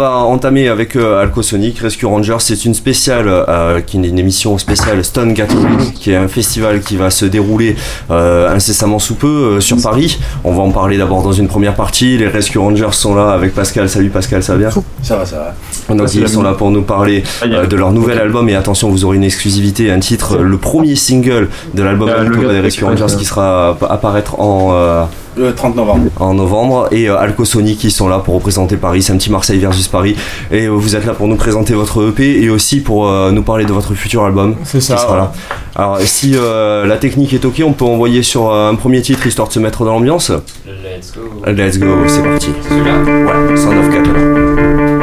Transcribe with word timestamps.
va 0.00 0.16
entamer 0.16 0.68
avec 0.68 0.96
euh, 0.96 1.20
Alcosonic 1.20 1.78
Rescue 1.78 2.06
Rangers. 2.06 2.36
C'est 2.40 2.64
une 2.64 2.72
spéciale, 2.74 3.26
euh, 3.28 3.80
qui 3.82 3.98
est 3.98 4.00
une 4.08 4.18
émission 4.18 4.56
spéciale 4.56 5.04
Stone 5.04 5.34
Gathering, 5.34 5.92
qui 5.92 6.10
est 6.12 6.16
un 6.16 6.26
festival 6.26 6.80
qui 6.80 6.96
va 6.96 7.10
se 7.10 7.26
dérouler 7.26 7.76
euh, 8.10 8.48
incessamment 8.54 8.98
sous 8.98 9.14
peu 9.14 9.26
euh, 9.28 9.60
sur 9.60 9.76
Paris. 9.80 10.18
On 10.42 10.52
va 10.54 10.62
en 10.62 10.70
parler 10.70 10.96
d'abord 10.96 11.22
dans 11.22 11.32
une 11.32 11.48
première 11.48 11.74
partie. 11.74 12.16
Les 12.16 12.28
Rescue 12.28 12.58
Rangers 12.58 12.92
sont 12.92 13.14
là 13.14 13.30
avec 13.32 13.54
Pascal. 13.54 13.88
Salut 13.90 14.08
Pascal, 14.08 14.42
ça 14.42 14.54
va 14.54 14.58
bien? 14.58 14.70
Ça 15.02 15.16
va, 15.16 15.26
ça 15.26 15.54
va. 15.88 15.94
Donc 15.94 16.14
ils 16.14 16.28
sont 16.28 16.42
là 16.42 16.54
pour 16.54 16.70
nous 16.70 16.82
parler 16.82 17.22
Ah, 17.42 17.66
de 17.66 17.76
leur 17.76 17.92
nouvel 17.92 18.18
album 18.18 18.48
et 18.48 18.54
attention 18.56 18.88
vous 18.90 19.04
aurez 19.04 19.16
une 19.18 19.24
exclusivité, 19.24 19.90
un 19.90 20.00
titre, 20.00 20.38
le 20.38 20.56
premier 20.56 20.96
single 20.96 21.48
de 21.74 21.82
l'album 21.82 22.08
des 22.48 22.60
Rescue 22.60 22.84
Rangers 22.84 23.14
qui 23.18 23.24
sera 23.26 23.76
à- 23.80 23.92
apparaître 23.92 24.40
en, 24.40 25.06
Le 25.36 25.54
30 25.54 25.76
novembre. 25.76 26.10
en 26.18 26.34
novembre 26.34 26.88
et 26.90 27.08
euh, 27.08 27.16
Alcosonic 27.18 27.78
qui 27.78 27.90
sont 27.90 28.08
là 28.08 28.18
pour 28.18 28.34
représenter 28.34 28.76
Paris, 28.76 29.02
c'est 29.02 29.12
un 29.12 29.16
petit 29.16 29.30
Marseille 29.30 29.58
versus 29.58 29.86
Paris 29.88 30.16
et 30.50 30.66
euh, 30.66 30.70
vous 30.70 30.96
êtes 30.96 31.06
là 31.06 31.14
pour 31.14 31.28
nous 31.28 31.36
présenter 31.36 31.72
votre 31.74 32.08
EP 32.08 32.42
et 32.42 32.50
aussi 32.50 32.80
pour 32.80 33.08
euh, 33.08 33.30
nous 33.30 33.42
parler 33.42 33.64
de 33.64 33.72
votre 33.72 33.94
futur 33.94 34.24
album 34.24 34.56
C'est 34.64 34.78
qui 34.78 34.84
ça. 34.84 34.96
sera 34.96 35.16
là. 35.16 35.32
Alors 35.76 35.98
si 36.00 36.32
euh, 36.34 36.84
la 36.84 36.96
technique 36.96 37.32
est 37.32 37.44
ok 37.44 37.62
on 37.64 37.72
peut 37.72 37.84
envoyer 37.84 38.22
sur 38.24 38.50
euh, 38.50 38.70
un 38.70 38.74
premier 38.74 39.02
titre 39.02 39.24
histoire 39.26 39.46
de 39.48 39.52
se 39.52 39.60
mettre 39.60 39.84
dans 39.84 39.92
l'ambiance? 39.92 40.30
Let's 40.66 41.12
go. 41.14 41.20
Let's 41.46 41.78
go, 41.78 41.86
c'est 42.08 42.22
parti. 42.22 42.50
Celui-là? 42.68 42.98
Ouais, 42.98 43.56
Sound 43.56 43.78
of 43.78 43.90
Catalan. 43.94 44.99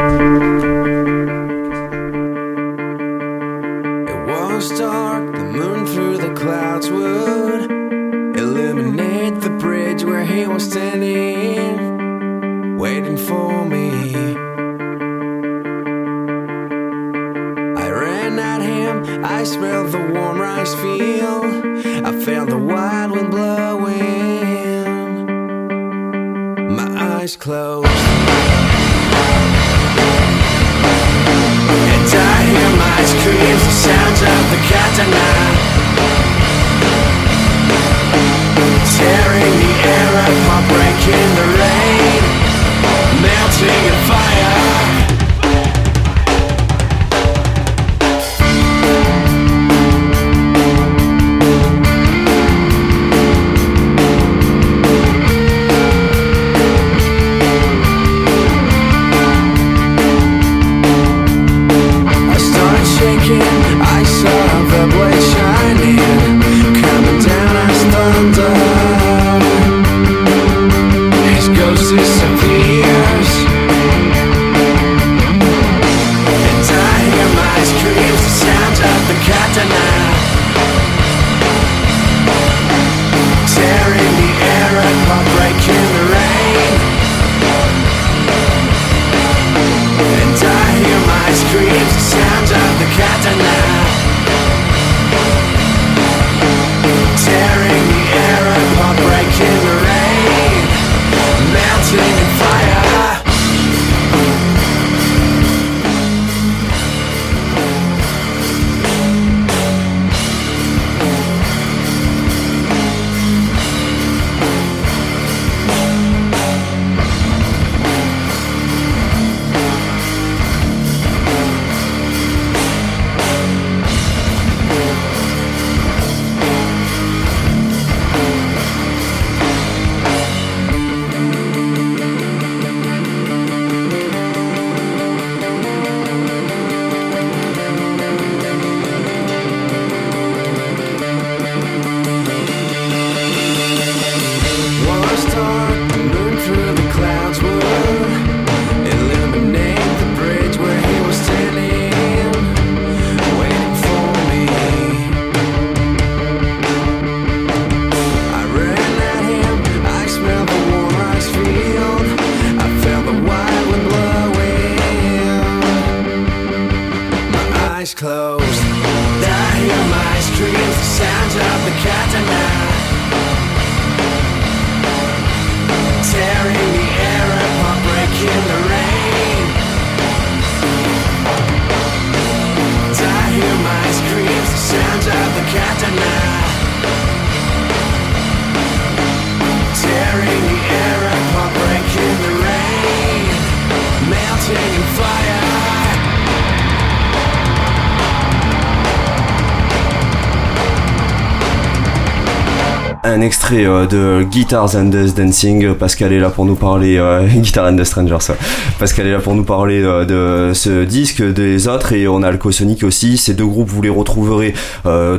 Extrait 203.28 203.66
euh, 203.66 203.84
de 203.84 204.22
Guitars 204.22 204.74
and 204.74 204.90
Dancing. 205.14 205.74
Pascal 205.74 206.14
est 206.14 206.18
là 206.18 206.30
pour 206.30 206.46
nous 206.46 206.54
parler. 206.54 206.96
Euh, 206.96 207.26
Guitar 207.36 207.70
and 207.70 207.76
the 207.76 207.84
Strangers. 207.84 208.34
Pascal 208.78 209.06
est 209.06 209.12
là 209.12 209.18
pour 209.18 209.34
nous 209.34 209.44
parler 209.44 209.82
euh, 209.82 210.48
de 210.48 210.54
ce 210.54 210.84
disque, 210.84 211.22
des 211.22 211.68
autres, 211.68 211.92
et 211.92 212.08
on 212.08 212.22
a 212.22 212.28
Alcosonic 212.28 212.84
aussi. 212.84 213.18
Ces 213.18 213.34
deux 213.34 213.44
groupes, 213.44 213.68
vous 213.68 213.82
les 213.82 213.90
retrouverez 213.90 214.54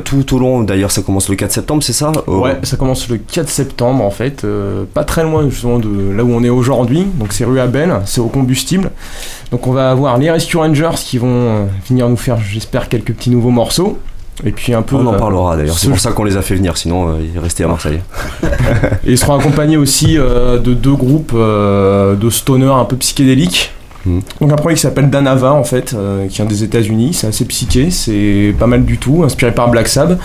tout 0.04 0.34
au 0.34 0.38
long. 0.40 0.62
D'ailleurs, 0.62 0.90
ça 0.90 1.02
commence 1.02 1.28
le 1.28 1.36
4 1.36 1.52
septembre, 1.52 1.84
c'est 1.84 1.92
ça 1.92 2.10
Ouais, 2.26 2.56
ça 2.64 2.76
commence 2.76 3.08
le 3.08 3.18
4 3.18 3.48
septembre 3.48 4.04
en 4.04 4.10
fait, 4.10 4.44
pas 4.92 5.04
très 5.04 5.22
loin 5.22 5.48
justement 5.48 5.78
de 5.78 6.12
là 6.12 6.24
où 6.24 6.32
on 6.32 6.42
est 6.42 6.48
aujourd'hui, 6.48 7.06
donc 7.18 7.32
c'est 7.32 7.44
rue 7.44 7.60
Abel, 7.60 7.94
c'est 8.06 8.20
au 8.20 8.26
combustible. 8.26 8.90
Donc 9.52 9.66
on 9.66 9.72
va 9.72 9.90
avoir 9.90 10.18
les 10.18 10.30
Rescue 10.30 10.56
Rangers 10.56 10.96
qui 10.96 11.18
vont 11.18 11.68
venir 11.88 12.08
nous 12.08 12.16
faire, 12.16 12.38
j'espère, 12.40 12.88
quelques 12.88 13.12
petits 13.12 13.30
nouveaux 13.30 13.50
morceaux. 13.50 13.98
Et 14.44 14.52
puis 14.52 14.72
un 14.74 14.82
peu. 14.82 14.96
On 14.96 15.06
en 15.06 15.14
parlera 15.18 15.56
d'ailleurs. 15.56 15.76
C'est 15.78 15.86
ce- 15.86 15.90
pour 15.90 15.98
ça 16.00 16.12
qu'on 16.12 16.24
les 16.24 16.36
a 16.36 16.42
fait 16.42 16.54
venir. 16.54 16.76
Sinon, 16.76 17.08
euh, 17.10 17.12
ils 17.34 17.38
restaient 17.38 17.64
à 17.64 17.68
Marseille. 17.68 18.00
Et 19.04 19.12
ils 19.12 19.18
seront 19.18 19.38
accompagnés 19.38 19.76
aussi 19.76 20.16
euh, 20.18 20.58
de 20.58 20.72
deux 20.74 20.94
groupes 20.94 21.32
euh, 21.34 22.14
de 22.16 22.30
stoner 22.30 22.66
un 22.72 22.84
peu 22.84 22.96
psychédéliques. 22.96 23.72
Mhm. 24.06 24.22
Donc 24.40 24.52
un 24.52 24.56
premier 24.56 24.74
qui 24.76 24.80
s'appelle 24.80 25.10
Danava 25.10 25.52
en 25.52 25.62
fait, 25.64 25.92
euh, 25.92 26.26
qui 26.26 26.36
vient 26.36 26.46
des 26.46 26.64
États-Unis, 26.64 27.12
c'est 27.12 27.26
assez 27.26 27.44
psyché, 27.44 27.90
c'est 27.90 28.54
pas 28.58 28.66
mal 28.66 28.84
du 28.84 28.96
tout, 28.96 29.22
inspiré 29.24 29.52
par 29.52 29.68
Black 29.70 29.88
Sabbath. 29.88 30.18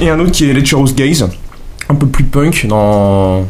Et 0.00 0.08
un 0.10 0.20
autre 0.20 0.30
qui 0.30 0.48
est 0.48 0.52
Lecherous 0.52 0.92
Gaze, 0.94 1.28
un 1.88 1.94
peu 1.96 2.06
plus 2.06 2.22
punk 2.24 2.66
dans 2.68 3.44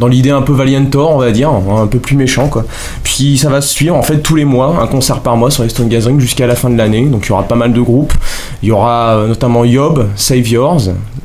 dans 0.00 0.08
l'idée 0.08 0.30
un 0.30 0.40
peu 0.40 0.54
Valiantor, 0.54 1.14
on 1.14 1.18
va 1.18 1.30
dire, 1.30 1.50
un 1.50 1.86
peu 1.86 1.98
plus 1.98 2.16
méchant 2.16 2.48
quoi. 2.48 2.64
Puis 3.04 3.36
ça 3.36 3.50
va 3.50 3.60
se 3.60 3.68
suivre 3.68 3.94
en 3.94 4.02
fait 4.02 4.18
tous 4.18 4.34
les 4.34 4.46
mois, 4.46 4.78
un 4.80 4.86
concert 4.86 5.20
par 5.20 5.36
mois 5.36 5.50
sur 5.50 5.62
les 5.62 5.68
Stone 5.68 5.88
Gathering 5.88 6.18
jusqu'à 6.18 6.46
la 6.46 6.56
fin 6.56 6.70
de 6.70 6.78
l'année. 6.78 7.04
Donc 7.04 7.26
il 7.26 7.28
y 7.28 7.32
aura 7.32 7.42
pas 7.42 7.54
mal 7.54 7.72
de 7.74 7.80
groupes. 7.80 8.14
Il 8.62 8.70
y 8.70 8.72
aura 8.72 9.10
euh, 9.10 9.28
notamment 9.28 9.64
Yob, 9.64 10.08
Saviors. 10.16 10.80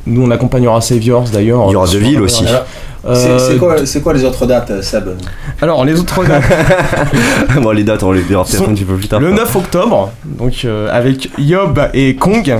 Nous 0.06 0.22
on 0.22 0.30
accompagnera 0.30 0.80
Saviors 0.82 1.24
d'ailleurs. 1.32 1.64
Il 1.68 1.72
y 1.72 1.76
aura 1.76 1.88
De 1.88 1.98
Ville 1.98 2.20
aussi. 2.20 2.44
C'est 3.14 3.58
quoi, 3.58 3.86
c'est 3.86 4.02
quoi 4.02 4.12
les 4.12 4.24
autres 4.24 4.46
dates, 4.46 4.82
Seb 4.82 5.08
Alors 5.60 5.84
les 5.84 5.98
autres 5.98 6.24
dates. 6.24 6.42
bon, 7.62 7.70
les 7.70 7.84
dates, 7.84 8.02
on 8.02 8.12
les 8.12 8.22
verra 8.22 8.44
peut-être 8.44 8.68
un 8.68 8.74
petit 8.74 8.84
peu 8.84 8.96
plus 8.96 9.08
tard. 9.08 9.20
Le 9.20 9.32
9 9.32 9.56
octobre, 9.56 10.12
donc 10.24 10.64
euh, 10.64 10.88
avec 10.90 11.30
Yob 11.38 11.80
et 11.94 12.16
Kong. 12.16 12.56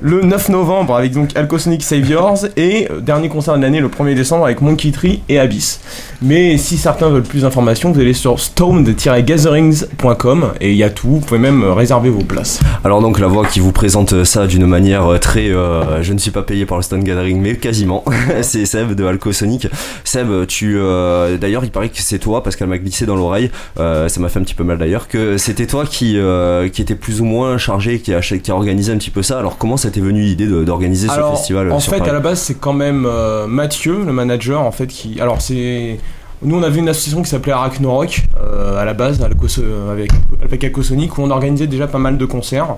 Le 0.00 0.22
9 0.22 0.50
novembre 0.50 0.94
avec 0.94 1.12
donc 1.12 1.36
Alcosonic 1.36 1.82
Saviors. 1.82 2.38
Et 2.56 2.88
euh, 2.90 3.00
dernier 3.00 3.28
concert 3.28 3.56
de 3.56 3.62
l'année 3.62 3.80
le 3.80 3.88
1er 3.88 4.14
décembre 4.14 4.44
avec 4.44 4.60
Monkey 4.60 4.92
Tree 4.92 5.22
et 5.28 5.38
Abyss. 5.38 5.80
Mais 6.22 6.58
si 6.58 6.76
certains 6.76 7.08
veulent 7.08 7.22
plus 7.22 7.42
d'informations, 7.42 7.92
vous 7.92 8.00
allez 8.00 8.12
sur 8.12 8.38
stoned-gatherings.com 8.38 10.52
et 10.60 10.70
il 10.70 10.76
y 10.76 10.84
a 10.84 10.90
tout. 10.90 11.08
Vous 11.08 11.20
pouvez 11.20 11.40
même 11.40 11.62
euh, 11.62 11.72
réserver 11.72 12.10
vos 12.10 12.22
places. 12.22 12.60
Alors 12.84 13.00
donc 13.00 13.18
la 13.18 13.26
voix 13.26 13.46
qui 13.46 13.60
vous 13.60 13.72
présente 13.72 14.24
ça 14.24 14.46
d'une 14.46 14.66
manière 14.66 15.06
euh, 15.06 15.18
très 15.18 15.50
euh, 15.50 16.02
je 16.02 16.12
ne 16.12 16.18
suis 16.18 16.30
pas 16.30 16.42
payé 16.42 16.66
par 16.66 16.76
le 16.76 16.82
Stone 16.82 17.02
Gathering 17.02 17.40
mais 17.40 17.56
quasiment 17.56 18.04
c'est 18.42 18.66
Seb 18.66 18.94
de 18.94 19.04
Alcosonic 19.04 19.68
Seb 20.04 20.46
tu 20.46 20.76
euh, 20.78 21.36
d'ailleurs 21.38 21.64
il 21.64 21.70
paraît 21.70 21.88
que 21.88 22.00
c'est 22.00 22.18
toi 22.18 22.42
parce 22.42 22.56
qu'elle 22.56 22.68
m'a 22.68 22.78
glissé 22.78 23.06
dans 23.06 23.16
l'oreille 23.16 23.50
euh, 23.78 24.08
ça 24.08 24.20
m'a 24.20 24.28
fait 24.28 24.38
un 24.38 24.42
petit 24.42 24.54
peu 24.54 24.64
mal 24.64 24.78
d'ailleurs 24.78 25.08
que 25.08 25.38
c'était 25.38 25.66
toi 25.66 25.84
qui 25.86 26.18
euh, 26.18 26.68
qui 26.68 26.82
était 26.82 26.94
plus 26.94 27.20
ou 27.20 27.24
moins 27.24 27.58
chargé 27.58 28.00
qui 28.00 28.14
a 28.14 28.20
qui 28.20 28.50
a 28.50 28.54
organisé 28.54 28.92
un 28.92 28.98
petit 28.98 29.10
peu 29.10 29.22
ça 29.22 29.38
alors 29.38 29.58
comment 29.58 29.76
ça 29.76 29.90
t'est 29.90 30.00
venu 30.00 30.22
l'idée 30.22 30.46
d'organiser 30.46 31.08
ce 31.08 31.12
Alors, 31.12 31.36
festival 31.36 31.68
euh, 31.68 31.72
en 31.72 31.80
sur 31.80 31.92
fait, 31.92 31.98
Paris 31.98 32.10
à 32.10 32.14
la 32.14 32.20
base, 32.20 32.40
c'est 32.40 32.58
quand 32.58 32.72
même 32.72 33.06
euh, 33.06 33.46
Mathieu, 33.46 34.04
le 34.04 34.12
manager, 34.12 34.60
en 34.60 34.72
fait, 34.72 34.86
qui. 34.86 35.20
Alors, 35.20 35.40
c'est. 35.40 35.98
Nous, 36.42 36.56
on 36.56 36.62
avait 36.62 36.78
une 36.78 36.88
association 36.88 37.22
qui 37.22 37.28
s'appelait 37.28 37.52
Arachnorok, 37.52 38.22
euh, 38.40 38.80
à 38.80 38.84
la 38.84 38.94
base, 38.94 39.20
euh, 39.20 39.92
avec, 39.92 40.10
avec 40.42 40.64
Alcosonic, 40.64 41.18
où 41.18 41.22
on 41.22 41.30
organisait 41.30 41.66
déjà 41.66 41.86
pas 41.86 41.98
mal 41.98 42.16
de 42.16 42.24
concerts. 42.24 42.76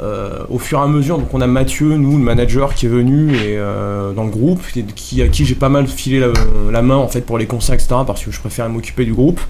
Euh, 0.00 0.44
au 0.50 0.58
fur 0.58 0.78
et 0.78 0.82
à 0.82 0.86
mesure, 0.86 1.18
donc 1.18 1.32
on 1.32 1.40
a 1.40 1.46
Mathieu, 1.46 1.96
nous, 1.96 2.18
le 2.18 2.24
manager, 2.24 2.74
qui 2.74 2.86
est 2.86 2.88
venu 2.88 3.32
euh, 3.34 4.12
dans 4.12 4.24
le 4.24 4.30
groupe, 4.30 4.60
et 4.76 5.22
à 5.22 5.28
qui 5.28 5.44
j'ai 5.44 5.54
pas 5.54 5.68
mal 5.68 5.86
filé 5.86 6.22
la, 6.70 6.82
main 6.82 6.96
en 6.96 7.08
fait 7.08 7.22
pour 7.22 7.38
les 7.38 7.46
concerts, 7.46 7.76
etc. 7.76 7.94
Parce 8.06 8.24
que 8.24 8.30
je 8.30 8.40
préfère 8.40 8.68
m'occuper 8.68 9.04
du 9.04 9.14
groupe. 9.14 9.40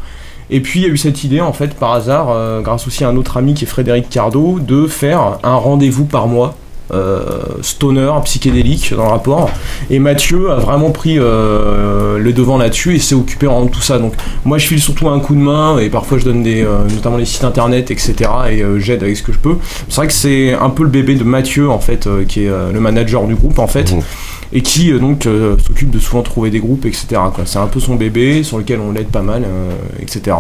Et 0.49 0.61
puis 0.61 0.81
il 0.81 0.83
y 0.85 0.87
a 0.87 0.93
eu 0.93 0.97
cette 0.97 1.25
idée 1.25 1.41
en 1.41 1.53
fait 1.53 1.75
par 1.75 1.93
hasard, 1.93 2.31
euh, 2.31 2.61
grâce 2.61 2.87
aussi 2.87 3.03
à 3.03 3.09
un 3.09 3.17
autre 3.17 3.37
ami 3.37 3.55
qui 3.55 3.65
est 3.65 3.69
Frédéric 3.69 4.09
Cardo, 4.09 4.61
de 4.61 4.87
faire 4.87 5.39
un 5.43 5.57
rendez-vous 5.57 6.05
par 6.05 6.29
mois 6.29 6.55
stoner, 7.63 8.13
psychédélique 8.25 8.95
dans 8.95 9.05
le 9.05 9.11
rapport. 9.11 9.51
Et 9.91 9.99
Mathieu 9.99 10.51
a 10.51 10.57
vraiment 10.57 10.91
pris 10.91 11.17
euh, 11.19 12.19
le 12.19 12.33
devant 12.33 12.59
là-dessus 12.59 12.95
et 12.95 12.99
s'est 12.99 13.15
occupé 13.15 13.47
de 13.47 13.69
tout 13.71 13.81
ça. 13.81 13.99
Donc 13.99 14.15
moi 14.45 14.59
je 14.59 14.67
file 14.67 14.81
surtout 14.81 15.09
un 15.09 15.21
coup 15.21 15.35
de 15.35 15.41
main 15.41 15.79
et 15.79 15.89
parfois 15.89 16.19
je 16.19 16.25
donne 16.25 16.43
des, 16.43 16.63
euh, 16.63 16.79
notamment 16.95 17.17
les 17.17 17.25
sites 17.25 17.45
internet, 17.45 17.91
etc. 17.91 18.15
Et 18.51 18.63
euh, 18.63 18.79
j'aide 18.79 19.03
avec 19.03 19.17
ce 19.17 19.23
que 19.23 19.33
je 19.33 19.39
peux. 19.39 19.57
C'est 19.89 19.97
vrai 19.97 20.07
que 20.07 20.13
c'est 20.13 20.55
un 20.55 20.71
peu 20.71 20.83
le 20.83 20.89
bébé 20.89 21.15
de 21.15 21.25
Mathieu 21.25 21.71
en 21.71 21.79
fait, 21.79 22.07
euh, 22.07 22.25
qui 22.25 22.45
est 22.45 22.49
euh, 22.49 22.73
le 22.73 22.81
manager 22.81 23.27
du 23.27 23.35
groupe 23.35 23.59
en 23.59 23.67
fait. 23.67 23.93
Mhm. 23.93 24.03
Et 24.53 24.63
qui 24.63 24.93
euh, 24.93 24.99
donc 24.99 25.27
euh, 25.27 25.57
s'occupe 25.59 25.91
de 25.91 25.99
souvent 25.99 26.23
trouver 26.23 26.51
des 26.51 26.61
groupes, 26.61 26.87
etc. 26.87 27.21
C'est 27.45 27.59
un 27.59 27.67
peu 27.67 27.81
son 27.81 27.97
bébé 27.97 28.43
sur 28.43 28.59
lequel 28.59 28.81
on 28.81 28.93
l'aide 28.93 29.09
pas 29.09 29.23
mal, 29.23 29.45
euh, 29.45 29.71
etc. 30.01 30.37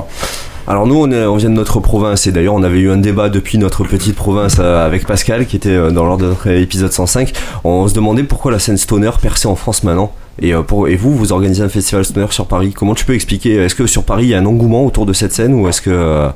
Alors 0.68 0.88
nous 0.88 0.96
on, 0.96 1.36
vient 1.36 1.48
de 1.48 1.54
notre 1.54 1.78
province 1.78 2.26
et 2.26 2.32
d'ailleurs 2.32 2.54
on 2.54 2.64
avait 2.64 2.80
eu 2.80 2.90
un 2.90 2.96
débat 2.96 3.28
depuis 3.28 3.56
notre 3.56 3.84
petite 3.84 4.16
province 4.16 4.56
euh, 4.58 4.84
avec 4.84 5.06
Pascal 5.06 5.46
qui 5.46 5.54
était 5.54 5.68
euh, 5.68 5.92
dans 5.92 6.04
l'ordre 6.04 6.24
de 6.24 6.28
notre 6.28 6.48
épisode 6.48 6.90
105. 6.90 7.32
On 7.62 7.86
se 7.86 7.94
demandait 7.94 8.24
pourquoi 8.24 8.50
la 8.50 8.58
scène 8.58 8.76
stoner 8.76 9.12
perçait 9.22 9.46
en 9.46 9.54
France 9.54 9.84
maintenant. 9.84 10.12
Et, 10.42 10.54
euh, 10.54 10.62
et 10.88 10.96
vous, 10.96 11.14
vous 11.14 11.30
organisez 11.30 11.62
un 11.62 11.68
festival 11.68 12.04
stoner 12.04 12.26
sur 12.30 12.46
Paris. 12.46 12.72
Comment 12.72 12.96
tu 12.96 13.04
peux 13.04 13.14
expliquer 13.14 13.54
Est-ce 13.54 13.76
que 13.76 13.86
sur 13.86 14.02
Paris 14.02 14.24
il 14.24 14.30
y 14.30 14.34
a 14.34 14.38
un 14.38 14.46
engouement 14.46 14.84
autour 14.84 15.06
de 15.06 15.12
cette 15.12 15.32
scène 15.32 15.54
ou 15.54 15.68
est-ce 15.68 15.80
que 15.80 16.28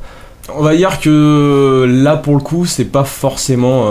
On 0.55 0.62
va 0.62 0.76
dire 0.76 1.00
que 1.00 1.85
là 1.88 2.17
pour 2.17 2.37
le 2.37 2.41
coup 2.41 2.67
c'est 2.67 2.85
pas 2.85 3.05
forcément 3.05 3.87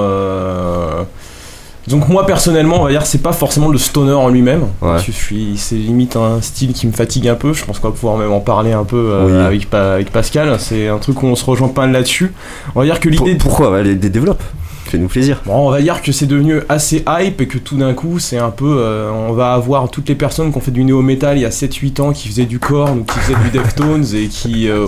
donc 1.89 2.07
moi 2.07 2.25
personnellement 2.25 2.81
on 2.81 2.83
va 2.85 2.91
dire 2.91 3.01
que 3.01 3.07
c'est 3.07 3.21
pas 3.21 3.33
forcément 3.33 3.67
le 3.67 3.77
stoner 3.77 4.13
en 4.13 4.29
lui-même. 4.29 4.63
Ouais. 4.81 4.97
je 5.05 5.11
suis 5.11 5.53
c'est 5.57 5.75
limite 5.75 6.15
un 6.15 6.41
style 6.41 6.73
qui 6.73 6.87
me 6.87 6.91
fatigue 6.93 7.27
un 7.27 7.35
peu. 7.35 7.53
Je 7.53 7.65
pense 7.65 7.79
qu'on 7.79 7.89
va 7.89 7.93
pouvoir 7.93 8.17
même 8.17 8.31
en 8.31 8.39
parler 8.39 8.71
un 8.73 8.83
peu 8.85 8.97
euh, 9.11 9.47
avec, 9.47 9.69
Pa- 9.69 9.93
avec 9.93 10.11
Pascal. 10.11 10.55
C'est 10.59 10.87
un 10.87 10.97
truc 10.99 11.21
où 11.23 11.25
on 11.27 11.35
se 11.35 11.43
rejoint 11.45 11.67
pas 11.69 11.87
là-dessus. 11.87 12.31
On 12.75 12.79
va 12.79 12.85
dire 12.85 12.99
que 12.99 13.09
l'idée 13.09 13.35
pourquoi 13.35 13.69
des 13.83 14.09
développe 14.09 14.41
Fais-nous 14.89 15.07
plaisir. 15.07 15.41
Bon, 15.45 15.67
on 15.67 15.69
va 15.69 15.81
dire 15.81 16.01
que 16.01 16.11
c'est 16.11 16.25
devenu 16.25 16.61
assez 16.67 17.03
hype 17.07 17.41
et 17.41 17.47
que 17.47 17.57
tout 17.57 17.77
d'un 17.77 17.93
coup, 17.93 18.19
c'est 18.19 18.37
un 18.39 18.49
peu. 18.49 18.77
euh, 18.79 19.11
on 19.11 19.33
va 19.33 19.53
avoir 19.53 19.89
toutes 19.89 20.09
les 20.09 20.15
personnes 20.15 20.51
qui 20.51 20.57
ont 20.57 20.61
fait 20.61 20.71
du 20.71 20.83
néo-metal 20.83 21.37
il 21.37 21.41
y 21.41 21.45
a 21.45 21.49
7-8 21.49 22.01
ans, 22.01 22.11
qui 22.11 22.27
faisaient 22.27 22.45
du 22.45 22.59
corn 22.59 22.99
ou 22.99 23.03
qui 23.03 23.19
faisaient 23.19 23.37
du 23.43 23.49
Deftones 23.57 24.05
et 24.15 24.27
qui. 24.27 24.67
euh, 24.67 24.87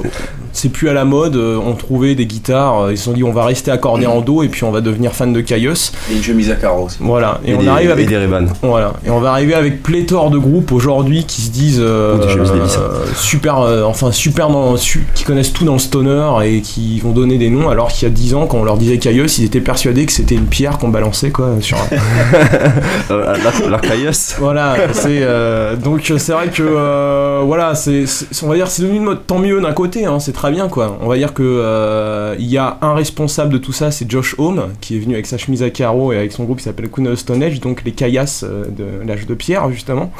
c'est 0.53 0.67
plus 0.69 0.89
à 0.89 0.93
la 0.93 1.05
mode, 1.05 1.37
euh, 1.37 1.57
ont 1.57 1.75
trouvé 1.75 2.13
des 2.13 2.25
guitares, 2.25 2.91
ils 2.91 2.97
se 2.97 3.05
sont 3.05 3.13
dit 3.13 3.23
on 3.23 3.31
va 3.31 3.45
rester 3.45 3.71
accordé 3.71 4.05
en 4.05 4.19
dos 4.19 4.43
et 4.43 4.49
puis 4.49 4.65
on 4.65 4.71
va 4.71 4.81
devenir 4.81 5.13
fan 5.13 5.31
de 5.31 5.39
Caius. 5.39 5.93
Et 6.11 6.15
une 6.17 6.21
chemise 6.23 6.51
à 6.51 6.55
carreaux 6.55 6.87
aussi. 6.87 6.97
Voilà, 6.99 7.39
et, 7.45 7.55
on 7.55 7.59
des, 7.61 7.67
arrive 7.69 7.89
avec. 7.91 8.05
et 8.05 8.09
des 8.09 8.17
Ray-Ban. 8.17 8.45
Voilà, 8.61 8.93
et 9.05 9.09
on 9.09 9.21
va 9.21 9.31
arriver 9.31 9.53
avec 9.53 9.81
pléthore 9.81 10.29
de 10.29 10.37
groupes 10.37 10.73
aujourd'hui 10.73 11.23
qui 11.23 11.41
se 11.43 11.51
disent 11.51 11.79
euh, 11.79 12.17
des 12.17 12.25
euh, 12.59 13.05
super, 13.15 13.59
euh, 13.59 13.83
enfin 13.85 14.11
super 14.11 14.49
dans, 14.49 14.75
su- 14.75 15.05
qui 15.15 15.23
connaissent 15.23 15.53
tout 15.53 15.63
dans 15.63 15.73
le 15.73 15.79
stoner 15.79 16.29
et 16.43 16.59
qui 16.61 16.99
vont 16.99 17.11
donner 17.11 17.37
des 17.37 17.49
noms 17.49 17.69
alors 17.69 17.87
qu'il 17.87 18.07
y 18.07 18.11
a 18.11 18.13
10 18.13 18.33
ans 18.33 18.45
quand 18.47 18.57
on 18.57 18.63
leur 18.65 18.77
disait 18.77 18.97
Caius, 18.97 19.37
ils 19.37 19.45
étaient 19.45 19.61
persuadés 19.61 19.90
que 20.05 20.11
c'était 20.11 20.35
une 20.35 20.45
pierre 20.47 20.77
qu'on 20.77 20.89
balançait 20.89 21.31
quoi 21.31 21.55
sur. 21.61 21.77
un- 21.77 21.81
Euh, 23.11 23.35
la, 23.61 23.69
la 23.69 23.79
Caius. 23.79 24.35
voilà, 24.39 24.75
c'est 24.93 25.19
euh, 25.21 25.75
donc 25.75 26.13
c'est 26.17 26.31
vrai 26.31 26.47
que 26.49 26.61
euh, 26.63 27.41
voilà, 27.45 27.75
c'est 27.75 28.05
on 28.43 28.47
va 28.47 28.55
dire 28.55 28.67
c'est 28.67 28.83
devenu 28.83 28.97
une 28.97 29.03
mode 29.03 29.25
tant 29.27 29.39
mieux 29.39 29.59
d'un 29.59 29.73
côté, 29.73 30.05
hein, 30.05 30.19
c'est 30.19 30.31
très 30.31 30.51
bien 30.51 30.69
quoi. 30.69 30.97
On 31.01 31.07
va 31.07 31.17
dire 31.17 31.33
que 31.33 32.35
il 32.39 32.45
y 32.47 32.57
a 32.57 32.77
un 32.81 32.93
responsable 32.93 33.51
de 33.53 33.57
tout 33.57 33.73
ça, 33.73 33.91
c'est 33.91 34.09
Josh 34.09 34.35
Home 34.37 34.67
qui 34.79 34.95
est 34.95 34.99
venu 34.99 35.13
avec 35.15 35.25
sa 35.25 35.37
chemise 35.37 35.61
à 35.63 35.69
carreaux 35.69 36.13
et 36.13 36.17
avec 36.17 36.31
son 36.31 36.43
groupe 36.45 36.59
qui 36.59 36.63
s'appelle 36.63 36.89
Queen 36.89 37.07
of 37.09 37.19
Stone 37.19 37.43
Age, 37.43 37.59
donc 37.59 37.83
les 37.83 37.91
caillasses 37.91 38.43
de 38.43 38.85
l'âge 39.05 39.25
de 39.25 39.33
pierre 39.33 39.69
justement, 39.71 40.11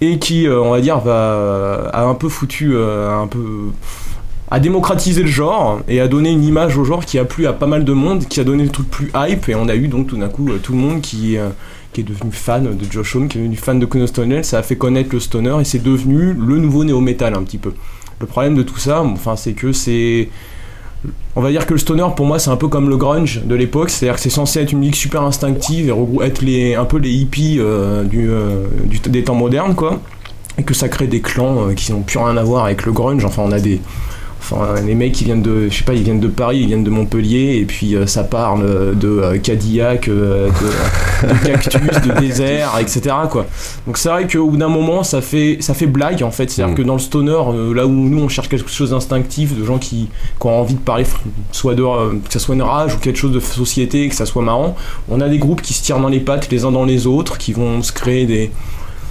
et 0.00 0.18
qui 0.18 0.46
euh, 0.46 0.60
on 0.62 0.70
va 0.70 0.80
dire 0.80 0.98
va 1.00 1.90
a 1.92 2.02
un 2.02 2.14
peu 2.14 2.28
foutu 2.28 2.72
euh, 2.74 3.10
un 3.10 3.26
peu 3.26 3.40
a 4.50 4.60
démocratisé 4.60 5.22
le 5.22 5.28
genre 5.28 5.80
et 5.88 6.00
a 6.00 6.08
donné 6.08 6.30
une 6.30 6.44
image 6.44 6.76
au 6.76 6.84
genre 6.84 7.04
qui 7.04 7.18
a 7.18 7.24
plu 7.24 7.46
à 7.46 7.52
pas 7.52 7.66
mal 7.66 7.84
de 7.84 7.92
monde, 7.92 8.26
qui 8.26 8.40
a 8.40 8.44
donné 8.44 8.62
le 8.62 8.70
truc 8.70 8.88
plus 8.88 9.10
hype 9.14 9.48
et 9.48 9.54
on 9.54 9.68
a 9.68 9.74
eu 9.74 9.88
donc 9.88 10.06
tout 10.06 10.16
d'un 10.16 10.28
coup 10.28 10.48
euh, 10.50 10.58
tout 10.58 10.72
le 10.72 10.78
monde 10.78 11.00
qui 11.00 11.36
euh, 11.36 11.48
qui 11.92 12.02
est 12.02 12.04
devenu 12.04 12.30
fan 12.30 12.76
de 12.76 12.92
Josh 12.92 13.16
Homme, 13.16 13.28
qui 13.28 13.38
est 13.38 13.40
devenu 13.40 13.56
fan 13.56 13.80
de 13.80 13.86
Queen 13.86 14.04
of 14.04 14.10
Stone 14.10 14.32
Age, 14.32 14.44
ça 14.44 14.58
a 14.58 14.62
fait 14.62 14.76
connaître 14.76 15.10
le 15.12 15.20
stoner 15.20 15.56
et 15.60 15.64
c'est 15.64 15.82
devenu 15.82 16.34
le 16.34 16.58
nouveau 16.58 16.84
néo-metal 16.84 17.34
un 17.34 17.42
petit 17.42 17.58
peu. 17.58 17.72
Le 18.20 18.26
problème 18.26 18.54
de 18.54 18.62
tout 18.62 18.78
ça, 18.78 19.02
enfin, 19.02 19.34
c'est 19.36 19.52
que 19.52 19.72
c'est. 19.72 20.28
On 21.36 21.40
va 21.40 21.50
dire 21.50 21.66
que 21.66 21.72
le 21.72 21.78
stoner 21.78 22.06
pour 22.16 22.26
moi 22.26 22.38
c'est 22.38 22.50
un 22.50 22.56
peu 22.56 22.68
comme 22.68 22.88
le 22.88 22.96
grunge 22.96 23.42
de 23.44 23.54
l'époque, 23.54 23.90
c'est-à-dire 23.90 24.16
que 24.16 24.20
c'est 24.20 24.30
censé 24.30 24.60
être 24.60 24.72
une 24.72 24.80
musique 24.80 24.96
super 24.96 25.22
instinctive 25.22 25.88
et 25.88 26.24
être 26.24 26.42
les, 26.42 26.74
un 26.74 26.84
peu 26.84 26.98
les 26.98 27.10
hippies 27.10 27.58
euh, 27.60 28.04
des 28.04 29.24
temps 29.24 29.34
modernes 29.34 29.74
quoi. 29.74 30.00
Et 30.58 30.62
que 30.62 30.74
ça 30.74 30.88
crée 30.88 31.06
des 31.06 31.20
clans 31.20 31.68
qui 31.76 31.92
n'ont 31.92 32.00
plus 32.00 32.18
rien 32.18 32.36
à 32.36 32.42
voir 32.42 32.64
avec 32.64 32.86
le 32.86 32.92
grunge, 32.92 33.24
enfin 33.24 33.42
on 33.44 33.52
a 33.52 33.60
des. 33.60 33.80
Enfin, 34.40 34.80
les 34.86 34.94
mecs 34.94 35.12
qui 35.12 35.24
viennent 35.24 35.42
de, 35.42 35.68
je 35.68 35.76
sais 35.76 35.84
pas, 35.84 35.94
ils 35.94 36.04
viennent 36.04 36.20
de 36.20 36.28
Paris, 36.28 36.60
ils 36.60 36.66
viennent 36.66 36.84
de 36.84 36.90
Montpellier, 36.90 37.58
et 37.60 37.64
puis 37.64 37.96
euh, 37.96 38.06
ça 38.06 38.22
parle 38.22 38.62
euh, 38.62 38.94
de 38.94 39.08
euh, 39.08 39.38
Cadillac, 39.38 40.08
de, 40.08 40.48
de 41.22 41.46
cactus, 41.46 41.80
de 41.80 42.20
désert, 42.20 42.78
etc. 42.80 43.00
Quoi. 43.30 43.46
Donc 43.86 43.98
c'est 43.98 44.08
vrai 44.08 44.28
qu'au 44.28 44.48
bout 44.48 44.56
d'un 44.56 44.68
moment, 44.68 45.02
ça 45.02 45.20
fait, 45.20 45.58
ça 45.60 45.74
fait 45.74 45.86
blague 45.86 46.22
en 46.22 46.30
fait. 46.30 46.48
C'est-à-dire 46.48 46.74
Mm. 46.74 46.76
que 46.76 46.82
dans 46.82 46.94
le 46.94 47.00
stoner, 47.00 47.42
là 47.74 47.86
où 47.86 47.90
nous 47.90 48.22
on 48.22 48.28
cherche 48.28 48.48
quelque 48.48 48.70
chose 48.70 48.90
d'instinctif, 48.90 49.56
de 49.58 49.64
gens 49.64 49.78
qui, 49.78 50.08
qui 50.40 50.46
ont 50.46 50.60
envie 50.60 50.74
de 50.74 50.80
parler, 50.80 51.04
soit 51.50 51.74
de, 51.74 51.82
que 51.82 52.32
ça 52.32 52.38
soit 52.38 52.54
une 52.54 52.62
rage 52.62 52.94
ou 52.94 52.98
quelque 52.98 53.18
chose 53.18 53.32
de 53.32 53.40
société, 53.40 54.08
que 54.08 54.14
ça 54.14 54.26
soit 54.26 54.42
marrant, 54.42 54.76
on 55.08 55.20
a 55.20 55.28
des 55.28 55.38
groupes 55.38 55.62
qui 55.62 55.74
se 55.74 55.82
tirent 55.82 55.98
dans 55.98 56.08
les 56.08 56.20
pattes 56.20 56.50
les 56.50 56.64
uns 56.64 56.72
dans 56.72 56.84
les 56.84 57.06
autres, 57.06 57.38
qui 57.38 57.52
vont 57.52 57.82
se 57.82 57.92
créer 57.92 58.26
des 58.26 58.50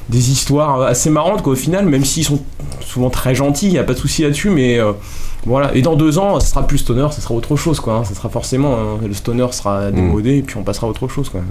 des 0.10 0.32
histoires 0.32 0.82
assez 0.82 1.10
marrantes 1.10 1.42
quoi, 1.42 1.54
au 1.54 1.56
final, 1.56 1.86
même 1.86 2.06
s'ils 2.06 2.24
sont 2.26 2.40
souvent 2.82 3.10
très 3.10 3.34
gentils, 3.36 3.68
il 3.68 3.72
n'y 3.72 3.78
a 3.80 3.84
pas 3.84 3.94
de 3.94 4.00
souci 4.00 4.22
là-dessus, 4.24 4.50
mais 4.50 4.78
euh, 4.80 4.92
voilà. 5.46 5.74
Et 5.76 5.82
dans 5.82 5.96
deux 5.96 6.18
ans, 6.20 6.40
ça 6.40 6.48
sera 6.48 6.68
plus 6.68 6.78
stoner, 6.80 7.08
ça 7.12 7.22
sera 7.22 7.34
autre 7.34 7.56
chose 7.56 7.80
quoi. 7.80 7.96
hein. 7.96 8.04
Ça 8.04 8.14
sera 8.16 8.30
forcément 8.30 8.76
hein, 8.76 9.00
le 9.08 9.14
stoner 9.14 9.48
sera 9.52 9.92
démodé 9.92 10.38
et 10.38 10.42
puis 10.42 10.58
on 10.58 10.64
passera 10.64 10.88
à 10.88 10.90
autre 10.90 11.08
chose 11.08 11.30
quoi. 11.30 11.42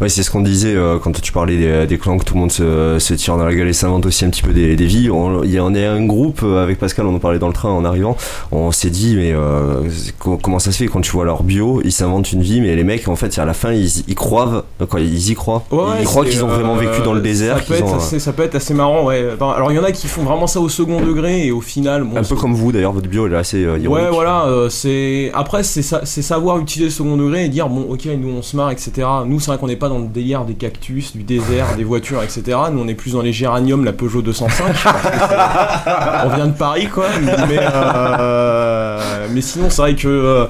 Ouais, 0.00 0.08
c'est 0.08 0.22
ce 0.22 0.30
qu'on 0.30 0.40
disait 0.42 0.74
euh, 0.74 0.98
quand 0.98 1.20
tu 1.20 1.32
parlais 1.32 1.56
des, 1.56 1.86
des 1.86 1.98
clans 1.98 2.18
que 2.18 2.24
tout 2.24 2.34
le 2.34 2.40
monde 2.40 2.52
se, 2.52 2.98
se 2.98 3.14
tire 3.14 3.36
dans 3.36 3.44
la 3.44 3.54
gueule 3.54 3.68
et 3.68 3.72
s'invente 3.72 4.06
aussi 4.06 4.24
un 4.24 4.30
petit 4.30 4.42
peu 4.42 4.52
des, 4.52 4.76
des 4.76 4.86
vies. 4.86 5.10
On, 5.10 5.42
il 5.42 5.50
y 5.50 5.60
en 5.60 5.74
a 5.74 5.80
un 5.88 6.04
groupe 6.06 6.40
euh, 6.42 6.62
avec 6.62 6.78
Pascal, 6.78 7.06
on 7.06 7.14
en 7.16 7.18
parlait 7.18 7.38
dans 7.38 7.48
le 7.48 7.52
train 7.52 7.70
en 7.70 7.84
arrivant. 7.84 8.16
On 8.52 8.70
s'est 8.70 8.90
dit, 8.90 9.16
mais 9.16 9.32
euh, 9.32 9.82
comment 10.18 10.58
ça 10.58 10.72
se 10.72 10.78
fait? 10.78 10.86
Quand 10.86 11.00
tu 11.00 11.10
vois 11.10 11.24
leur 11.24 11.42
bio, 11.42 11.80
ils 11.84 11.92
s'inventent 11.92 12.32
une 12.32 12.42
vie, 12.42 12.60
mais 12.60 12.76
les 12.76 12.84
mecs, 12.84 13.08
en 13.08 13.16
fait, 13.16 13.38
à 13.38 13.44
la 13.44 13.54
fin, 13.54 13.72
ils, 13.72 13.90
euh, 14.08 14.86
quoi, 14.86 15.00
ils 15.00 15.30
y 15.30 15.34
croient. 15.34 15.64
Ouais, 15.70 15.78
ils 16.00 16.04
croient 16.04 16.24
qu'ils 16.24 16.44
ont 16.44 16.48
vraiment 16.48 16.76
euh, 16.76 16.80
vécu 16.80 17.02
dans 17.02 17.14
le 17.14 17.20
désert. 17.20 17.58
Ça 17.58 17.64
peut, 17.64 17.74
être 17.74 17.84
ont, 17.84 17.94
euh, 17.94 17.96
assez, 17.96 18.18
ça 18.18 18.32
peut 18.32 18.42
être 18.42 18.54
assez 18.54 18.74
marrant, 18.74 19.04
ouais. 19.04 19.24
Alors 19.40 19.70
il 19.72 19.76
y 19.76 19.78
en 19.78 19.84
a 19.84 19.92
qui 19.92 20.06
font 20.06 20.22
vraiment 20.22 20.46
ça 20.46 20.60
au 20.60 20.68
second 20.68 21.00
degré 21.00 21.46
et 21.46 21.52
au 21.52 21.60
final, 21.60 22.04
bon, 22.04 22.16
un 22.16 22.22
peu 22.22 22.36
comme 22.36 22.54
vous 22.54 22.72
d'ailleurs, 22.72 22.92
votre 22.92 23.08
bio 23.08 23.26
est 23.28 23.34
assez 23.34 23.64
euh, 23.64 23.78
ironique. 23.78 23.90
Ouais, 23.90 24.10
voilà, 24.12 24.44
euh, 24.46 24.68
c'est. 24.68 25.30
Après, 25.34 25.62
c'est 25.62 25.82
savoir 25.82 26.58
utiliser 26.58 26.86
le 26.86 26.90
second 26.90 27.16
degré 27.16 27.44
et 27.44 27.48
dire, 27.48 27.68
bon, 27.68 27.86
ok, 27.90 28.06
nous 28.18 28.30
on 28.38 28.42
se 28.42 28.56
marre, 28.56 28.70
etc. 28.70 29.06
Nous, 29.26 29.40
c'est 29.40 29.50
vrai 29.50 29.58
qu'on 29.58 29.66
n'est 29.66 29.76
pas 29.76 29.87
dans 29.88 29.98
le 29.98 30.06
délire 30.06 30.44
des 30.44 30.54
cactus, 30.54 31.14
du 31.14 31.22
désert, 31.22 31.76
des 31.76 31.84
voitures, 31.84 32.22
etc. 32.22 32.42
Nous, 32.72 32.80
on 32.80 32.88
est 32.88 32.94
plus 32.94 33.12
dans 33.12 33.22
les 33.22 33.32
géraniums, 33.32 33.84
la 33.84 33.92
Peugeot 33.92 34.22
205. 34.22 34.58
on 36.24 36.28
vient 36.34 36.46
de 36.46 36.56
Paris, 36.56 36.88
quoi. 36.88 37.06
Mais, 37.48 37.58
euh, 37.60 39.26
mais 39.30 39.40
sinon, 39.40 39.70
c'est 39.70 39.82
vrai 39.82 39.94
que 39.94 40.08
euh, 40.08 40.46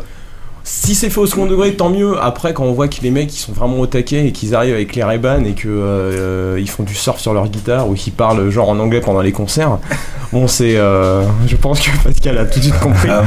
si 0.70 0.94
c'est 0.94 1.08
fait 1.08 1.18
au 1.18 1.24
second 1.24 1.46
degré, 1.46 1.74
tant 1.74 1.88
mieux. 1.88 2.20
Après, 2.20 2.52
quand 2.52 2.64
on 2.64 2.72
voit 2.72 2.88
que 2.88 3.00
les 3.02 3.10
mecs 3.10 3.34
ils 3.34 3.38
sont 3.38 3.52
vraiment 3.52 3.80
au 3.80 3.86
taquet 3.86 4.26
et 4.26 4.32
qu'ils 4.32 4.54
arrivent 4.54 4.74
avec 4.74 4.94
les 4.94 5.02
ray 5.02 5.18
et 5.46 5.52
que 5.52 5.66
euh, 5.66 6.58
ils 6.60 6.68
font 6.68 6.82
du 6.82 6.94
surf 6.94 7.18
sur 7.20 7.32
leur 7.32 7.48
guitare 7.48 7.88
ou 7.88 7.94
qu'ils 7.94 8.12
parlent 8.12 8.50
genre 8.50 8.68
en 8.68 8.78
anglais 8.78 9.00
pendant 9.00 9.22
les 9.22 9.32
concerts, 9.32 9.78
bon, 10.32 10.46
c'est. 10.46 10.76
euh, 10.76 11.22
je 11.46 11.56
pense 11.56 11.80
que 11.80 11.88
Pascal 12.04 12.36
a 12.36 12.44
tout 12.44 12.58
de 12.58 12.64
suite 12.64 12.78
compris. 12.80 13.08
Ah, 13.10 13.22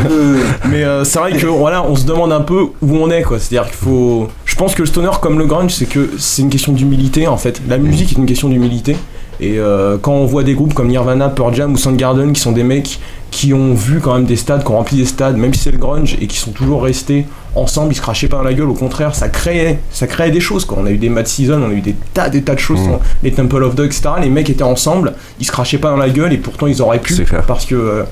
Mais 0.70 0.84
euh, 0.84 1.04
c'est 1.04 1.18
vrai 1.18 1.32
que 1.34 1.48
voilà, 1.48 1.84
on 1.84 1.96
se 1.96 2.06
demande 2.06 2.32
un 2.32 2.42
peu 2.42 2.62
où 2.62 2.96
on 2.96 3.10
est 3.10 3.24
quoi. 3.24 3.40
C'est-à-dire 3.40 3.72
qu'il 3.72 3.80
faut. 3.80 4.28
Je 4.46 4.56
pense 4.56 4.76
que 4.76 4.84
le 4.84 4.88
stoner 4.88 5.10
comme 5.20 5.40
le 5.40 5.46
grunge, 5.46 5.72
c'est 5.74 5.88
que 5.88 6.12
c'est 6.20 6.44
une 6.44 6.52
question 6.52 6.74
d'humilité 6.74 7.26
en 7.28 7.38
fait. 7.38 7.60
La 7.68 7.80
musique 7.80 8.12
est 8.12 8.18
une 8.20 8.28
question 8.28 8.50
d'humilité. 8.50 8.96
Et 9.42 9.58
euh, 9.58 9.98
quand 10.00 10.14
on 10.14 10.26
voit 10.26 10.44
des 10.44 10.54
groupes 10.54 10.74
comme 10.76 10.88
Nirvana, 10.88 11.30
Pearl 11.30 11.54
Jam 11.56 11.74
ou 11.74 11.78
Soundgarden 11.78 12.32
qui 12.32 12.40
sont 12.40 12.52
des 12.52 12.64
mecs 12.64 13.00
qui 13.32 13.54
ont 13.54 13.74
vu 13.74 14.00
quand 14.00 14.14
même 14.14 14.26
des 14.26 14.36
stades, 14.36 14.64
qui 14.64 14.70
ont 14.72 14.76
rempli 14.78 14.98
des 14.98 15.06
stades, 15.06 15.36
même 15.38 15.54
si 15.54 15.62
c'est 15.62 15.72
le 15.72 15.78
grunge, 15.78 16.16
et 16.22 16.28
qui 16.28 16.38
sont 16.38 16.52
toujours 16.52 16.84
restés 16.84 17.26
ensemble, 17.56 17.94
ils 17.94 17.96
se 17.96 18.02
crachaient 18.02 18.28
pas 18.28 18.38
dans 18.38 18.44
la 18.44 18.54
gueule, 18.54 18.70
au 18.70 18.74
contraire, 18.76 19.16
ça 19.16 19.30
créait, 19.30 19.80
ça 19.90 20.06
créait 20.06 20.32
des 20.32 20.42
choses. 20.42 20.66
Quoi. 20.66 20.78
On 20.82 20.86
a 20.86 20.92
eu 20.92 20.98
des 20.98 21.10
Mad 21.10 21.26
Season, 21.28 21.62
on 21.66 21.70
a 21.72 21.74
eu 21.74 21.82
des 21.82 21.96
tas, 22.14 22.30
des 22.30 22.42
tas 22.44 22.56
de 22.56 22.60
choses, 22.60 22.80
Mm. 22.82 22.98
les 23.24 23.32
Temple 23.32 23.64
of 23.64 23.74
Dog, 23.76 23.86
etc. 23.88 24.10
Les 24.22 24.30
mecs 24.30 24.50
étaient 24.50 24.64
ensemble, 24.64 25.14
ils 25.40 25.46
se 25.46 25.52
crachaient 25.52 25.78
pas 25.80 25.90
dans 25.90 25.98
la 25.98 26.10
gueule, 26.10 26.34
et 26.34 26.38
pourtant 26.38 26.68
ils 26.68 26.82
auraient 26.82 27.00
pu, 27.00 27.14
parce 27.48 27.66
que. 27.66 27.76
euh, 27.76 28.04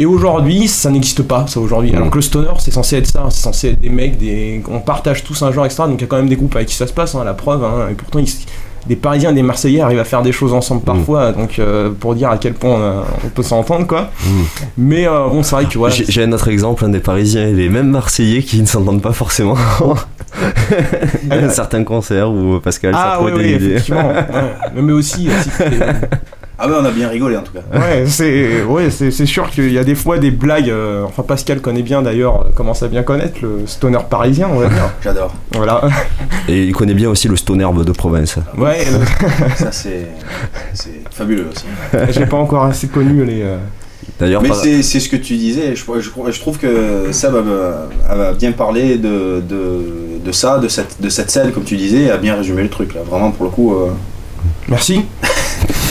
et 0.00 0.06
aujourd'hui, 0.06 0.66
ça 0.66 0.90
n'existe 0.90 1.22
pas, 1.22 1.46
ça 1.48 1.60
aujourd'hui. 1.60 1.92
Mm. 1.92 1.96
Alors 1.96 2.10
que 2.10 2.16
le 2.16 2.22
stoner, 2.22 2.48
c'est 2.58 2.72
censé 2.72 2.96
être 2.96 3.06
ça, 3.08 3.26
c'est 3.30 3.42
censé 3.42 3.68
être 3.70 3.80
des 3.80 3.90
mecs, 3.90 4.18
des... 4.18 4.62
on 4.70 4.78
partage 4.80 5.22
tous 5.24 5.42
un 5.42 5.52
genre, 5.52 5.66
etc. 5.66 5.82
Donc 5.86 5.98
il 5.98 6.02
y 6.02 6.04
a 6.04 6.06
quand 6.08 6.16
même 6.16 6.28
des 6.28 6.36
groupes 6.36 6.54
avec 6.56 6.68
qui 6.68 6.74
ça 6.74 6.86
se 6.86 6.92
passe, 6.92 7.14
hein, 7.16 7.22
la 7.24 7.34
preuve. 7.34 7.62
hein. 7.64 7.88
et 7.90 7.94
pourtant, 7.94 8.18
ils- 8.20 8.28
des 8.86 8.96
Parisiens 8.96 9.30
et 9.30 9.34
des 9.34 9.42
Marseillais 9.42 9.80
arrivent 9.80 9.98
à 10.00 10.04
faire 10.04 10.22
des 10.22 10.32
choses 10.32 10.52
ensemble 10.52 10.82
Mm. 10.82 10.84
parfois, 10.84 11.32
donc 11.32 11.58
euh, 11.58 11.90
pour 11.98 12.14
dire 12.14 12.30
à 12.30 12.38
quel 12.38 12.54
point 12.54 12.78
euh, 12.78 13.02
on 13.24 13.28
peut 13.28 13.42
s'entendre, 13.42 13.86
quoi. 13.86 14.10
Mm. 14.24 14.42
Mais 14.78 15.06
euh, 15.08 15.28
bon, 15.28 15.42
c'est 15.42 15.54
vrai 15.56 15.64
que 15.66 15.78
voilà. 15.78 15.94
J'ai 15.94 16.04
j'ai 16.08 16.22
un 16.22 16.32
autre 16.32 16.48
exemple, 16.48 16.84
un 16.84 16.90
des 16.90 17.00
Parisiens 17.00 17.48
et 17.48 17.52
les 17.52 17.68
mêmes 17.68 17.88
Marseillais 17.90 18.42
qui 18.42 18.60
ne 18.60 18.66
s'entendent 18.66 19.02
pas 19.02 19.12
forcément. 19.12 19.56
à 21.30 21.48
certains 21.48 21.84
concerts 21.84 22.30
où 22.30 22.58
Pascal 22.60 22.92
Ah 22.96 23.16
ça 23.18 23.24
oui, 23.24 23.32
oui, 23.34 23.42
des 23.42 23.54
idées. 23.54 23.66
effectivement. 23.74 24.08
ouais. 24.08 24.24
Mais 24.82 24.92
aussi, 24.92 25.28
aussi 25.28 25.50
Ah 26.58 26.68
ouais, 26.68 26.74
on 26.80 26.84
a 26.84 26.90
bien 26.92 27.08
rigolé 27.08 27.36
en 27.36 27.42
tout 27.42 27.52
cas. 27.52 27.78
ouais, 27.78 28.04
c'est 28.06 28.62
ouais, 28.62 28.88
c'est 28.90 29.26
sûr 29.26 29.50
qu'il 29.50 29.72
y 29.72 29.78
a 29.78 29.82
des 29.84 29.96
fois 29.96 30.18
des 30.18 30.30
blagues. 30.30 30.70
euh, 30.70 31.02
enfin, 31.04 31.22
Pascal 31.24 31.60
connaît 31.60 31.82
bien 31.82 32.00
d'ailleurs, 32.00 32.42
euh, 32.42 32.50
commence 32.54 32.82
à 32.84 32.88
bien 32.88 33.02
connaître 33.02 33.38
le 33.42 33.66
stoner 33.66 33.98
parisien, 34.08 34.48
on 34.52 34.60
va 34.60 34.68
dire. 34.68 34.90
J'adore. 35.02 35.34
voilà. 35.52 35.80
Et 36.48 36.64
il 36.64 36.72
connaît 36.72 36.94
bien 36.94 37.10
aussi 37.10 37.26
le 37.26 37.34
stonerbe 37.36 37.84
de 37.84 37.90
province. 37.92 38.36
Ouais, 38.56 38.84
Ça, 39.56 39.72
c'est 39.72 40.06
c'est 40.74 41.00
fabuleux 41.10 41.48
aussi. 41.52 41.64
euh, 41.94 42.06
j'ai 42.10 42.26
pas 42.26 42.36
encore 42.36 42.64
assez 42.64 42.86
connu 42.88 43.24
les. 43.24 43.42
euh, 43.42 43.56
D'ailleurs, 44.20 44.42
Mais 44.42 44.48
par- 44.48 44.58
c'est 44.58 44.82
c'est 44.82 45.00
ce 45.00 45.08
que 45.08 45.16
tu 45.16 45.34
disais. 45.36 45.74
Je, 45.74 45.82
je, 45.98 46.10
je 46.30 46.40
trouve 46.40 46.58
que 46.58 47.08
Seb 47.10 47.34
a, 47.34 48.12
a 48.28 48.32
bien 48.32 48.52
parlé 48.52 48.96
de, 48.96 49.42
de, 49.48 50.20
de 50.24 50.32
ça, 50.32 50.58
de 50.58 50.68
cette, 50.68 51.00
de 51.00 51.08
cette 51.08 51.30
scène, 51.32 51.50
comme 51.50 51.64
tu 51.64 51.76
disais, 51.76 52.02
et 52.02 52.10
a 52.10 52.16
bien 52.18 52.36
résumé 52.36 52.62
le 52.62 52.68
truc 52.68 52.94
là. 52.94 53.00
Vraiment, 53.04 53.32
pour 53.32 53.44
le 53.46 53.50
coup. 53.50 53.74
euh, 53.74 53.88
Merci. 54.68 55.00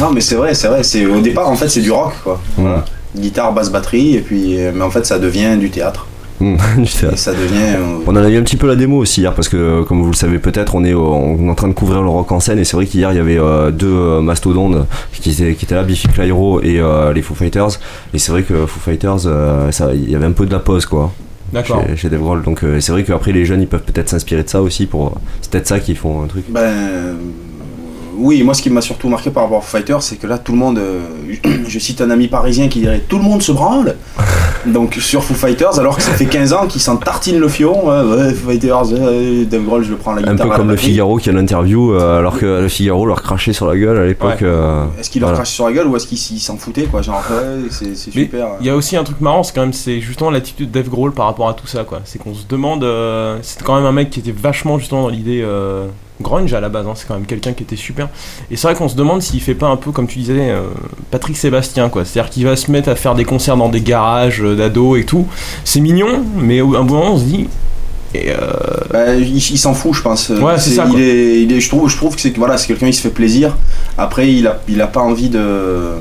Non, 0.02 0.12
mais 0.12 0.22
c'est 0.22 0.36
vrai, 0.36 0.54
c'est 0.54 0.68
vrai. 0.68 0.84
C'est 0.84 1.06
au 1.06 1.20
départ, 1.22 1.50
en 1.50 1.56
fait, 1.56 1.70
c'est 1.70 1.82
du 1.82 1.92
rock, 1.92 2.14
quoi. 2.24 2.40
Voilà. 2.58 2.84
Guitare, 3.16 3.54
basse, 3.54 3.72
batterie, 3.72 4.16
et 4.16 4.22
puis, 4.22 4.58
mais 4.74 4.84
en 4.84 4.90
fait, 4.90 5.06
ça 5.06 5.20
devient 5.20 5.58
du 5.58 5.70
théâtre. 5.70 6.08
Mm, 6.40 6.58
sais. 6.88 7.08
Et 7.14 7.16
ça 7.16 7.32
devient. 7.32 7.76
euh, 7.78 8.00
On 8.08 8.12
en 8.12 8.16
a 8.18 8.28
eu 8.28 8.38
un 8.38 8.42
petit 8.42 8.58
peu 8.58 8.68
la 8.68 8.76
démo 8.76 8.98
aussi 8.98 9.22
hier 9.22 9.34
parce 9.34 9.48
que 9.48 9.84
comme 9.84 10.02
vous 10.02 10.08
le 10.10 10.16
savez 10.16 10.40
peut-être 10.40 10.74
on 10.76 10.84
est, 10.84 10.92
au- 10.94 11.14
on 11.14 11.48
est 11.48 11.50
en 11.50 11.56
train 11.56 11.68
de 11.70 11.74
couvrir 11.74 12.02
le 12.02 12.10
rock 12.10 12.32
en 12.34 12.40
scène 12.42 12.58
et 12.58 12.66
c'est 12.66 12.76
vrai 12.76 12.86
qu'hier 12.88 13.12
il 13.14 13.16
y 13.16 13.20
avait 13.20 13.38
euh, 13.38 13.70
deux 13.72 13.88
euh, 13.88 14.20
mastodontes 14.20 14.76
qui 15.14 15.30
étaient, 15.30 15.54
qui 15.54 15.64
étaient 15.64 15.76
là, 15.76 15.84
Biffy 15.84 16.08
Clyro 16.10 16.60
et 16.62 16.80
euh, 16.82 17.14
les 17.14 17.22
Foo 17.22 17.36
Fighters 17.36 17.80
et 18.14 18.20
c'est 18.20 18.32
vrai 18.32 18.42
que 18.42 18.66
Foo 18.66 18.80
Fighters 18.80 19.20
euh, 19.28 19.72
ça, 19.72 19.94
il 19.94 20.10
y 20.10 20.16
avait 20.16 20.26
un 20.26 20.32
peu 20.32 20.46
de 20.48 20.52
la 20.52 20.60
pause 20.60 20.86
quoi 20.88 21.14
D'accord. 21.54 21.84
chez, 21.88 21.96
chez 21.96 22.10
Dave 22.10 22.20
Grohl 22.20 22.42
donc 22.42 22.64
euh, 22.64 22.82
c'est 22.82 22.92
vrai 22.92 23.04
qu'après 23.04 23.32
les 23.32 23.46
jeunes 23.46 23.62
ils 23.62 23.68
peuvent 23.68 23.84
peut-être 23.84 24.10
s'inspirer 24.10 24.44
de 24.44 24.50
ça 24.50 24.62
aussi 24.62 24.86
pour 24.88 25.14
c'est 25.40 25.52
peut-être 25.52 25.68
ça 25.68 25.80
qui 25.80 25.94
font 25.96 26.24
un 26.24 26.28
truc 26.28 26.46
Ben. 26.50 27.16
Euh, 28.14 28.18
Oui, 28.18 28.44
moi 28.44 28.54
ce 28.54 28.62
qui 28.62 28.70
m'a 28.70 28.82
surtout 28.82 29.10
marqué 29.10 29.30
par 29.32 29.44
rapport 29.44 29.60
à 29.60 29.62
Foo 29.62 29.78
Fighters, 29.78 30.02
c'est 30.04 30.16
que 30.18 30.28
là 30.28 30.38
tout 30.38 30.52
le 30.52 30.58
monde, 30.58 30.78
euh, 30.78 31.02
je 31.68 31.80
cite 31.80 32.02
un 32.02 32.10
ami 32.10 32.28
parisien 32.28 32.68
qui 32.68 32.80
dirait 32.82 33.00
tout 33.08 33.18
le 33.18 33.24
monde 33.24 33.42
se 33.42 33.52
branle, 33.52 33.96
donc 34.66 34.96
sur 34.96 35.24
Foo 35.24 35.34
Fighters, 35.34 35.80
alors 35.80 35.98
que 35.98 36.02
ça 36.04 36.12
fait 36.12 36.26
15 36.26 36.54
ans 36.54 36.68
qu'ils 36.68 36.82
s'en 36.82 36.98
tartinent 36.98 37.40
le 37.40 37.48
fion, 37.48 37.88
ouais, 37.88 38.02
ouais, 38.16 38.34
Foo 38.34 38.50
Fighters, 38.50 38.92
euh, 38.94 39.46
Dave 39.46 39.64
Grohl 39.64 39.84
je 39.84 39.92
le 39.92 39.98
prends 39.98 40.16
à 40.16 40.22
la 40.22 40.28
un 40.30 40.32
guitare. 40.34 40.48
peu 40.48 40.54
à 40.54 40.58
la 40.58 40.58
comme 40.60 40.70
le. 40.72 40.78
Figaro 40.78 41.18
qui 41.18 41.30
a 41.30 41.34
l'interview 41.34 41.94
euh, 41.94 42.20
alors 42.20 42.38
que 42.38 42.46
le 42.62 42.68
Figaro 42.68 43.06
leur 43.06 43.22
crachait 43.22 43.54
sur 43.54 43.68
la 43.68 43.78
gueule 43.78 43.98
à 43.98 44.06
l'époque 44.06 44.32
Ouais. 44.42 44.48
euh, 44.48 44.86
Est-ce 45.00 45.10
qu'il 45.10 45.22
leur 45.22 45.30
voilà. 45.30 45.44
crache 45.44 45.54
sur 45.54 45.66
la 45.66 45.74
gueule 45.74 45.88
ou 45.88 45.96
est-ce 45.96 46.08
qu'il 46.08 46.18
s'il 46.18 46.40
s'en 46.40 46.58
foutait 46.58 46.84
quoi 46.84 47.02
Genre 47.02 47.22
ouais, 47.30 47.68
c'est 47.70 47.96
super. 47.96 48.48
Il 48.62 48.68
y 48.68 48.70
a 48.70 48.76
aussi 48.76 48.96
un 48.98 49.04
truc 49.04 49.20
marrant, 49.22 49.44
c'est 49.44 49.54
quand 49.54 49.62
même 49.62 49.74
c'est 49.74 50.00
justement 50.02 50.30
l'attitude 50.32 50.72
de 50.72 50.80
Dave 50.80 50.90
Grohl 50.90 51.12
par 51.14 51.26
rapport 51.26 51.50
à 51.50 51.54
tout 51.54 51.68
ça 51.68 51.84
quoi. 51.84 52.02
C'est 52.06 52.20
qu'on 52.20 52.34
se 52.34 52.46
demande, 52.48 52.84
euh, 52.84 53.38
c'est 53.42 53.62
quand 53.64 53.76
même 53.76 53.86
un 53.86 53.92
mec 53.92 54.10
qui 54.10 54.20
était 54.20 54.32
vachement 54.32 54.78
justement 54.80 55.04
dans 55.04 55.10
l'idée 55.10 55.42
euh, 55.44 55.88
grunge 56.22 56.54
à 56.54 56.60
la 56.62 56.70
base. 56.70 56.86
hein. 56.88 56.94
C'est 56.96 57.08
quand 57.08 57.16
même 57.16 57.26
quelqu'un 57.26 57.54
qui 57.54 57.64
était 57.64 57.76
super. 57.76 58.10
Et 58.52 58.56
c'est 58.56 58.68
vrai 58.68 58.76
qu'on 58.76 58.90
se 58.90 58.96
demande 58.96 59.22
s'il 59.22 59.42
fait 59.42 59.56
pas 59.56 59.68
un 59.68 59.78
peu 59.78 59.92
comme 59.92 60.08
tu 60.08 60.20
disais 60.20 60.52
euh, 60.52 60.62
Patrick 61.12 61.36
Sébastien 61.38 61.90
quoi. 61.90 62.06
C'est-à-dire 62.06 62.30
qu'il 62.32 62.46
va 62.46 62.56
se 62.56 62.72
mettre 62.72 62.90
à 62.90 62.96
faire 62.96 63.16
des 63.16 63.26
concerts 63.26 63.58
dans 63.58 63.70
des 63.70 63.82
garages 63.82 64.42
euh, 64.44 64.56
d'ados 64.56 65.00
et 65.00 65.06
tout. 65.06 65.28
C'est 65.66 65.80
mignon, 65.82 66.24
mais 66.38 66.62
au 66.62 66.76
un 66.76 66.84
moment 66.84 67.14
on 67.14 67.18
se 67.18 67.24
dit. 67.24 67.48
Et 68.16 68.30
euh, 68.30 68.36
Bah, 68.92 69.16
il, 69.16 69.36
il 69.38 69.58
s'en 69.58 69.74
fout, 69.74 69.96
je 69.96 70.02
pense. 70.04 70.30
Ouais, 70.30 70.60
c'est 70.60 70.70
ça, 70.70 70.86
Il 70.94 71.00
est, 71.02 71.42
il 71.42 71.52
est, 71.52 71.60
je 71.60 71.68
trouve, 71.68 71.90
je 71.90 71.98
trouve 71.98 72.14
que 72.16 72.22
c'est 72.22 72.38
voilà, 72.38 72.58
quelqu'un 72.58 72.86
qui 72.86 72.94
se 72.94 73.02
fait 73.02 73.10
plaisir. 73.10 73.58
Après, 73.98 74.32
il 74.32 74.46
a, 74.46 74.62
il 74.70 74.80
a 74.82 74.88
pas 74.88 75.02
envie 75.02 75.30
de. 75.30 75.94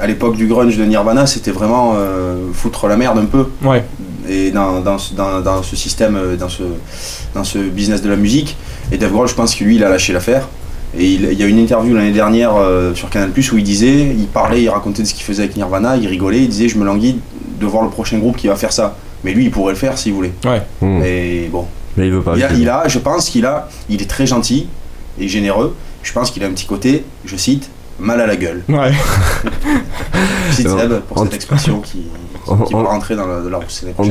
À 0.00 0.08
l'époque 0.08 0.34
du 0.36 0.48
grunge 0.48 0.76
de 0.76 0.84
Nirvana, 0.84 1.26
c'était 1.26 1.52
vraiment 1.52 1.94
foutre 2.52 2.88
la 2.88 2.96
merde 2.96 3.18
un 3.18 3.26
peu. 3.26 3.46
ouais, 3.62 3.84
Et 4.28 4.50
dans, 4.50 4.80
dans, 4.80 4.98
ce- 4.98 5.14
dans, 5.14 5.40
dans 5.40 5.62
ce 5.62 5.76
système, 5.76 6.16
euh, 6.16 6.36
dans 6.36 6.48
ce, 6.48 6.62
dans 7.34 7.44
ce 7.44 7.58
business 7.58 8.00
de 8.02 8.08
la 8.08 8.16
musique. 8.16 8.56
Et 8.92 8.96
Dave 8.98 9.12
Grohl, 9.12 9.28
je 9.28 9.34
pense 9.34 9.54
que 9.54 9.64
lui, 9.64 9.76
il 9.76 9.84
a 9.84 9.88
lâché 9.88 10.12
l'affaire. 10.12 10.48
Et 10.96 11.04
il, 11.12 11.24
il 11.24 11.38
y 11.38 11.42
a 11.42 11.46
une 11.46 11.58
interview 11.58 11.94
l'année 11.94 12.12
dernière 12.12 12.52
euh, 12.56 12.94
sur 12.94 13.10
Canal 13.10 13.30
où 13.30 13.56
il 13.58 13.64
disait, 13.64 14.14
il 14.16 14.26
parlait, 14.26 14.62
il 14.62 14.68
racontait 14.68 15.02
de 15.02 15.08
ce 15.08 15.14
qu'il 15.14 15.24
faisait 15.24 15.42
avec 15.42 15.56
Nirvana, 15.56 15.96
il 15.96 16.06
rigolait, 16.06 16.42
il 16.42 16.48
disait, 16.48 16.68
je 16.68 16.78
me 16.78 16.84
languis 16.84 17.18
de 17.60 17.66
voir 17.66 17.82
le 17.82 17.90
prochain 17.90 18.18
groupe 18.18 18.36
qui 18.36 18.46
va 18.46 18.56
faire 18.56 18.72
ça. 18.72 18.96
Mais 19.24 19.32
lui, 19.32 19.44
il 19.44 19.50
pourrait 19.50 19.72
le 19.72 19.78
faire 19.78 19.98
s'il 19.98 20.12
voulait. 20.12 20.32
Mm. 20.80 20.98
Mais 21.00 21.48
bon, 21.50 21.66
mais 21.96 22.06
il 22.06 22.12
veut 22.12 22.22
pas 22.22 22.36
il 22.36 22.44
a, 22.44 22.52
il 22.52 22.68
a- 22.68 22.88
je 22.88 22.98
pense 23.00 23.28
qu'il 23.30 23.44
a, 23.46 23.68
il 23.88 24.00
est 24.02 24.08
très 24.08 24.26
gentil 24.26 24.68
et 25.18 25.26
généreux. 25.28 25.74
Je 26.02 26.12
pense 26.12 26.30
qu'il 26.30 26.44
a 26.44 26.46
un 26.46 26.50
petit 26.50 26.66
côté, 26.66 27.04
je 27.24 27.36
cite, 27.36 27.70
mal 27.98 28.20
à 28.20 28.26
la 28.26 28.36
gueule. 28.36 28.62
ouais. 28.68 28.92
Je 30.50 30.54
cite 30.54 30.68
Seb 30.78 31.00
pour 31.08 31.18
cette 31.24 31.34
expression 31.34 31.80
qui, 31.80 32.02
qui 32.66 32.72
va 32.74 32.78
en- 32.80 32.84
rentrer 32.84 33.16
dans 33.16 33.26
dans 33.26 33.42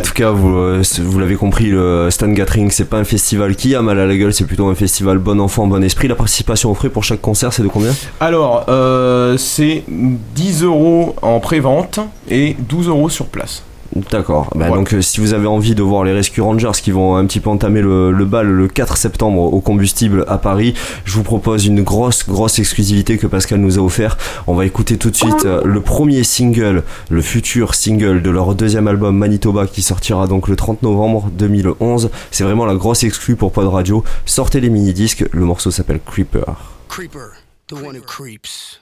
tout 0.01 0.13
cas, 0.13 0.31
vous, 0.31 0.55
euh, 0.55 0.81
vous 1.01 1.19
l'avez 1.19 1.35
compris, 1.35 1.69
le 1.69 2.09
Stan 2.11 2.27
Gathering, 2.29 2.71
c'est 2.71 2.85
pas 2.89 2.97
un 2.97 3.03
festival 3.03 3.55
qui 3.55 3.75
a 3.75 3.81
mal 3.81 3.99
à 3.99 4.05
la 4.05 4.15
gueule, 4.15 4.33
c'est 4.33 4.45
plutôt 4.45 4.67
un 4.67 4.75
festival 4.75 5.17
bon 5.17 5.39
enfant, 5.39 5.67
bon 5.67 5.83
esprit. 5.83 6.07
La 6.07 6.15
participation 6.15 6.71
aux 6.71 6.75
frais 6.75 6.89
pour 6.89 7.03
chaque 7.03 7.21
concert, 7.21 7.53
c'est 7.53 7.63
de 7.63 7.67
combien? 7.67 7.91
Alors, 8.19 8.65
euh, 8.69 9.37
c'est 9.37 9.83
10 9.87 10.63
euros 10.63 11.15
en 11.21 11.39
pré-vente 11.39 11.99
et 12.29 12.55
12 12.67 12.87
euros 12.87 13.09
sur 13.09 13.25
place. 13.27 13.63
D'accord. 14.11 14.49
Bah, 14.55 14.69
Ouais. 14.69 14.75
Donc, 14.77 14.93
euh, 14.93 15.01
si 15.01 15.19
vous 15.19 15.33
avez 15.33 15.45
envie 15.47 15.75
de 15.75 15.83
voir 15.83 16.03
les 16.03 16.13
Rescue 16.13 16.41
Rangers 16.41 16.71
qui 16.81 16.91
vont 16.91 17.15
un 17.15 17.25
petit 17.25 17.39
peu 17.39 17.49
entamer 17.49 17.81
le, 17.81 18.11
le 18.11 18.25
bal 18.25 18.47
le 18.47 18.67
4 18.67 18.97
septembre 18.97 19.41
au 19.53 19.59
combustible 19.59 20.25
à 20.27 20.37
Paris, 20.37 20.73
je 21.05 21.13
vous 21.13 21.23
propose 21.23 21.65
une 21.65 21.83
grosse, 21.83 22.27
grosse 22.27 22.59
exclusivité 22.59 23.17
que 23.17 23.27
Pascal 23.27 23.59
nous 23.59 23.77
a 23.77 23.81
offert. 23.81 24.17
On 24.47 24.55
va 24.55 24.65
écouter 24.65 24.97
tout 24.97 25.09
de 25.11 25.15
suite 25.15 25.45
euh, 25.45 25.61
le 25.63 25.81
premier 25.81 26.23
single, 26.23 26.83
le 27.09 27.21
futur 27.21 27.75
single 27.75 28.21
de 28.21 28.29
leur 28.29 28.55
deuxième 28.55 28.87
album 28.87 29.17
Manitoba 29.17 29.67
qui 29.67 29.81
sortira 29.81 30.27
donc 30.27 30.47
le 30.47 30.55
30 30.55 30.81
novembre 30.81 31.29
2011. 31.33 32.09
C'est 32.31 32.43
vraiment 32.43 32.65
la 32.65 32.75
grosse 32.75 33.03
exclue 33.03 33.35
pour 33.35 33.51
Pod 33.51 33.67
Radio. 33.67 34.03
Sortez 34.25 34.59
les 34.59 34.69
mini-disques, 34.69 35.25
le 35.31 35.45
morceau 35.45 35.71
s'appelle 35.71 35.99
Creeper. 36.05 36.45
Creeper, 36.87 37.31
the 37.67 37.73
one 37.73 37.95
who 37.95 38.01
creeps. 38.01 38.79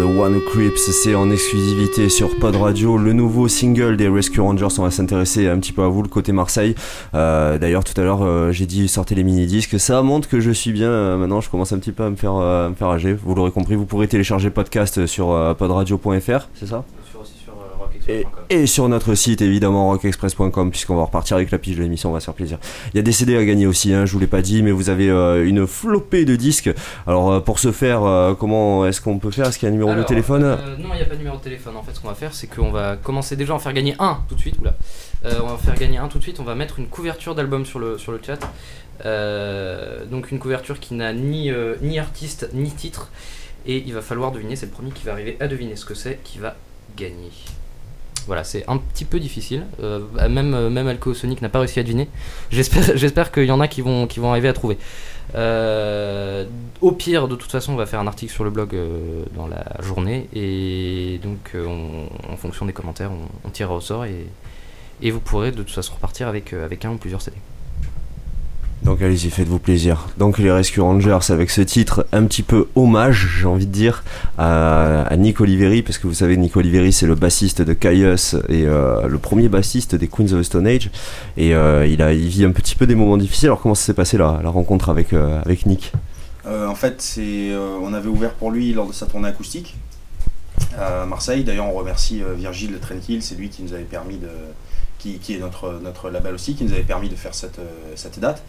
The 0.00 0.04
One 0.04 0.40
Creeps, 0.40 0.90
c'est 0.92 1.14
en 1.14 1.30
exclusivité 1.30 2.08
sur 2.08 2.34
Pod 2.38 2.56
Radio, 2.56 2.96
le 2.96 3.12
nouveau 3.12 3.48
single 3.48 3.98
des 3.98 4.08
Rescue 4.08 4.40
Rangers. 4.40 4.68
On 4.78 4.82
va 4.82 4.90
s'intéresser 4.90 5.46
un 5.46 5.58
petit 5.58 5.74
peu 5.74 5.82
à 5.82 5.88
vous, 5.88 6.00
le 6.00 6.08
côté 6.08 6.32
Marseille. 6.32 6.74
Euh, 7.12 7.58
D'ailleurs, 7.58 7.84
tout 7.84 7.92
à 8.00 8.04
l'heure, 8.04 8.22
euh, 8.22 8.50
j'ai 8.50 8.64
dit 8.64 8.88
sortez 8.88 9.14
les 9.14 9.24
mini-disques. 9.24 9.78
Ça 9.78 10.00
montre 10.00 10.26
que 10.26 10.40
je 10.40 10.52
suis 10.52 10.72
bien. 10.72 10.88
Euh, 10.88 11.18
maintenant, 11.18 11.42
je 11.42 11.50
commence 11.50 11.74
un 11.74 11.78
petit 11.78 11.92
peu 11.92 12.04
à 12.04 12.08
me 12.08 12.16
faire, 12.16 12.32
à 12.32 12.70
me 12.70 12.74
faire 12.74 12.88
âger. 12.88 13.12
Vous 13.12 13.34
l'aurez 13.34 13.50
compris, 13.50 13.74
vous 13.74 13.84
pourrez 13.84 14.08
télécharger 14.08 14.48
podcast 14.48 15.04
sur 15.04 15.54
podradio.fr, 15.58 16.48
c'est 16.54 16.66
ça? 16.66 16.82
Et, 18.08 18.66
sur 18.66 18.88
notre 18.88 19.14
site 19.14 19.42
évidemment 19.42 19.88
rockexpress.com 19.88 20.70
puisqu'on 20.70 20.96
va 20.96 21.04
repartir 21.04 21.36
avec 21.36 21.50
la 21.50 21.58
pige 21.58 21.76
de 21.76 21.82
l'émission, 21.82 22.10
on 22.10 22.12
va 22.12 22.20
se 22.20 22.24
faire 22.26 22.34
plaisir. 22.34 22.58
Il 22.92 22.96
y 22.96 23.00
a 23.00 23.02
des 23.02 23.12
CD 23.12 23.36
à 23.36 23.44
gagner 23.44 23.66
aussi, 23.66 23.92
hein, 23.92 24.06
je 24.06 24.12
vous 24.12 24.18
l'ai 24.18 24.26
pas 24.26 24.42
dit, 24.42 24.62
mais 24.62 24.70
vous 24.70 24.90
avez 24.90 25.10
euh, 25.10 25.46
une 25.46 25.66
flopée 25.66 26.24
de 26.24 26.36
disques. 26.36 26.70
Alors 27.06 27.32
euh, 27.32 27.40
pour 27.40 27.58
ce 27.58 27.72
faire, 27.72 28.04
euh, 28.04 28.34
comment 28.34 28.86
est-ce 28.86 29.00
qu'on 29.00 29.18
peut 29.18 29.30
faire? 29.30 29.46
Est-ce 29.46 29.58
qu'il 29.58 29.66
y 29.66 29.68
a 29.68 29.70
un 29.70 29.72
numéro 29.72 29.90
Alors, 29.90 30.04
de 30.04 30.08
téléphone 30.08 30.58
Non, 30.78 30.90
il 30.92 30.96
n'y 30.96 31.02
a 31.02 31.04
pas 31.04 31.14
de 31.14 31.18
numéro 31.18 31.36
de 31.36 31.42
téléphone. 31.42 31.76
En 31.76 31.82
fait, 31.82 31.94
ce 31.94 32.00
qu'on 32.00 32.08
va 32.08 32.14
faire, 32.14 32.34
c'est 32.34 32.46
qu'on 32.46 32.70
va 32.70 32.96
commencer 32.96 33.36
déjà 33.36 33.52
à 33.52 33.56
en 33.56 33.60
faire 33.60 33.72
gagner 33.72 33.94
un 33.98 34.20
tout 34.28 34.34
de 34.34 34.40
suite. 34.40 34.56
Oula. 34.60 34.74
On 35.24 35.46
va 35.46 35.52
en 35.52 35.58
faire 35.58 35.74
gagner 35.74 35.98
un 35.98 36.08
tout 36.08 36.18
de 36.18 36.22
suite. 36.22 36.40
On 36.40 36.44
va 36.44 36.54
mettre 36.54 36.78
une 36.78 36.88
couverture 36.88 37.34
d'album 37.34 37.64
sur 37.66 37.78
le, 37.78 37.98
sur 37.98 38.12
le 38.12 38.20
chat. 38.24 38.40
Donc 40.10 40.30
une 40.30 40.38
couverture 40.38 40.80
qui 40.80 40.94
n'a 40.94 41.12
ni, 41.12 41.50
ni 41.82 41.98
artiste 41.98 42.50
ni 42.54 42.70
titre. 42.70 43.10
Et 43.66 43.82
il 43.86 43.92
va 43.92 44.00
falloir 44.00 44.32
deviner, 44.32 44.56
c'est 44.56 44.66
le 44.66 44.72
premier 44.72 44.90
qui 44.90 45.04
va 45.04 45.12
arriver 45.12 45.36
à 45.40 45.46
deviner 45.46 45.76
ce 45.76 45.84
que 45.84 45.94
c'est 45.94 46.18
qui 46.24 46.38
va 46.38 46.56
gagner. 46.96 47.30
Voilà, 48.26 48.44
c'est 48.44 48.64
un 48.68 48.78
petit 48.78 49.04
peu 49.04 49.18
difficile. 49.18 49.66
Euh, 49.82 50.00
même, 50.28 50.54
euh, 50.54 50.70
même 50.70 50.86
Alco 50.86 51.14
Sonic 51.14 51.42
n'a 51.42 51.48
pas 51.48 51.60
réussi 51.60 51.80
à 51.80 51.82
deviner. 51.82 52.08
J'espère, 52.50 52.82
j'espère 52.96 53.32
qu'il 53.32 53.44
y 53.44 53.50
en 53.50 53.60
a 53.60 53.68
qui 53.68 53.80
vont, 53.80 54.08
arriver 54.30 54.48
à 54.48 54.52
trouver. 54.52 54.78
Euh, 55.34 56.44
au 56.80 56.92
pire, 56.92 57.28
de 57.28 57.36
toute 57.36 57.50
façon, 57.50 57.72
on 57.72 57.76
va 57.76 57.86
faire 57.86 58.00
un 58.00 58.06
article 58.06 58.32
sur 58.32 58.44
le 58.44 58.50
blog 58.50 58.76
dans 59.34 59.46
la 59.46 59.64
journée. 59.80 60.28
Et 60.34 61.20
donc, 61.22 61.54
on- 61.54 62.08
en 62.32 62.36
fonction 62.36 62.66
des 62.66 62.72
commentaires, 62.72 63.10
on, 63.44 63.50
tirera 63.50 63.74
au 63.74 63.80
sort. 63.80 64.04
Et, 64.04 64.26
vous 65.10 65.20
pourrez 65.20 65.50
de 65.50 65.56
toute 65.56 65.70
façon 65.70 65.94
repartir 65.94 66.28
avec, 66.28 66.52
avec 66.52 66.84
un 66.84 66.90
ou 66.90 66.96
plusieurs 66.96 67.22
CD. 67.22 67.36
Donc 68.82 69.02
allez-y, 69.02 69.30
faites-vous 69.30 69.58
plaisir. 69.58 70.08
Donc 70.16 70.38
les 70.38 70.50
Rescue 70.50 70.80
Rangers 70.80 71.18
avec 71.28 71.50
ce 71.50 71.60
titre 71.60 72.06
un 72.12 72.24
petit 72.24 72.42
peu 72.42 72.68
hommage, 72.74 73.38
j'ai 73.38 73.46
envie 73.46 73.66
de 73.66 73.72
dire, 73.72 74.02
à, 74.38 75.06
Nick 75.18 75.40
Oliveri, 75.40 75.82
parce 75.82 75.98
que 75.98 76.06
vous 76.06 76.14
savez, 76.14 76.36
Nick 76.38 76.56
Oliveri 76.56 76.92
c'est 76.92 77.06
le 77.06 77.14
bassiste 77.14 77.60
de 77.60 77.74
Caius 77.74 78.34
et 78.48 78.64
euh, 78.64 79.06
le 79.06 79.18
premier 79.18 79.48
bassiste 79.48 79.94
des 79.94 80.08
Queens 80.08 80.32
of 80.32 80.40
the 80.40 80.42
Stone 80.44 80.66
Age. 80.66 80.90
Et 81.36 81.54
euh, 81.54 81.86
il, 81.86 82.00
a, 82.00 82.14
vit 82.14 82.44
un 82.44 82.52
petit 82.52 82.74
peu 82.74 82.86
des 82.86 82.94
moments 82.94 83.18
difficiles. 83.18 83.48
Alors 83.48 83.60
comment 83.60 83.74
ça 83.74 83.84
s'est 83.84 83.94
passé 83.94 84.16
la, 84.16 84.38
rencontre 84.44 84.88
avec, 84.88 85.12
euh, 85.12 85.40
Nick? 85.66 85.92
En 86.46 86.74
fait, 86.74 87.20
on 87.82 87.92
avait 87.92 88.08
ouvert 88.08 88.32
pour 88.32 88.50
lui 88.50 88.72
lors 88.72 88.88
de 88.88 88.94
sa 88.94 89.06
tournée 89.06 89.28
acoustique 89.28 89.76
à 90.78 91.04
Marseille. 91.04 91.44
D'ailleurs, 91.44 91.66
on 91.66 91.74
remercie 91.74 92.22
Virgile 92.36 92.72
de 92.72 92.78
Trenkill, 92.78 93.22
c'est 93.22 93.34
lui 93.34 93.50
qui 93.50 93.62
nous 93.62 93.74
avait 93.74 93.84
permis 93.84 94.16
de, 94.16 94.28
qui, 95.00 95.18
qui 95.18 95.34
est 95.34 95.38
notre, 95.38 95.80
notre 95.82 96.10
label 96.10 96.34
aussi, 96.34 96.54
qui 96.54 96.64
nous 96.64 96.72
avait 96.72 96.82
permis 96.82 97.08
de 97.08 97.16
faire 97.16 97.34
cette, 97.34 97.58
euh, 97.58 97.92
cette 97.96 98.20
date. 98.20 98.42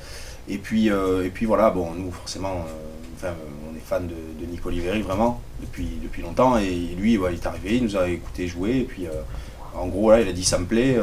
Et 0.49 0.57
puis, 0.57 0.89
euh, 0.91 1.25
et 1.25 1.29
puis 1.29 1.45
voilà, 1.45 1.69
bon, 1.69 1.91
nous 1.97 2.11
forcément, 2.11 2.65
euh, 2.67 3.15
enfin, 3.15 3.33
on 3.71 3.75
est 3.75 3.79
fan 3.79 4.05
de, 4.07 4.13
de 4.45 4.51
Nick 4.51 4.65
Oliveri 4.65 5.01
vraiment 5.01 5.41
depuis, 5.61 5.87
depuis 6.03 6.21
longtemps. 6.21 6.57
Et 6.57 6.93
lui, 6.97 7.17
ouais, 7.17 7.33
il 7.33 7.39
est 7.39 7.47
arrivé, 7.47 7.77
il 7.77 7.83
nous 7.83 7.95
a 7.95 8.09
écouté 8.09 8.47
jouer. 8.47 8.77
Et 8.79 8.83
puis, 8.83 9.07
en 9.75 9.87
gros, 9.87 10.11
là, 10.11 10.19
il 10.21 10.27
a 10.27 10.33
dit 10.33 10.43
ça 10.43 10.57
me 10.57 10.65
plaît. 10.65 10.97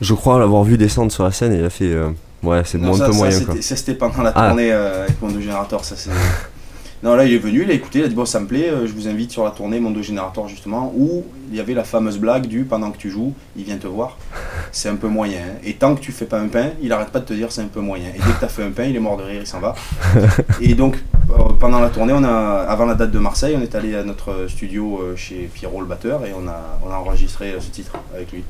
Je 0.00 0.14
crois 0.14 0.38
l'avoir 0.38 0.62
vu 0.64 0.78
descendre 0.78 1.12
sur 1.12 1.24
la 1.24 1.32
scène 1.32 1.52
et 1.52 1.58
il 1.58 1.64
a 1.64 1.70
fait... 1.70 1.94
ouais, 2.42 2.62
c'est 2.64 2.78
un 2.82 2.90
peu 2.98 3.12
moyen 3.12 3.32
ça, 3.60 3.76
c'était 3.76 3.94
pendant 3.94 4.22
la 4.22 4.32
Ah. 4.34 4.48
tournée 4.48 4.72
avec 4.72 5.20
Mondo 5.20 5.40
Generator. 5.40 5.84
Ça, 5.84 5.96
c'est... 5.96 6.10
non, 7.02 7.14
là, 7.14 7.24
il 7.24 7.32
est 7.32 7.38
venu, 7.38 7.62
il 7.62 7.70
a 7.70 7.74
écouté, 7.74 8.00
il 8.00 8.04
a 8.04 8.08
dit 8.08 8.14
Bon, 8.14 8.26
ça 8.26 8.40
me 8.40 8.46
plaît, 8.46 8.68
euh, 8.68 8.86
je 8.86 8.92
vous 8.92 9.08
invite 9.08 9.30
sur 9.30 9.42
la 9.44 9.50
tournée 9.50 9.80
Mondo 9.80 10.02
Generator, 10.02 10.48
justement, 10.48 10.92
où 10.96 11.24
il 11.50 11.56
y 11.56 11.60
avait 11.60 11.72
la 11.74 11.84
fameuse 11.84 12.18
blague 12.18 12.46
du 12.46 12.64
pendant 12.64 12.90
que 12.90 12.98
tu 12.98 13.10
joues, 13.10 13.32
il 13.56 13.64
vient 13.64 13.78
te 13.78 13.86
voir. 13.86 14.18
C'est 14.72 14.88
un 14.88 14.96
peu 14.96 15.08
moyen. 15.08 15.38
hein. 15.40 15.58
Et 15.64 15.74
tant 15.74 15.94
que 15.94 16.00
tu 16.00 16.12
fais 16.12 16.26
pas 16.26 16.38
un 16.38 16.48
pain, 16.48 16.70
il 16.82 16.92
arrête 16.92 17.08
pas 17.08 17.20
de 17.20 17.24
te 17.24 17.32
dire 17.32 17.50
c'est 17.50 17.62
un 17.62 17.68
peu 17.68 17.80
moyen. 17.80 18.08
Et 18.10 18.18
dès 18.18 18.32
que 18.32 18.38
tu 18.38 18.44
as 18.44 18.48
fait 18.48 18.64
un 18.64 18.70
pain, 18.70 18.84
il 18.84 18.94
est 18.94 19.00
mort 19.00 19.16
de 19.16 19.22
rire, 19.22 19.40
il 19.40 19.46
s'en 19.46 19.60
va. 19.60 19.74
Et 20.60 20.74
donc, 20.74 21.02
euh, 21.30 21.42
pendant 21.58 21.80
la 21.80 21.88
tournée, 21.88 22.12
on 22.12 22.22
a, 22.22 22.66
avant 22.68 22.84
la 22.86 22.94
date 22.94 23.10
de 23.10 23.18
Marseille, 23.18 23.56
on 23.58 23.62
est 23.62 23.74
allé 23.74 23.94
à 23.96 24.04
notre 24.04 24.46
studio 24.48 25.00
euh, 25.02 25.16
chez 25.16 25.50
Pierrot 25.52 25.80
le 25.80 25.86
batteur 25.86 26.24
et 26.26 26.32
on 26.38 26.46
a, 26.48 26.78
on 26.86 26.90
a 26.92 26.96
enregistré 26.96 27.54
ce 27.60 27.70
titre 27.70 27.92
avec 28.14 28.30
lui. 28.32 28.44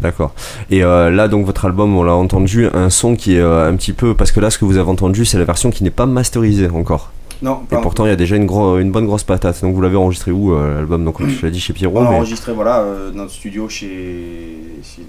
D'accord. 0.00 0.34
Et 0.70 0.82
euh, 0.82 1.10
là, 1.10 1.28
donc, 1.28 1.44
votre 1.46 1.64
album, 1.64 1.96
on 1.96 2.02
l'a 2.02 2.14
entendu, 2.14 2.66
un 2.72 2.90
son 2.90 3.16
qui 3.16 3.36
est 3.36 3.40
euh, 3.40 3.68
un 3.68 3.76
petit 3.76 3.92
peu. 3.92 4.14
Parce 4.14 4.32
que 4.32 4.40
là, 4.40 4.50
ce 4.50 4.58
que 4.58 4.64
vous 4.64 4.76
avez 4.78 4.88
entendu, 4.88 5.24
c'est 5.24 5.38
la 5.38 5.44
version 5.44 5.70
qui 5.70 5.84
n'est 5.84 5.90
pas 5.90 6.06
masterisée 6.06 6.68
encore. 6.70 7.10
Non, 7.42 7.62
Et 7.72 7.76
pourtant, 7.76 8.04
il 8.04 8.10
y 8.10 8.12
a 8.12 8.16
déjà 8.16 8.36
une, 8.36 8.44
gros, 8.44 8.78
une 8.78 8.92
bonne 8.92 9.06
grosse 9.06 9.24
patate. 9.24 9.62
Donc, 9.62 9.74
vous 9.74 9.80
l'avez 9.80 9.96
enregistré 9.96 10.30
où, 10.30 10.52
euh, 10.54 10.74
l'album 10.74 11.04
Donc, 11.04 11.24
je 11.26 11.46
l'ai 11.46 11.50
dit 11.50 11.60
chez 11.60 11.72
Pierrot. 11.72 11.98
On 11.98 12.06
a 12.06 12.10
mais- 12.10 12.16
enregistré 12.16 12.52
voilà, 12.52 12.80
euh, 12.80 13.10
notre 13.12 13.32
studio 13.32 13.66
chez. 13.68 14.56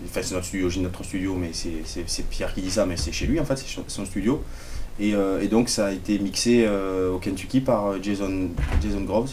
Enfin, 0.05 0.21
c'est 0.23 0.33
notre 0.35 0.45
studio, 0.47 0.69
j'ai 0.69 0.79
notre 0.81 1.03
studio, 1.03 1.35
mais 1.35 1.51
c'est- 1.53 2.23
Pierre 2.29 2.53
qui 2.53 2.61
dit 2.61 2.71
ça, 2.71 2.85
mais 2.85 2.95
c'est 2.95 3.11
chez 3.11 3.25
lui 3.27 3.39
en 3.39 3.43
fait, 3.45 3.57
c'est 3.57 3.67
son- 3.87 4.05
studio. 4.05 4.41
Et, 4.99 5.13
euh, 5.15 5.41
et 5.41 5.47
donc 5.47 5.67
ça 5.69 5.87
a 5.87 5.91
été 5.91 6.19
mixé 6.19 6.63
euh, 6.67 7.11
au 7.13 7.17
Kentucky 7.17 7.59
par 7.59 8.01
Jason, 8.03 8.49
Jason 8.81 9.01
Groves, 9.01 9.31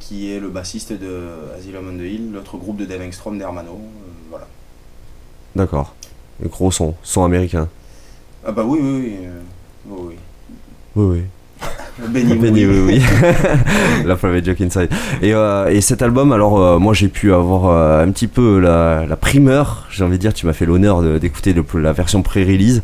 qui 0.00 0.30
est 0.32 0.38
le 0.40 0.48
bassiste 0.48 0.92
de 0.92 1.20
Asylum 1.58 1.84
on 1.92 1.96
the 1.98 2.02
Hill, 2.02 2.32
l'autre 2.32 2.56
groupe 2.58 2.76
de 2.76 2.84
Dave 2.84 3.02
Engstrom 3.02 3.38
d'Hermano. 3.38 3.80
voilà. 4.30 4.46
D'accord. 5.56 5.94
Gros 6.44 6.70
son, 6.70 6.94
son 7.02 7.24
américain. 7.24 7.68
Ah 8.46 8.52
bah 8.52 8.62
oui, 8.66 8.78
oui, 8.82 8.90
oui. 8.90 9.16
oui, 9.86 9.98
oui. 10.08 10.14
Oui, 10.96 11.04
oui. 11.18 11.22
Benny, 12.06 12.32
oui, 12.32 12.38
Benny, 12.38 12.66
oui. 12.66 13.02
la 14.04 14.16
private 14.16 14.44
joke 14.44 14.60
inside. 14.60 14.88
Et, 15.20 15.34
euh, 15.34 15.68
et 15.68 15.80
cet 15.80 16.00
album, 16.02 16.32
alors 16.32 16.60
euh, 16.60 16.78
moi 16.78 16.94
j'ai 16.94 17.08
pu 17.08 17.32
avoir 17.32 17.66
euh, 17.66 18.04
un 18.04 18.10
petit 18.10 18.28
peu 18.28 18.60
la, 18.60 19.04
la 19.06 19.16
primeur, 19.16 19.86
j'ai 19.90 20.04
envie 20.04 20.16
de 20.16 20.22
dire, 20.22 20.32
tu 20.32 20.46
m'as 20.46 20.52
fait 20.52 20.66
l'honneur 20.66 21.02
d'écouter 21.18 21.54
la 21.74 21.92
version 21.92 22.22
pré-release. 22.22 22.82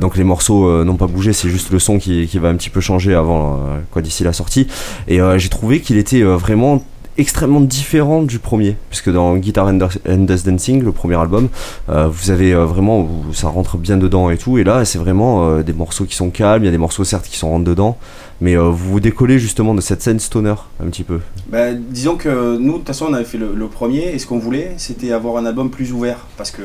Donc 0.00 0.16
les 0.16 0.24
morceaux 0.24 0.84
n'ont 0.84 0.96
pas 0.96 1.06
bougé, 1.06 1.32
c'est 1.32 1.48
juste 1.48 1.70
le 1.70 1.78
son 1.78 1.98
qui, 1.98 2.26
qui 2.26 2.38
va 2.38 2.48
un 2.48 2.54
petit 2.54 2.70
peu 2.70 2.80
changer 2.80 3.14
avant, 3.14 3.60
quoi, 3.90 4.02
d'ici 4.02 4.24
la 4.24 4.32
sortie. 4.32 4.66
Et 5.08 5.20
j'ai 5.36 5.48
trouvé 5.48 5.80
qu'il 5.80 5.96
était 5.96 6.22
vraiment 6.22 6.82
extrêmement 7.18 7.60
différent 7.60 8.22
du 8.22 8.38
premier 8.38 8.76
puisque 8.90 9.10
dans 9.10 9.36
Guitar 9.36 9.68
and 9.68 9.78
Dancing 10.06 10.82
le 10.82 10.92
premier 10.92 11.16
album 11.16 11.48
euh, 11.88 12.08
vous 12.08 12.30
avez 12.30 12.52
euh, 12.52 12.64
vraiment 12.64 13.08
ça 13.32 13.48
rentre 13.48 13.78
bien 13.78 13.96
dedans 13.96 14.30
et 14.30 14.38
tout 14.38 14.58
et 14.58 14.64
là 14.64 14.84
c'est 14.84 14.98
vraiment 14.98 15.48
euh, 15.48 15.62
des 15.62 15.72
morceaux 15.72 16.04
qui 16.04 16.14
sont 16.14 16.30
calmes 16.30 16.62
il 16.62 16.66
y 16.66 16.68
a 16.68 16.72
des 16.72 16.78
morceaux 16.78 17.04
certes 17.04 17.26
qui 17.26 17.36
sont 17.36 17.50
rentrent 17.50 17.64
dedans 17.64 17.96
mais 18.40 18.54
vous 18.56 18.76
vous 18.76 19.00
décollez 19.00 19.38
justement 19.38 19.74
de 19.74 19.80
cette 19.80 20.02
scène 20.02 20.20
stoner 20.20 20.54
un 20.82 20.88
petit 20.88 21.04
peu 21.04 21.20
Bah, 21.48 21.72
disons 21.72 22.16
que 22.16 22.58
nous, 22.58 22.72
de 22.72 22.78
toute 22.78 22.86
façon, 22.88 23.06
on 23.08 23.14
avait 23.14 23.24
fait 23.24 23.38
le 23.38 23.66
premier, 23.66 24.10
et 24.12 24.18
ce 24.18 24.26
qu'on 24.26 24.38
voulait, 24.38 24.74
c'était 24.76 25.12
avoir 25.12 25.38
un 25.38 25.46
album 25.46 25.70
plus 25.70 25.90
ouvert. 25.90 26.26
Parce 26.36 26.50
que. 26.50 26.60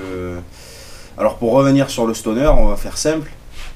Alors, 1.18 1.38
pour 1.38 1.54
revenir 1.54 1.90
sur 1.90 2.06
le 2.06 2.14
stoner, 2.14 2.48
on 2.58 2.68
va 2.68 2.76
faire 2.76 2.98
simple. 2.98 3.32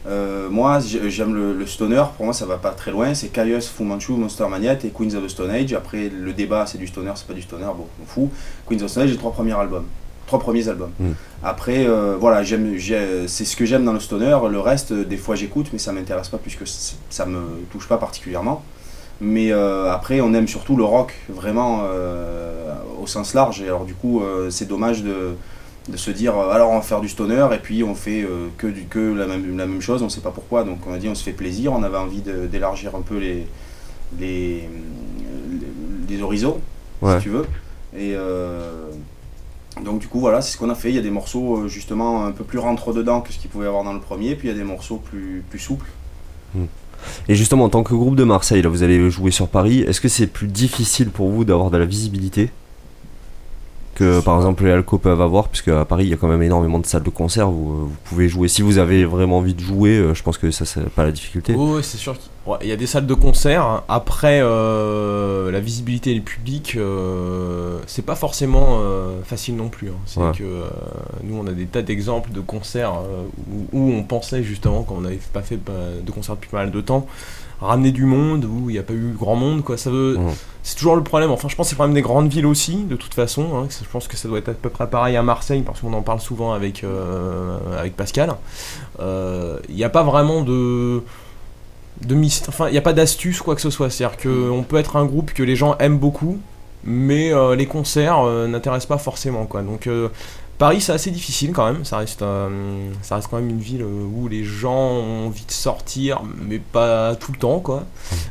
Euh, 0.08 0.50
moi, 0.50 0.80
j'ai- 0.80 1.10
j'aime 1.10 1.34
le, 1.34 1.54
le 1.54 1.66
stoner, 1.66 2.04
pour 2.16 2.26
moi, 2.26 2.34
ça 2.34 2.46
va 2.46 2.58
pas 2.58 2.72
très 2.72 2.92
loin. 2.92 3.14
C'est 3.16 3.30
Caius, 3.30 3.68
Fu 3.68 3.84
Manchu, 3.84 4.12
Monster 4.14 4.46
Magnet 4.50 4.78
et 4.84 4.90
Queens 4.90 5.16
of 5.16 5.24
the 5.26 5.30
Stone 5.30 5.50
Age. 5.50 5.74
Après, 5.74 6.10
le 6.10 6.32
débat, 6.34 6.66
c'est 6.68 6.78
du 6.78 6.86
stoner, 6.88 7.12
c'est 7.16 7.26
pas 7.28 7.34
du 7.34 7.42
stoner, 7.42 7.66
bon, 7.76 7.88
on 8.02 8.06
fout. 8.06 8.30
Queens 8.68 8.76
of 8.78 8.86
the 8.86 8.88
Stone 8.90 9.04
Age, 9.04 9.10
j'ai 9.10 9.18
trois 9.18 9.32
premiers 9.32 9.54
albums. 9.54 9.86
Trois 10.28 10.40
premiers 10.40 10.68
albums. 10.68 10.92
Mm. 11.00 11.12
Après, 11.44 11.88
euh, 11.88 12.16
voilà, 12.20 12.44
j'aime, 12.44 12.76
j'ai- 12.78 13.28
c'est 13.28 13.46
ce 13.46 13.56
que 13.56 13.66
j'aime 13.66 13.84
dans 13.86 13.94
le 13.94 14.00
stoner. 14.00 14.38
Le 14.50 14.60
reste, 14.60 14.92
euh, 14.92 15.04
des 15.04 15.18
fois, 15.18 15.36
j'écoute, 15.36 15.68
mais 15.74 15.80
ça 15.80 15.92
m'intéresse 15.92 16.30
pas 16.30 16.38
puisque 16.40 16.64
ça 17.10 17.26
me 17.26 17.40
touche 17.72 17.88
pas 17.88 17.98
particulièrement. 17.98 18.64
Mais 19.22 19.52
euh, 19.52 19.92
après, 19.92 20.22
on 20.22 20.34
aime 20.34 20.48
surtout 20.48 20.76
le 20.76 20.84
rock, 20.84 21.14
vraiment 21.30 21.84
au 23.02 23.08
sens 23.08 23.34
large. 23.34 23.62
Et 23.62 23.66
alors, 23.66 23.86
du 23.86 23.94
coup, 23.94 24.22
c'est 24.50 24.68
dommage 24.68 25.04
de, 25.04 25.36
de 25.88 25.98
se 25.98 26.10
dire 26.12 26.36
euh, 26.38 26.50
alors 26.50 26.72
on 26.72 26.76
va 26.76 26.82
faire 26.82 27.00
du 27.02 27.10
stoner 27.10 27.48
et 27.54 27.58
puis 27.58 27.84
on 27.84 27.94
fait 27.96 28.24
euh, 28.24 28.48
que, 28.58 28.68
du, 28.68 28.84
que 28.86 29.14
la, 29.14 29.28
même, 29.28 29.58
la 29.58 29.66
même 29.68 29.82
chose, 29.82 30.02
on 30.02 30.10
sait 30.10 30.22
pas 30.22 30.32
pourquoi. 30.32 30.64
Donc, 30.64 30.80
on 30.88 30.94
a 30.94 30.98
dit 30.98 31.08
on 31.10 31.16
se 31.16 31.24
fait 31.24 31.32
plaisir, 31.34 31.74
on 31.74 31.84
avait 31.84 31.98
envie 31.98 32.22
d'élargir 32.22 32.96
un 32.96 33.02
peu 33.02 33.18
les, 33.18 33.46
les, 34.20 34.68
les, 36.10 36.16
les 36.16 36.22
horizons, 36.22 36.60
Ouais. 37.02 37.18
si 37.18 37.24
tu 37.24 37.30
veux. 37.30 37.46
Et 37.98 38.14
euh, 38.16 38.90
donc, 39.84 40.00
du 40.00 40.08
coup, 40.08 40.20
voilà, 40.20 40.42
c'est 40.42 40.54
ce 40.54 40.58
qu'on 40.58 40.70
a 40.70 40.76
fait. 40.76 40.90
Il 40.90 40.96
y 40.96 41.00
a 41.00 41.02
des 41.02 41.12
morceaux 41.12 41.68
justement 41.68 42.26
un 42.26 42.32
peu 42.32 42.44
plus 42.44 42.58
rentre-dedans 42.60 43.22
que 43.22 43.32
ce 43.34 43.38
qu'il 43.38 43.50
pouvait 43.50 43.66
y 43.66 43.68
avoir 43.68 43.84
dans 43.84 43.94
le 43.94 44.00
premier, 44.00 44.36
puis 44.36 44.48
il 44.48 44.52
y 44.52 44.54
a 44.54 44.58
des 44.58 44.64
morceaux 44.64 44.98
plus, 44.98 45.44
plus 45.50 45.60
souples. 45.60 45.88
et 47.28 47.36
justement 47.36 47.66
en 47.66 47.70
tant 47.70 47.84
que 47.84 47.94
groupe 47.94 48.16
de 48.16 48.24
Marseille 48.24 48.62
là 48.62 48.70
vous 48.70 48.82
allez 48.82 49.10
jouer 49.12 49.30
sur 49.30 49.50
Paris 49.50 49.82
est-ce 49.82 50.00
que 50.00 50.08
c'est 50.08 50.28
plus 50.28 50.48
difficile 50.48 51.10
pour 51.10 51.30
vous 51.30 51.44
d'avoir 51.44 51.70
de 51.70 51.78
la 51.78 51.86
visibilité? 51.86 52.50
Que 53.96 54.20
par 54.22 54.36
exemple 54.38 54.64
les 54.66 54.72
Alco 54.72 54.98
peuvent 55.00 55.22
avoir 55.22 55.48
puisque 55.50 55.70
à 55.70 55.86
Paris 55.86 56.04
il 56.06 56.10
y 56.10 56.14
a 56.14 56.18
quand 56.18 56.28
même 56.28 56.44
énormément 56.44 56.78
de 56.80 56.86
salles 56.86 57.02
de 57.04 57.10
concert 57.10 57.50
où 57.50 57.72
euh, 57.72 57.76
vous 57.86 57.96
pouvez 58.06 58.28
jouer 58.30 58.48
si 58.48 58.62
vous 58.62 58.78
avez 58.78 59.06
vraiment 59.06 59.38
envie 59.40 59.54
de 59.56 59.60
jouer 59.62 59.98
euh, 59.98 60.14
je 60.14 60.22
pense 60.22 60.38
que 60.38 60.52
ça 60.52 60.66
c'est 60.66 60.88
pas 60.90 61.04
la 61.04 61.12
difficulté 61.12 61.56
Oh, 61.58 61.76
ouais, 61.76 61.84
c'est 61.84 61.98
sûr. 61.98 62.14
qu'il- 62.14 62.30
Ouais, 62.46 62.58
il 62.62 62.68
y 62.68 62.72
a 62.72 62.76
des 62.76 62.86
salles 62.86 63.08
de 63.08 63.14
concert. 63.16 63.82
Après, 63.90 64.40
euh, 64.44 65.50
la 65.50 65.60
visibilité 65.60 66.12
et 66.12 66.14
le 66.14 66.22
public, 66.22 66.76
euh, 66.78 67.80
c'est 67.88 68.06
pas 68.06 68.14
forcément 68.14 68.82
euh, 68.82 69.24
facile 69.24 69.56
non 69.56 69.70
plus. 69.70 69.90
hein. 69.90 69.94
C'est 70.06 70.20
Ouais. 70.20 70.32
que 70.38 70.44
nous, 71.24 71.38
on 71.38 71.48
a 71.48 71.54
des 71.54 71.66
tas 71.66 71.82
d'exemples 71.82 72.32
de 72.32 72.42
concerts 72.42 72.94
où, 73.52 73.66
où 73.74 73.92
on 73.94 74.04
pensait 74.04 74.44
justement, 74.44 74.84
quand 74.84 74.94
on 74.96 75.02
n'avait 75.02 75.20
pas 75.34 75.42
fait 75.42 75.58
bah, 75.58 75.72
de 76.06 76.12
concert 76.12 76.36
depuis 76.36 76.50
pas 76.52 76.58
mal 76.58 76.70
de 76.72 76.82
temps, 76.82 77.08
ramener 77.62 77.92
du 77.92 78.06
monde, 78.06 78.46
où 78.46 78.70
il 78.70 78.74
n'y 78.74 78.80
a 78.80 78.84
pas 78.84 78.94
eu 78.94 79.14
grand 79.18 79.36
monde. 79.36 79.64
Quoi. 79.64 79.78
Ça 79.78 79.90
veut, 79.90 80.18
Mhm. 80.18 80.32
C'est 80.68 80.76
toujours 80.78 80.96
le 80.96 81.04
problème. 81.04 81.30
Enfin, 81.30 81.48
je 81.48 81.56
pense 81.56 81.68
que 81.68 81.70
c'est 81.70 81.74
le 81.76 81.78
problème 81.78 81.94
des 81.94 82.02
grandes 82.02 82.28
villes 82.28 82.48
aussi, 82.48 82.86
de 82.86 82.96
toute 82.96 83.14
façon. 83.14 83.46
hein. 83.56 83.68
Je 83.70 83.88
pense 83.88 84.08
que 84.08 84.18
ça 84.18 84.28
doit 84.28 84.40
être 84.40 84.50
à 84.50 84.54
peu 84.54 84.70
près 84.70 84.88
pareil 84.88 85.16
à 85.16 85.22
Marseille, 85.22 85.62
parce 85.62 85.80
qu'on 85.80 85.94
en 85.94 86.02
parle 86.02 86.20
souvent 86.20 86.54
avec, 86.54 86.84
euh, 86.84 87.58
avec 87.80 87.96
Pascal. 87.96 88.34
Euh, 89.00 89.60
Il 89.70 89.76
n'y 89.76 89.84
a 89.84 89.90
pas 89.90 90.04
vraiment 90.04 90.42
de 90.42 91.04
de 92.06 92.16
enfin 92.50 92.68
il 92.68 92.74
n'y 92.74 92.78
a 92.78 92.82
pas 92.82 92.92
d'astuce 92.92 93.42
quoi 93.42 93.56
que 93.56 93.62
ce 93.62 93.70
soit 93.70 93.90
c'est 93.90 94.04
à 94.04 94.10
dire 94.10 94.18
que 94.18 94.50
on 94.50 94.64
peut 94.64 94.76
être 94.76 94.98
un 94.98 95.06
groupe 95.06 95.32
que 95.34 95.44
les 95.44 95.56
gens 95.56 95.78
aiment 95.80 95.98
beaucoup 95.98 96.40
mais 96.84 97.32
euh, 97.34 97.56
les 97.56 97.68
concerts 97.68 98.22
n'intéressent 98.50 98.88
pas 98.90 98.98
forcément 98.98 99.46
quoi 99.46 99.62
donc 99.62 99.88
Paris 100.58 100.80
c'est 100.80 100.94
assez 100.94 101.12
difficile 101.12 101.52
quand 101.52 101.66
même 101.66 101.84
ça 101.84 101.98
reste 101.98 102.22
euh, 102.22 102.90
ça 103.02 103.16
reste 103.16 103.28
quand 103.30 103.38
même 103.38 103.50
une 103.50 103.60
ville 103.60 103.82
euh, 103.82 104.06
où 104.16 104.28
les 104.30 104.44
gens 104.46 104.74
ont 104.74 105.28
envie 105.28 105.46
de 105.46 105.52
sortir 105.52 106.22
mais 106.48 106.60
pas 106.60 107.16
tout 107.16 107.34
le 107.34 107.38
temps 107.38 107.60
quoi 107.60 107.84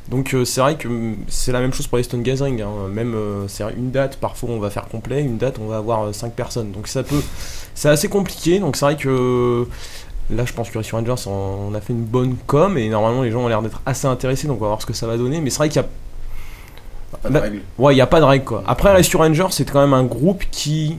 donc 0.08 0.34
euh, 0.34 0.44
c'est 0.46 0.60
vrai 0.62 0.76
que 0.76 0.88
mm, 0.88 1.16
c'est 1.28 1.52
la 1.52 1.60
même 1.60 1.74
chose 1.74 1.86
pour 1.86 1.98
les 1.98 2.04
Stone 2.04 2.22
Gathering 2.22 2.62
hein. 2.62 2.88
même 2.90 3.14
euh, 3.14 3.46
c'est 3.48 3.64
une 3.76 3.90
date 3.90 4.16
parfois 4.16 4.48
on 4.50 4.58
va 4.58 4.70
faire 4.70 4.88
complet 4.88 5.20
une 5.20 5.36
date 5.36 5.58
on 5.60 5.66
va 5.66 5.76
avoir 5.76 6.14
5 6.14 6.32
personnes 6.32 6.72
donc 6.72 6.88
ça 6.88 7.02
peut 7.02 7.22
c'est 7.74 7.90
assez 7.90 8.08
compliqué 8.08 8.58
donc 8.58 8.76
c'est 8.76 8.86
vrai 8.86 8.96
que 8.96 9.66
Là, 10.30 10.46
je 10.46 10.54
pense 10.54 10.70
que 10.70 10.78
Resurgence 10.78 11.26
Rangers, 11.26 11.30
on 11.30 11.70
on 11.70 11.74
a 11.74 11.82
fait 11.82 11.92
une 11.92 12.04
bonne 12.04 12.36
com 12.46 12.78
et 12.78 12.88
normalement 12.88 13.22
les 13.22 13.30
gens 13.30 13.40
ont 13.40 13.48
l'air 13.48 13.60
d'être 13.60 13.82
assez 13.84 14.06
intéressés, 14.06 14.46
donc 14.46 14.56
on 14.58 14.60
va 14.62 14.68
voir 14.68 14.80
ce 14.80 14.86
que 14.86 14.94
ça 14.94 15.06
va 15.06 15.18
donner. 15.18 15.40
Mais 15.42 15.50
c'est 15.50 15.58
vrai 15.58 15.68
qu'il 15.68 15.82
y 15.82 15.84
a, 15.84 15.88
Pas 17.22 17.28
de 17.28 17.34
Bah, 17.34 17.40
règle. 17.40 17.60
ouais, 17.76 17.94
il 17.94 17.98
y 17.98 18.00
a 18.00 18.06
pas 18.06 18.20
de 18.20 18.24
règle 18.24 18.44
quoi. 18.44 18.64
Après, 18.66 18.90
Resurgence 18.96 19.20
Rangers, 19.20 19.46
c'est 19.50 19.70
quand 19.70 19.82
même 19.82 19.92
un 19.92 20.04
groupe 20.04 20.44
qui, 20.50 20.96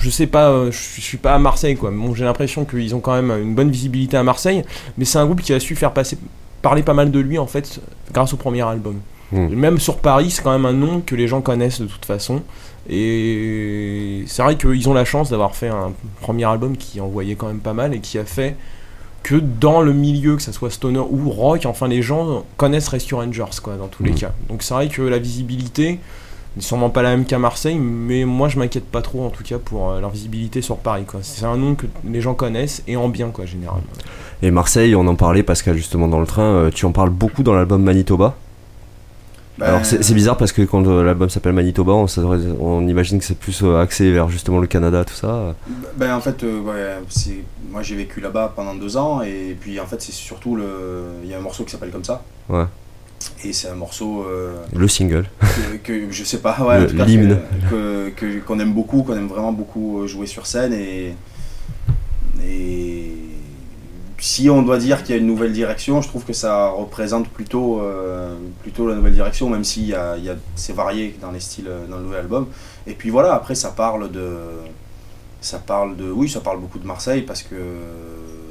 je 0.00 0.10
sais 0.10 0.26
pas, 0.26 0.50
euh, 0.50 0.70
je 0.70 1.00
suis 1.00 1.18
pas 1.18 1.34
à 1.34 1.38
Marseille 1.38 1.76
quoi. 1.76 1.90
Bon, 1.90 2.14
j'ai 2.14 2.24
l'impression 2.24 2.64
qu'ils 2.64 2.94
ont 2.94 3.00
quand 3.00 3.14
même 3.20 3.30
une 3.42 3.54
bonne 3.54 3.70
visibilité 3.70 4.16
à 4.16 4.22
Marseille, 4.22 4.64
mais 4.98 5.04
c'est 5.04 5.18
un 5.18 5.26
groupe 5.26 5.40
qui 5.42 5.52
a 5.52 5.60
su 5.60 5.74
faire 5.76 5.92
passer, 5.92 6.18
parler 6.62 6.82
pas 6.82 6.94
mal 6.94 7.10
de 7.10 7.18
lui 7.18 7.38
en 7.38 7.46
fait, 7.46 7.80
grâce 8.12 8.32
au 8.32 8.36
premier 8.36 8.62
album. 8.62 9.00
Mm. 9.32 9.48
Même 9.54 9.78
sur 9.78 9.96
Paris, 9.98 10.30
c'est 10.30 10.42
quand 10.42 10.52
même 10.52 10.66
un 10.66 10.72
nom 10.72 11.00
que 11.04 11.14
les 11.16 11.26
gens 11.28 11.40
connaissent 11.40 11.80
de 11.80 11.86
toute 11.86 12.04
façon. 12.04 12.42
Et 12.88 14.24
c'est 14.26 14.42
vrai 14.42 14.56
qu'ils 14.56 14.88
ont 14.88 14.94
la 14.94 15.04
chance 15.04 15.30
d'avoir 15.30 15.54
fait 15.56 15.68
un 15.68 15.92
premier 16.20 16.44
album 16.44 16.76
qui 16.76 17.00
envoyait 17.00 17.34
quand 17.34 17.48
même 17.48 17.58
pas 17.60 17.72
mal 17.72 17.94
et 17.94 18.00
qui 18.00 18.18
a 18.18 18.24
fait 18.24 18.56
que 19.22 19.34
dans 19.34 19.80
le 19.82 19.92
milieu, 19.92 20.36
que 20.36 20.42
ça 20.42 20.52
soit 20.52 20.70
stoner 20.70 21.00
ou 21.00 21.28
rock, 21.30 21.66
enfin 21.66 21.88
les 21.88 22.00
gens 22.02 22.44
connaissent 22.56 22.86
Rescue 22.88 23.16
Rangers 23.16 23.44
quoi, 23.62 23.74
dans 23.74 23.88
tous 23.88 24.04
les 24.04 24.10
Mhm. 24.12 24.18
cas. 24.18 24.32
Donc 24.48 24.62
c'est 24.62 24.72
vrai 24.74 24.88
que 24.88 25.02
la 25.02 25.18
visibilité 25.18 25.98
n'est 26.56 26.62
sûrement 26.62 26.90
pas 26.90 27.02
la 27.02 27.10
même 27.10 27.24
qu'à 27.24 27.38
Marseille, 27.38 27.78
mais 27.78 28.24
moi 28.24 28.48
je 28.48 28.58
m'inquiète 28.58 28.86
pas 28.86 29.02
trop 29.02 29.24
en 29.24 29.30
tout 29.30 29.44
cas 29.44 29.58
pour 29.58 29.92
leur 29.92 30.10
visibilité 30.10 30.62
sur 30.62 30.78
Paris 30.78 31.04
quoi. 31.06 31.20
C'est 31.22 31.44
un 31.44 31.56
nom 31.56 31.74
que 31.74 31.86
les 32.04 32.20
gens 32.20 32.34
connaissent 32.34 32.82
et 32.86 32.96
en 32.96 33.08
bien 33.08 33.28
quoi 33.28 33.44
généralement. 33.46 33.82
Et 34.42 34.50
Marseille, 34.50 34.94
on 34.94 35.06
en 35.06 35.14
parlait, 35.14 35.42
Pascal, 35.42 35.76
justement 35.76 36.08
dans 36.08 36.20
le 36.20 36.26
train, 36.26 36.42
euh, 36.42 36.70
tu 36.70 36.84
en 36.84 36.92
parles 36.92 37.10
beaucoup 37.10 37.42
dans 37.42 37.54
l'album 37.54 37.82
Manitoba? 37.82 38.34
Ben, 39.58 39.66
Alors 39.66 39.86
c'est 39.86 40.02
c'est 40.02 40.12
bizarre 40.12 40.36
parce 40.36 40.52
que 40.52 40.60
quand 40.60 40.86
l'album 40.86 41.30
s'appelle 41.30 41.54
Manitoba, 41.54 41.92
on, 41.92 42.86
imagine 42.86 43.18
que 43.18 43.24
c'est 43.24 43.38
plus 43.38 43.62
euh, 43.62 43.80
axé 43.80 44.12
vers 44.12 44.28
justement 44.28 44.58
le 44.58 44.66
Canada, 44.66 45.02
tout 45.02 45.14
ça. 45.14 45.54
Ben 45.96 46.14
en 46.14 46.20
fait, 46.20 46.44
euh, 46.44 46.60
ouais, 46.60 46.98
c'est- 47.08 47.42
moi 47.70 47.80
j'ai 47.80 47.96
vécu 47.96 48.20
là-bas 48.20 48.52
pendant 48.54 48.74
deux 48.74 48.98
ans 48.98 49.22
et 49.22 49.56
puis 49.58 49.80
en 49.80 49.86
fait 49.86 50.02
c'est 50.02 50.12
surtout 50.12 50.56
le, 50.56 51.06
il 51.24 51.30
y 51.30 51.34
a 51.34 51.38
un 51.38 51.40
morceau 51.40 51.64
qui 51.64 51.70
s'appelle 51.70 51.90
comme 51.90 52.04
ça. 52.04 52.22
Ouais. 52.50 52.64
Et 53.44 53.52
c'est 53.52 53.68
un 53.68 53.74
morceau 53.74 54.24
euh, 54.24 54.54
Le 54.74 54.88
single. 54.88 55.26
que, 55.84 56.06
que 56.06 56.10
je 56.12 56.24
sais 56.24 56.38
pas, 56.38 56.56
ouais, 56.60 56.86
l'hymne. 57.06 57.38
que- 57.70 58.10
que- 58.10 58.40
qu'on 58.40 58.58
aime 58.60 58.72
beaucoup, 58.72 59.02
qu'on 59.02 59.16
aime 59.16 59.28
vraiment 59.28 59.52
beaucoup 59.52 60.00
euh, 60.02 60.06
jouer 60.06 60.26
sur 60.26 60.46
scène 60.46 60.72
et 60.72 61.14
et 62.44 63.12
si 64.18 64.48
on 64.50 64.62
doit 64.62 64.78
dire 64.78 65.02
qu'il 65.02 65.14
y 65.14 65.18
a 65.18 65.20
une 65.20 65.26
nouvelle 65.26 65.52
direction, 65.52 66.00
je 66.02 66.08
trouve 66.08 66.24
que 66.24 66.32
ça 66.32 66.68
représente 66.68 67.28
plutôt 67.28 67.80
euh, 67.80 68.34
plutôt 68.62 68.88
la 68.88 68.94
nouvelle 68.94 69.12
direction, 69.14 69.48
même 69.50 69.64
s'il 69.64 69.86
y 69.86 69.94
a, 69.94 70.16
il 70.16 70.24
y 70.24 70.30
a 70.30 70.36
c'est 70.54 70.72
varié 70.74 71.16
dans 71.20 71.30
les 71.30 71.40
styles 71.40 71.70
dans 71.88 71.96
le 71.98 72.02
nouvel 72.04 72.20
album. 72.20 72.46
Et 72.86 72.92
puis 72.94 73.10
voilà, 73.10 73.34
après 73.34 73.54
ça 73.54 73.70
parle 73.70 74.10
de 74.10 74.28
ça 75.40 75.58
parle 75.58 75.96
de 75.96 76.10
oui, 76.10 76.28
ça 76.28 76.40
parle 76.40 76.60
beaucoup 76.60 76.78
de 76.78 76.86
Marseille 76.86 77.22
parce 77.22 77.42
que 77.42 77.54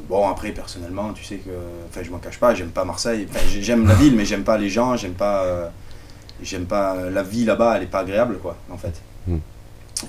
bon 0.10 0.28
après 0.28 0.52
personnellement, 0.52 1.14
tu 1.14 1.24
sais 1.24 1.38
que 1.38 1.50
enfin 1.90 2.02
je 2.04 2.12
m'en 2.12 2.20
cache 2.20 2.40
pas, 2.40 2.54
j'aime 2.54 2.70
pas 2.70 2.86
Marseille, 2.86 3.28
Enfin, 3.30 3.40
j'aime 3.48 3.88
la 3.88 3.96
ville 3.96 4.16
mais 4.16 4.26
j'aime 4.26 4.44
pas 4.44 4.58
les 4.58 4.70
gens, 4.70 4.96
j'aime 4.96 5.14
pas 5.14 5.44
euh, 5.44 5.68
j'aime 6.42 6.66
pas 6.66 7.10
la 7.10 7.24
vie 7.24 7.46
là-bas, 7.46 7.78
elle 7.78 7.84
est 7.84 7.88
pas 7.88 8.00
agréable 8.00 8.38
quoi 8.40 8.58
en 8.70 8.78
fait. 8.78 9.02
Mm. 9.28 9.38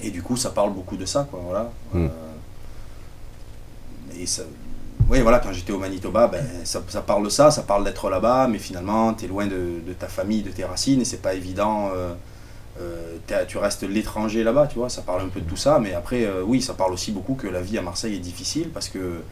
Et 0.03 0.11
du 0.11 0.23
coup, 0.23 0.37
ça 0.37 0.51
parle 0.51 0.73
beaucoup 0.73 0.97
de 0.97 1.05
ça 1.05 1.27
quoi, 1.31 1.41
voilà. 1.43 1.71
Mm. 1.93 2.05
Euh, 2.07 2.09
et 4.21 4.27
ça 4.27 4.43
oui, 5.09 5.21
voilà, 5.21 5.39
quand 5.39 5.53
j'étais 5.53 5.71
au 5.73 5.79
Manitoba, 5.79 6.27
ben, 6.27 6.45
ça, 6.65 6.83
ça 6.89 7.01
parle 7.01 7.23
de 7.25 7.29
ça, 7.29 7.53
ça 7.53 7.63
parle 7.63 7.85
d'être 7.85 8.11
là-bas, 8.11 8.49
mais 8.49 8.59
finalement, 8.59 9.15
tu 9.15 9.27
es 9.27 9.29
loin 9.29 9.47
de, 9.47 9.81
de 9.87 9.93
ta 9.93 10.09
famille, 10.09 10.43
de 10.43 10.51
tes 10.51 10.65
racines, 10.65 11.01
et 11.01 11.05
c'est 11.05 11.23
pas 11.23 11.35
évident. 11.35 11.91
euh, 11.95 12.13
euh, 12.81 13.17
tu 13.49 13.59
restes 13.59 13.83
l'étranger 13.85 14.43
là-bas, 14.43 14.67
tu 14.67 14.79
vois, 14.79 14.89
ça 14.89 15.03
parle 15.03 15.23
un 15.23 15.29
peu 15.29 15.41
de 15.41 15.49
tout 15.49 15.57
ça, 15.57 15.79
mais 15.79 15.95
après, 15.95 16.25
euh, 16.25 16.43
oui, 16.45 16.61
ça 16.61 16.75
parle 16.75 16.93
aussi 16.93 17.13
beaucoup 17.13 17.35
que 17.35 17.47
la 17.47 17.61
vie 17.61 17.79
à 17.79 17.83
Marseille 17.83 18.15
est 18.15 18.21
difficile 18.21 18.69
parce 18.71 18.89
que 18.89 19.23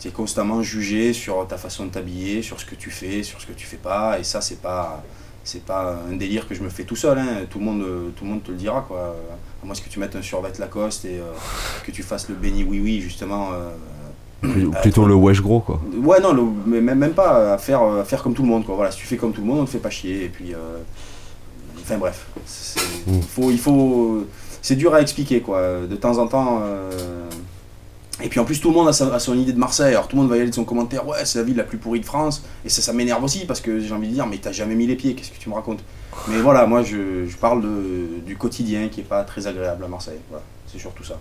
tu 0.00 0.08
es 0.08 0.10
constamment 0.10 0.62
jugé 0.62 1.12
sur 1.12 1.46
ta 1.46 1.56
façon 1.56 1.86
de 1.86 1.90
t'habiller, 1.90 2.42
sur 2.42 2.60
ce 2.60 2.66
que 2.66 2.74
tu 2.74 2.90
fais, 2.90 3.22
sur 3.22 3.40
ce 3.40 3.46
que 3.46 3.52
tu 3.52 3.66
fais 3.66 3.76
pas, 3.78 4.18
et 4.18 4.24
ça, 4.24 4.40
c'est 4.40 4.60
pas. 4.60 5.02
C'est 5.48 5.62
pas 5.64 5.96
un 6.10 6.16
délire 6.16 6.48
que 6.48 6.56
je 6.56 6.62
me 6.64 6.68
fais 6.68 6.82
tout 6.82 6.96
seul, 6.96 7.16
hein. 7.20 7.44
tout, 7.48 7.60
le 7.60 7.64
monde, 7.66 7.80
euh, 7.82 8.08
tout 8.16 8.24
le 8.24 8.30
monde 8.30 8.42
te 8.42 8.50
le 8.50 8.56
dira. 8.56 8.84
Quoi. 8.88 9.14
À 9.62 9.64
moins 9.64 9.76
que 9.76 9.88
tu 9.88 10.00
mettes 10.00 10.16
un 10.16 10.20
survêt 10.22 10.50
Lacoste 10.58 11.04
et 11.04 11.20
euh, 11.20 11.32
que 11.84 11.92
tu 11.92 12.02
fasses 12.02 12.28
le 12.28 12.34
béni 12.34 12.64
oui-oui, 12.64 13.00
justement. 13.00 13.50
euh, 14.42 14.70
plutôt 14.82 15.06
le 15.06 15.14
wesh 15.14 15.40
gros, 15.40 15.60
quoi. 15.60 15.80
Ouais, 16.02 16.18
non, 16.20 16.32
le- 16.32 16.42
mais 16.66 16.80
même, 16.80 16.98
même 16.98 17.12
pas 17.12 17.54
à 17.54 17.58
faire, 17.58 17.80
à 17.80 18.02
faire 18.04 18.24
comme 18.24 18.34
tout 18.34 18.42
le 18.42 18.48
monde. 18.48 18.64
Quoi. 18.66 18.74
Voilà, 18.74 18.90
si 18.90 18.98
tu 18.98 19.06
fais 19.06 19.16
comme 19.16 19.32
tout 19.32 19.40
le 19.40 19.46
monde, 19.46 19.60
on 19.60 19.64
te 19.66 19.70
fait 19.70 19.78
pas 19.78 19.88
chier. 19.88 20.24
Et 20.24 20.28
puis, 20.28 20.52
euh, 20.52 20.58
enfin 21.80 21.96
bref, 21.96 22.26
c'est- 22.44 22.80
Mm. 23.06 23.14
il 23.14 23.22
faut, 23.22 23.50
il 23.52 23.58
faut, 23.60 24.26
c'est 24.60 24.74
dur 24.74 24.94
à 24.94 25.00
expliquer 25.00 25.42
quoi. 25.42 25.62
De 25.88 25.94
temps 25.94 26.18
en 26.18 26.26
temps. 26.26 26.60
Et 28.22 28.28
puis 28.28 28.40
en 28.40 28.44
plus, 28.44 28.60
tout 28.60 28.70
le 28.70 28.74
monde 28.74 28.88
a, 28.88 28.92
son 28.92 29.36
idée 29.36 29.52
de 29.52 29.58
Marseille. 29.58 29.92
Alors 29.92 30.08
tout 30.08 30.16
le 30.16 30.22
monde 30.22 30.30
va 30.30 30.36
y 30.36 30.40
aller 30.40 30.50
de 30.50 30.54
son 30.54 30.64
commentaire. 30.64 31.06
Ouais, 31.06 31.24
c'est 31.24 31.38
la 31.38 31.44
ville 31.44 31.56
la 31.56 31.64
plus 31.64 31.78
pourrie 31.78 32.00
de 32.00 32.06
France. 32.06 32.42
Et 32.64 32.68
ça, 32.68 32.80
ça 32.80 32.92
m'énerve 32.92 33.22
aussi 33.22 33.44
parce 33.44 33.60
que 33.60 33.78
j'ai 33.78 33.92
envie 33.92 34.08
de 34.08 34.14
dire, 34.14 34.26
mais 34.26 34.38
t'as 34.38 34.52
jamais 34.52 34.74
mis 34.74 34.86
les 34.86 34.96
pieds. 34.96 35.14
Qu'est-ce 35.14 35.30
que 35.30 35.38
tu 35.38 35.50
me 35.50 35.54
racontes? 35.54 35.80
Mais 36.28 36.40
voilà, 36.40 36.66
moi, 36.66 36.82
je, 36.82 37.26
parle 37.36 37.62
du 38.24 38.36
quotidien 38.36 38.88
qui 38.88 39.00
est 39.00 39.04
pas 39.04 39.22
très 39.24 39.46
agréable 39.46 39.84
à 39.84 39.88
Marseille. 39.88 40.18
C'est 40.66 40.78
surtout 40.78 41.04
ça. 41.04 41.18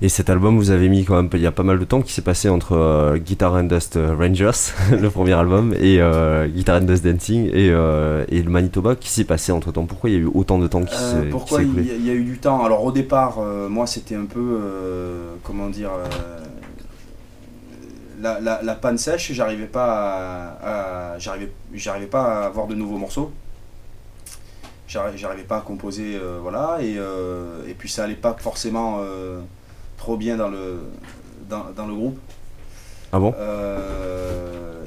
Et 0.00 0.08
cet 0.08 0.28
album, 0.30 0.56
vous 0.56 0.70
avez 0.70 0.88
mis 0.88 1.04
quand 1.04 1.16
même, 1.16 1.28
il 1.34 1.40
y 1.40 1.46
a 1.46 1.52
pas 1.52 1.62
mal 1.62 1.78
de 1.78 1.84
temps 1.84 2.02
qui 2.02 2.12
s'est 2.12 2.22
passé 2.22 2.48
entre 2.48 2.72
euh, 2.72 3.16
Guitar 3.18 3.54
and 3.54 3.64
Dust 3.64 3.98
Rangers, 3.98 4.72
le 5.00 5.08
premier 5.10 5.32
album, 5.32 5.74
et 5.78 6.00
euh, 6.00 6.46
Guitar 6.48 6.80
and 6.80 6.84
Dust 6.86 7.04
Dancing, 7.04 7.46
et, 7.52 7.70
euh, 7.70 8.24
et 8.28 8.42
le 8.42 8.50
Manitoba. 8.50 8.96
Qui 8.96 9.08
s'est 9.10 9.24
passé 9.24 9.52
entre 9.52 9.72
temps 9.72 9.84
Pourquoi 9.86 10.10
il 10.10 10.14
y 10.14 10.16
a 10.16 10.20
eu 10.20 10.30
autant 10.34 10.58
de 10.58 10.66
temps 10.66 10.82
qui 10.84 10.94
s'est 10.96 11.28
pourquoi 11.30 11.62
il 11.62 11.86
y, 11.86 11.90
a- 11.90 11.94
il 11.94 12.06
y 12.06 12.10
a 12.10 12.14
eu 12.14 12.24
du 12.24 12.38
temps? 12.38 12.64
Alors 12.64 12.84
au 12.84 12.92
départ, 12.92 13.38
moi 13.40 13.86
c'était 13.86 14.14
un 14.16 14.24
peu, 14.26 14.58
comment 15.42 15.68
dire, 15.68 15.90
la, 18.20 18.40
la, 18.40 18.60
la 18.62 18.74
panne 18.74 18.98
sèche, 18.98 19.32
j'arrivais 19.32 19.66
pas 19.66 20.56
à, 20.62 21.12
à- 21.14 21.18
j'arrivais, 21.18 21.50
j'arrivais 21.74 22.06
pas 22.06 22.22
à 22.42 22.46
avoir 22.46 22.66
de 22.66 22.74
nouveaux 22.74 22.98
morceaux. 22.98 23.32
J'arri- 24.92 25.16
J'arrivais 25.16 25.44
pas 25.44 25.56
à 25.56 25.60
composer, 25.62 26.16
euh, 26.16 26.38
voilà, 26.42 26.78
et, 26.82 26.96
euh, 26.98 27.66
et 27.66 27.72
puis 27.72 27.88
ça 27.88 28.04
allait 28.04 28.14
pas 28.14 28.36
forcément 28.38 28.98
euh, 29.00 29.40
trop 29.96 30.18
bien 30.18 30.36
dans 30.36 30.48
le, 30.48 30.82
dans, 31.48 31.64
dans 31.74 31.86
le 31.86 31.94
groupe. 31.94 32.18
Ah 33.12 33.18
bon? 33.18 33.32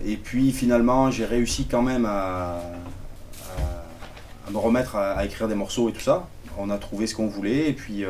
Et 0.05 0.17
puis 0.17 0.51
finalement, 0.51 1.09
j'ai 1.09 1.25
réussi 1.25 1.65
quand 1.65 1.81
même 1.81 2.05
à, 2.05 2.57
à- 2.57 4.47
à 4.47 4.51
me 4.51 4.57
remettre 4.59 4.95
à, 4.95 5.13
à 5.13 5.25
écrire 5.25 5.47
des 5.47 5.55
morceaux 5.55 5.89
et 5.89 5.93
tout 5.93 6.01
ça. 6.01 6.27
On 6.59 6.69
a 6.69 6.77
trouvé 6.77 7.07
ce 7.07 7.15
qu'on 7.15 7.27
voulait 7.27 7.69
et 7.69 7.73
puis 7.73 8.03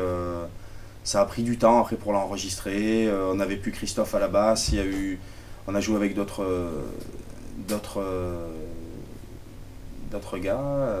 ça 1.02 1.22
a 1.22 1.24
pris 1.24 1.42
du 1.42 1.56
temps 1.56 1.80
après 1.80 1.96
pour 1.96 2.12
l'enregistrer. 2.12 3.08
On 3.30 3.36
n'avait 3.36 3.56
plus 3.56 3.72
Christophe 3.72 4.14
à 4.14 4.18
la 4.18 4.28
basse. 4.28 4.68
Il 4.68 4.74
y 4.76 4.80
a 4.80 4.84
eu, 4.84 5.18
on 5.66 5.74
a 5.74 5.80
joué 5.80 5.96
avec 5.96 6.14
d'autres, 6.14 6.46
d'autres, 7.68 8.04
d'autres 10.12 10.36
gars. 10.38 10.94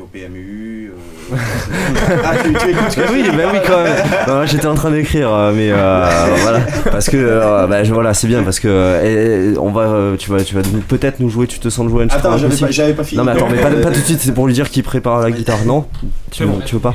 Au 0.00 0.06
PMU. 0.06 0.90
euh, 1.32 1.36
ah, 2.24 2.32
tu, 2.42 2.52
tu 2.52 2.70
écoutes 2.70 2.94
que 2.94 3.12
oui, 3.12 3.24
bah 3.36 3.44
oui, 3.52 3.58
quand 3.66 3.82
même. 3.82 4.46
J'étais 4.46 4.66
en 4.66 4.74
train 4.74 4.90
d'écrire, 4.90 5.32
euh, 5.32 5.52
mais 5.54 5.70
euh, 5.70 6.06
voilà, 6.42 6.60
parce 6.90 7.08
que 7.08 7.16
euh, 7.16 7.66
bah, 7.66 7.84
je- 7.84 7.92
voilà, 7.92 8.12
c'est 8.14 8.26
bien 8.26 8.42
parce 8.42 8.60
que 8.60 8.68
euh, 8.68 9.54
on 9.60 9.70
va, 9.70 9.82
euh, 9.82 10.16
tu 10.16 10.30
vas, 10.30 10.42
tu 10.42 10.54
vas 10.54 10.62
peut-être 10.88 11.20
nous 11.20 11.28
jouer. 11.30 11.46
Tu 11.46 11.58
te 11.58 11.68
sens 11.68 11.84
de 11.86 11.90
jouer 11.90 12.04
un 12.04 12.08
Attends, 12.08 12.36
j'avais 12.38 12.56
pas, 12.56 12.70
j'avais 12.70 12.94
pas 12.94 13.04
fini. 13.04 13.18
Non 13.18 13.24
mais 13.24 13.32
attends, 13.32 13.48
mais 13.50 13.58
pas, 13.60 13.70
pas 13.70 13.90
tout 13.92 14.00
de 14.00 14.04
suite. 14.04 14.20
C'est 14.20 14.32
pour 14.34 14.46
lui 14.46 14.54
dire 14.54 14.70
qu'il 14.70 14.82
prépare 14.82 15.20
la 15.20 15.30
guitare, 15.30 15.64
non 15.64 15.86
tu, 16.30 16.44
tu 16.66 16.74
veux 16.74 16.80
pas 16.80 16.94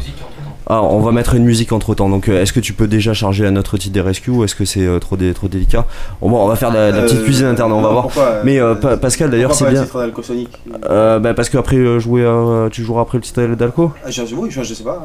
Ah, 0.72 0.84
on 0.84 1.00
va 1.00 1.12
mettre 1.12 1.34
une 1.34 1.46
musique 1.46 1.72
entre 1.72 1.96
temps. 1.96 2.10
Donc, 2.10 2.30
euh, 2.30 2.42
est-ce 2.44 2.54
que 2.54 2.60
tu 2.60 2.74
peux 2.74 2.88
déjà 2.88 3.12
charger 3.16 3.44
un 3.48 3.56
autre 3.56 3.76
titre 3.80 3.92
des 3.92 4.02
Rescue 4.02 4.30
ou 4.30 4.44
est-ce 4.44 4.54
que 4.54 4.66
c'est 4.66 4.86
euh, 4.86 5.00
trop, 5.00 5.18
dé- 5.18 5.34
trop 5.34 5.48
délicat? 5.48 5.88
Bon, 6.22 6.30
bon, 6.30 6.44
on 6.44 6.48
va 6.48 6.56
faire 6.56 6.70
de 6.70 6.76
la, 6.76 6.92
de 6.92 6.98
la 6.98 7.04
petite 7.04 7.18
Euh, 7.22 7.24
cuisine 7.24 7.48
interne, 7.48 7.72
on 7.72 7.82
va 7.82 7.90
voir. 7.90 8.04
pourquoi, 8.04 8.42
Mais 8.44 8.60
Pa- 8.80 8.96
Pascal, 8.98 9.32
d'ailleurs, 9.32 9.56
c'est 9.56 9.66
bien. 9.66 9.84
bah, 11.20 11.34
parce 11.34 11.50
qu'après, 11.50 12.00
jouer, 12.00 12.24
à- 12.24 12.70
tu 12.72 12.84
joueras 12.84 13.02
après 13.02 13.18
le 13.18 13.24
titre 13.24 13.42
d'Alco? 13.56 13.92
Ah, 14.06 14.12
je, 14.12 14.22
oui, 14.36 14.50
je, 14.52 14.62
je 14.62 14.74
sais 14.76 14.84
pas. 14.84 15.04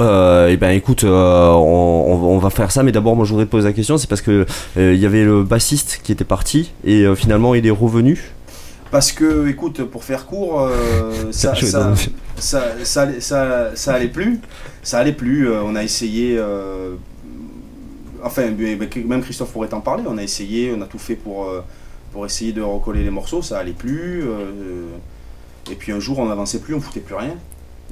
euh, 0.00 0.48
et 0.48 0.56
ben 0.56 0.70
écoute, 0.70 1.04
euh, 1.04 1.50
on, 1.52 2.34
on 2.34 2.38
va- 2.38 2.50
faire 2.50 2.70
ça, 2.72 2.82
mais 2.82 2.90
d'abord 2.92 3.14
moi 3.16 3.24
je 3.24 3.30
voudrais 3.30 3.46
te 3.46 3.50
poser 3.50 3.68
la 3.68 3.72
question, 3.72 3.96
c'est 3.98 4.08
parce 4.08 4.20
que 4.22 4.44
euh, 4.76 4.92
il 4.94 5.00
y 5.00 5.06
avait 5.06 5.24
le 5.24 5.42
bassiste 5.42 6.00
qui 6.02 6.10
était 6.12 6.24
parti 6.24 6.72
et 6.84 7.02
euh, 7.04 7.14
finalement 7.14 7.54
il 7.54 7.64
est 7.66 7.70
revenu. 7.70 8.32
Parce 8.90 9.10
que, 9.12 9.48
écoute, 9.48 9.82
pour 9.84 10.04
faire 10.04 10.26
court, 10.26 10.68
ça, 12.38 12.72
ça, 12.82 13.08
ça- 13.20 13.70
ça 13.74 13.92
allait 13.94 14.08
plus. 14.08 14.40
Ça 14.86 15.00
allait 15.00 15.12
plus. 15.12 15.48
euh, 15.48 15.62
on 15.64 15.74
a 15.74 15.82
essayé. 15.82 16.36
euh, 16.38 16.94
enfin, 18.22 18.52
même 18.52 19.20
Christophe 19.20 19.50
pourrait 19.50 19.66
t'en 19.66 19.80
parler. 19.80 20.04
On 20.06 20.16
a 20.16 20.22
essayé, 20.22 20.72
on 20.76 20.80
a 20.80 20.86
tout 20.86 21.00
fait 21.00 21.16
pour, 21.16 21.46
euh, 21.46 21.64
pour 22.12 22.24
essayer 22.24 22.52
de 22.52 22.62
recoller 22.62 23.02
les 23.02 23.10
morceaux. 23.10 23.42
Ça 23.42 23.58
allait 23.58 23.72
plus. 23.72 24.22
et 25.68 25.74
puis 25.74 25.90
un 25.90 25.98
jour, 25.98 26.20
on 26.20 26.26
n'avançait 26.26 26.60
plus, 26.60 26.72
on 26.72 26.80
foutait 26.80 27.00
plus 27.00 27.16
rien. 27.16 27.34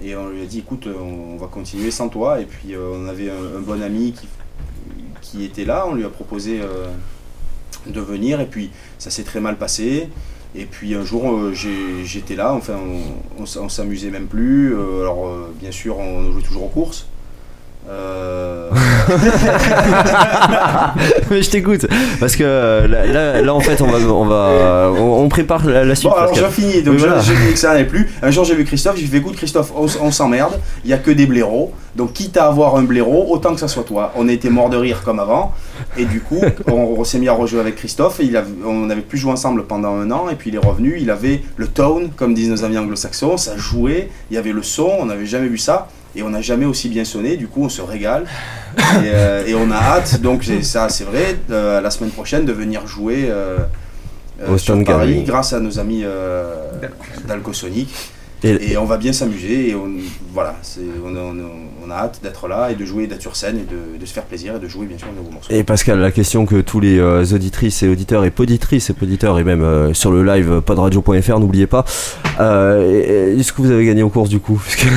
Et 0.04 0.14
on 0.14 0.28
lui 0.28 0.42
a 0.42 0.46
dit, 0.46 0.60
écoute, 0.60 0.86
on, 0.86 1.36
va 1.36 1.48
continuer 1.48 1.90
sans 1.90 2.08
toi. 2.08 2.40
Et 2.40 2.44
puis, 2.44 2.76
on 2.76 3.08
avait 3.08 3.28
un, 3.28 3.60
bon 3.60 3.82
ami 3.82 4.12
qui, 4.12 4.28
qui 5.20 5.44
était 5.44 5.64
là. 5.64 5.86
On 5.88 5.94
lui 5.96 6.04
a 6.04 6.10
proposé 6.10 6.60
de 7.88 8.00
venir. 8.00 8.40
Et 8.40 8.46
puis, 8.46 8.70
ça 9.00 9.10
s'est 9.10 9.24
très 9.24 9.40
mal 9.40 9.58
passé. 9.58 10.10
Et 10.56 10.66
puis 10.66 10.94
un 10.94 11.04
jour, 11.04 11.32
euh, 11.32 11.52
j'étais 11.52 12.36
là, 12.36 12.52
enfin, 12.54 12.78
on, 13.38 13.42
on 13.42 13.68
s'amusait 13.68 14.10
même 14.10 14.26
plus. 14.28 14.72
euh, 14.74 15.00
alors, 15.00 15.26
euh, 15.26 15.52
bien 15.60 15.72
sûr, 15.72 15.98
on 15.98 16.30
jouait 16.30 16.42
toujours 16.42 16.64
aux 16.64 16.68
courses. 16.68 17.08
Euh, 17.86 18.70
mais 21.30 21.42
je 21.42 21.50
t'écoute 21.50 21.86
parce 22.18 22.34
que 22.34 22.42
euh, 22.42 22.88
là, 22.88 23.04
là, 23.06 23.42
là, 23.42 23.54
en 23.54 23.60
fait 23.60 23.82
on 23.82 23.86
va 23.88 23.98
on 23.98 24.24
va 24.24 24.90
on, 24.98 25.22
on 25.22 25.28
prépare 25.28 25.66
la, 25.66 25.84
la 25.84 25.94
suite. 25.94 26.10
Bon, 26.10 26.16
alors 26.16 26.34
j'ai 26.34 26.48
fini, 26.48 26.82
donc 26.82 26.96
voilà. 26.96 27.20
j'ai 27.20 27.34
dit 27.34 27.52
que 27.52 27.58
ça 27.58 27.72
n'allait 27.72 27.84
plus. 27.84 28.10
Un 28.22 28.30
jour, 28.30 28.44
j'ai 28.44 28.54
vu 28.54 28.64
Christophe, 28.64 28.96
j'ai 28.96 29.06
fait 29.06 29.18
écoute, 29.18 29.36
Christophe, 29.36 29.72
on, 29.76 30.10
s'emmerde, 30.10 30.60
il 30.84 30.88
n'y 30.88 30.92
a 30.94 30.98
que 30.98 31.10
des 31.10 31.26
blaireaux. 31.26 31.72
Donc, 31.96 32.12
quitte 32.12 32.36
à 32.36 32.46
avoir 32.46 32.76
un 32.76 32.82
blaireau, 32.82 33.26
autant 33.30 33.54
que 33.54 33.60
ça 33.60 33.68
soit 33.68 33.84
toi. 33.84 34.12
On 34.16 34.28
était 34.28 34.50
mort 34.50 34.68
de 34.68 34.76
rire 34.76 35.02
comme 35.04 35.20
avant. 35.20 35.52
Et 35.96 36.04
du 36.04 36.20
coup, 36.20 36.40
on, 36.66 36.96
on 36.98 37.04
s'est 37.04 37.18
mis 37.18 37.28
à 37.28 37.32
rejouer 37.32 37.60
avec 37.60 37.76
Christophe. 37.76 38.20
Et 38.20 38.24
il 38.24 38.42
on 38.66 38.86
n'avait 38.86 39.00
plus 39.00 39.18
joué 39.18 39.30
ensemble 39.30 39.64
pendant 39.64 39.94
un 39.94 40.10
an. 40.10 40.28
Et 40.28 40.34
puis, 40.34 40.50
il 40.50 40.56
est 40.56 40.66
revenu. 40.66 40.96
Il 41.00 41.10
avait 41.10 41.42
le 41.56 41.68
tone, 41.68 42.10
comme 42.16 42.34
disent 42.34 42.50
nos 42.50 42.64
amis 42.64 42.78
anglo-saxons. 42.78 43.36
Ça 43.36 43.56
jouait, 43.56 44.10
il 44.30 44.34
y 44.34 44.38
avait 44.38 44.52
le 44.52 44.62
son, 44.62 44.90
on 45.00 45.06
n'avait 45.06 45.26
jamais 45.26 45.48
vu 45.48 45.58
ça. 45.58 45.88
Et 46.16 46.22
on 46.22 46.30
n'a 46.30 46.40
jamais 46.40 46.64
aussi 46.66 46.88
bien 46.88 47.04
sonné. 47.04 47.36
Du 47.36 47.48
coup, 47.48 47.64
on 47.64 47.68
se 47.68 47.82
régale. 47.82 48.24
Et, 48.78 48.82
euh, 49.06 49.46
et 49.46 49.54
on 49.54 49.70
a 49.70 49.76
hâte, 49.76 50.20
donc 50.20 50.44
ça, 50.62 50.88
c'est 50.88 51.04
vrai, 51.04 51.36
euh, 51.50 51.80
la 51.80 51.90
semaine 51.90 52.10
prochaine, 52.10 52.44
de 52.44 52.52
venir 52.52 52.86
jouer. 52.86 53.26
euh, 53.28 53.58
euh, 54.42 54.54
Au 54.54 54.58
sur 54.58 54.74
Stone 54.74 54.84
Paris 54.84 55.22
grâce 55.24 55.52
à 55.52 55.60
nos 55.60 55.78
amis 55.78 56.02
euh, 56.04 56.54
d'Alcosonic 57.26 57.88
Et- 58.42 58.72
et, 58.72 58.76
on 58.76 58.84
va 58.84 58.96
bien 58.96 59.12
s'amuser 59.12 59.70
et 59.70 59.74
on, 59.76 59.88
voilà 60.34 60.56
on, 61.06 61.16
a- 61.16 61.20
on 61.20 61.38
a- 61.38 61.86
on 61.86 61.90
a 61.90 61.94
hâte 61.94 62.18
d'être 62.22 62.46
là 62.48 62.70
et 62.70 62.74
de 62.74 62.84
jouer 62.84 63.06
d'être 63.06 63.22
sur 63.22 63.36
scène 63.36 63.56
et 63.58 63.62
de, 63.72 63.96
de 63.98 64.04
se 64.04 64.12
faire 64.12 64.24
plaisir 64.24 64.56
et 64.56 64.58
de 64.58 64.66
jouer 64.68 64.86
bien 64.86 64.98
sûr 64.98 65.06
un 65.10 65.16
nouveau 65.16 65.30
morceau 65.30 65.52
Et 65.52 65.62
Pascal, 65.62 66.00
la 66.00 66.10
question 66.10 66.44
que 66.46 66.60
tous 66.60 66.80
les 66.80 66.98
euh, 66.98 67.24
auditrices 67.32 67.82
et 67.84 67.88
auditeurs 67.88 68.24
et 68.24 68.30
poditrices 68.32 68.90
et 68.90 68.92
poditeurs 68.92 69.38
et 69.38 69.44
même 69.44 69.62
euh, 69.62 69.94
sur 69.94 70.10
le 70.10 70.24
live 70.24 70.60
podradio.fr, 70.62 71.38
n'oubliez 71.38 71.68
pas, 71.68 71.84
euh, 72.40 73.38
est-ce 73.38 73.52
que 73.52 73.62
vous 73.62 73.70
avez 73.70 73.86
gagné 73.86 74.02
aux 74.02 74.10
courses 74.10 74.28
du 74.30 74.40
coup? 74.40 74.60
Parce 74.62 74.76
que- 74.76 74.88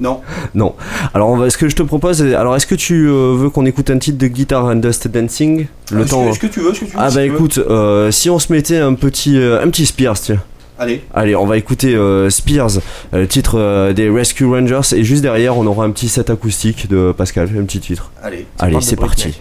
non 0.00 0.20
Non. 0.54 0.74
Alors, 1.14 1.50
ce 1.50 1.56
que 1.58 1.68
je 1.68 1.76
te 1.76 1.82
propose, 1.82 2.22
alors 2.22 2.54
est-ce 2.56 2.66
que 2.66 2.74
tu 2.74 3.08
euh, 3.08 3.34
veux 3.36 3.50
qu'on 3.50 3.66
écoute 3.66 3.90
un 3.90 3.98
titre 3.98 4.18
de 4.18 4.26
Guitar 4.28 4.64
and 4.66 4.76
Dust 4.76 5.08
Dancing? 5.08 5.66
Le 5.90 6.02
Ah, 6.02 6.06
ce 6.06 6.10
temps. 6.10 6.28
que, 6.28 6.34
ce 6.34 6.38
que 6.40 6.46
tu 6.46 6.60
veux 6.60 6.72
ce 6.74 6.80
que 6.80 6.84
tu 6.86 6.92
veux 6.92 6.98
Ah 7.02 7.10
si 7.10 7.16
bah 7.16 7.24
écoute, 7.24 7.58
euh, 7.58 8.10
si 8.10 8.30
on 8.30 8.38
se 8.38 8.52
mettait 8.52 8.78
un 8.78 8.94
petit, 8.94 9.36
euh, 9.38 9.62
un 9.62 9.68
petit 9.70 9.86
Spears, 9.86 10.18
tiens. 10.20 10.40
allez 10.78 11.02
Allez, 11.12 11.34
on 11.34 11.46
va 11.46 11.56
écouter 11.56 11.94
euh, 11.94 12.30
Spears, 12.30 12.76
euh, 13.12 13.18
le 13.20 13.26
titre 13.28 13.58
euh, 13.58 13.92
des 13.92 14.08
Rescue 14.08 14.44
Rangers, 14.46 14.94
et 14.94 15.02
juste 15.02 15.22
derrière, 15.22 15.56
on 15.56 15.66
aura 15.66 15.84
un 15.84 15.90
petit 15.90 16.08
set 16.08 16.30
acoustique 16.30 16.88
de 16.88 17.12
Pascal, 17.16 17.48
un 17.58 17.64
petit 17.64 17.80
titre. 17.80 18.12
allez 18.22 18.46
Allez, 18.58 18.80
c'est 18.80 18.96
parti. 18.96 19.40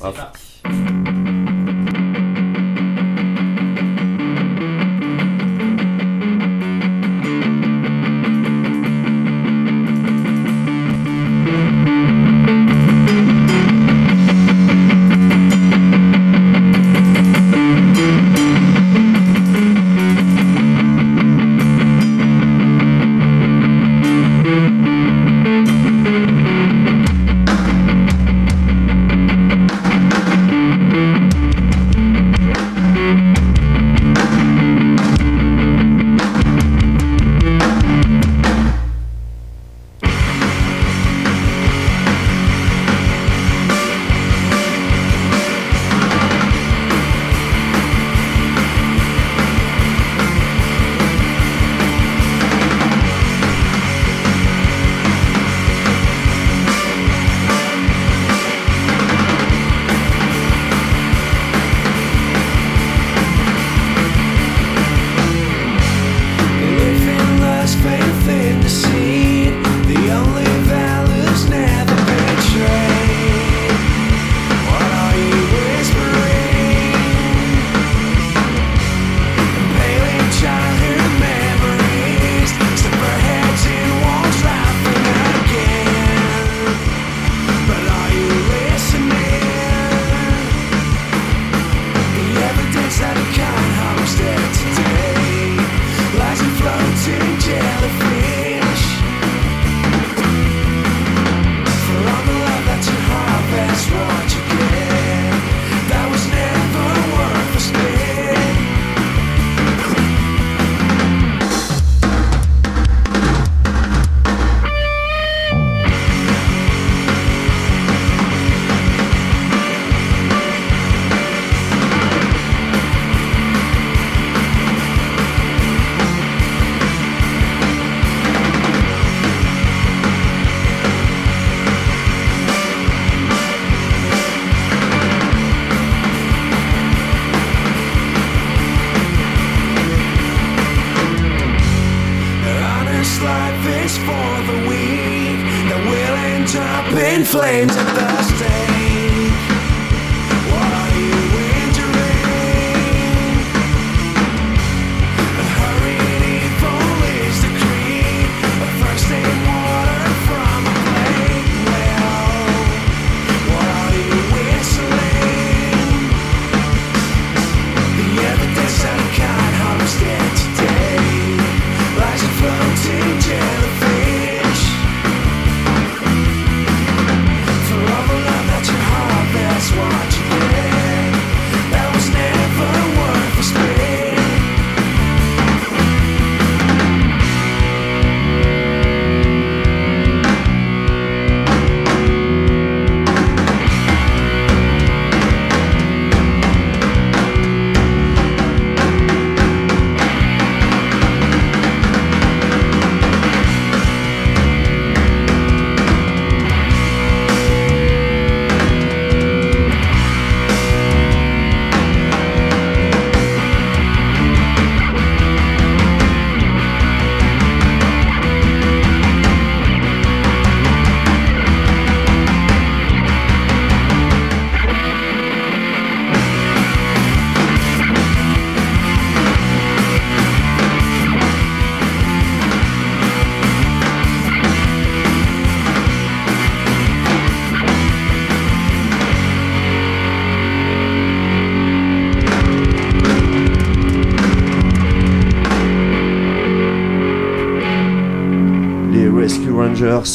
Ça 0.00 0.12
marche? 0.16 1.81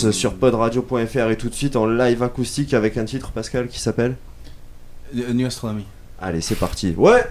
Rangers 0.03 0.11
sur 0.17 0.35
podradio.fr 0.35 1.29
et 1.29 1.37
tout 1.37 1.49
de 1.49 1.53
suite 1.55 1.75
en 1.75 1.85
live 1.87 2.21
acoustique 2.23 2.73
avec 2.73 2.97
un 2.97 3.05
titre, 3.05 3.31
Pascal, 3.31 3.67
qui 3.67 3.79
s'appelle 3.79 4.15
Euh, 5.15 5.33
New 5.33 5.45
Astronomy. 5.47 5.85
Allez, 6.19 6.41
c'est 6.41 6.55
parti. 6.55 6.93
Ouais 6.97 7.23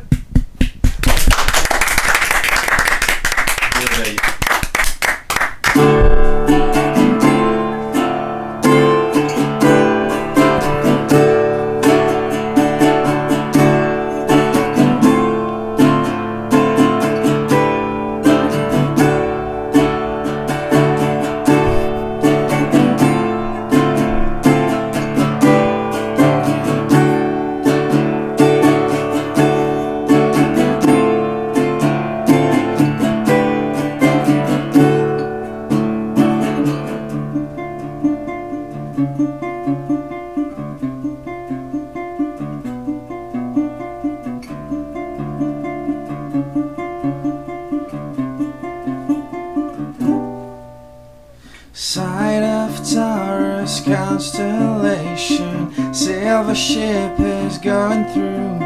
ship 57.07 57.21
is 57.21 57.59
going 57.59 58.05
through 58.13 58.59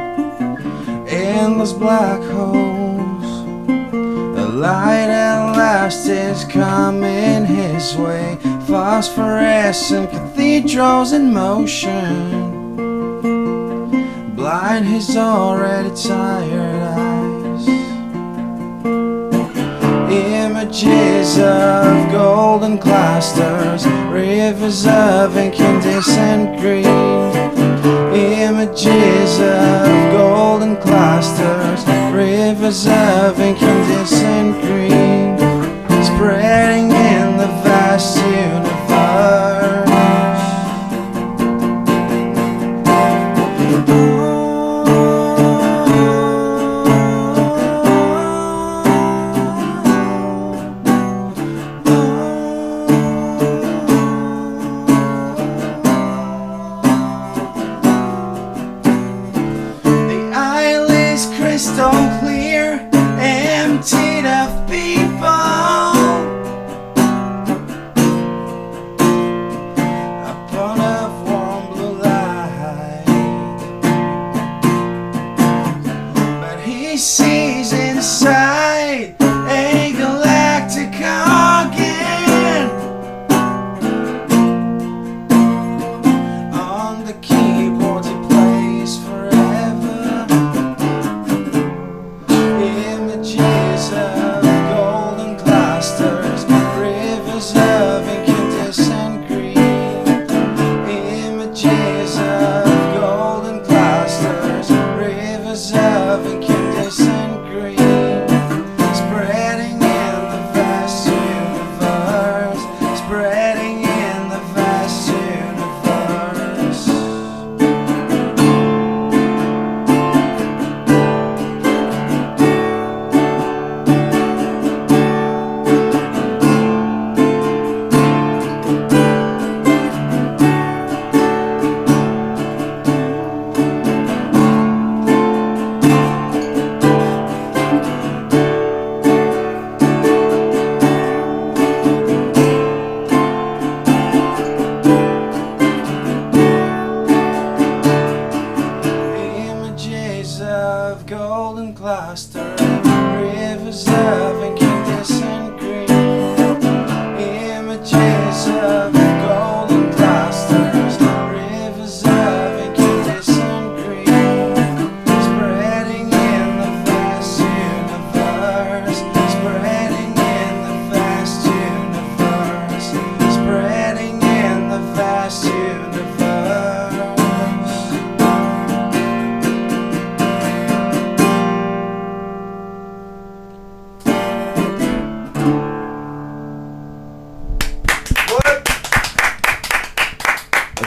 endless 1.08 1.72
black 1.72 2.20
holes. 2.30 3.44
The 4.36 4.48
light 4.48 5.10
at 5.10 5.52
last 5.56 6.06
is 6.06 6.44
coming 6.44 7.44
his 7.44 7.96
way, 7.96 8.38
phosphorescent 8.66 10.10
cathedrals 10.10 11.12
in 11.12 11.32
motion. 11.32 12.76
Blind 14.34 14.86
his 14.86 15.16
already 15.16 15.90
tired 15.94 16.82
eyes 16.82 17.68
images 20.12 21.38
of 21.38 22.10
golden 22.10 22.78
clusters, 22.78 23.86
rivers 24.10 24.86
of 24.86 25.36
incandescent 25.36 26.58
green. 26.60 27.69
Images 28.20 29.40
of 29.40 30.12
golden 30.12 30.76
clusters, 30.76 31.86
rivers 32.12 32.86
of 32.86 33.40
incandescent 33.40 34.60
green, 34.60 35.38
spreading 36.04 36.90
in 36.90 37.38
the 37.38 37.46
vast 37.64 38.16
The 38.16 38.69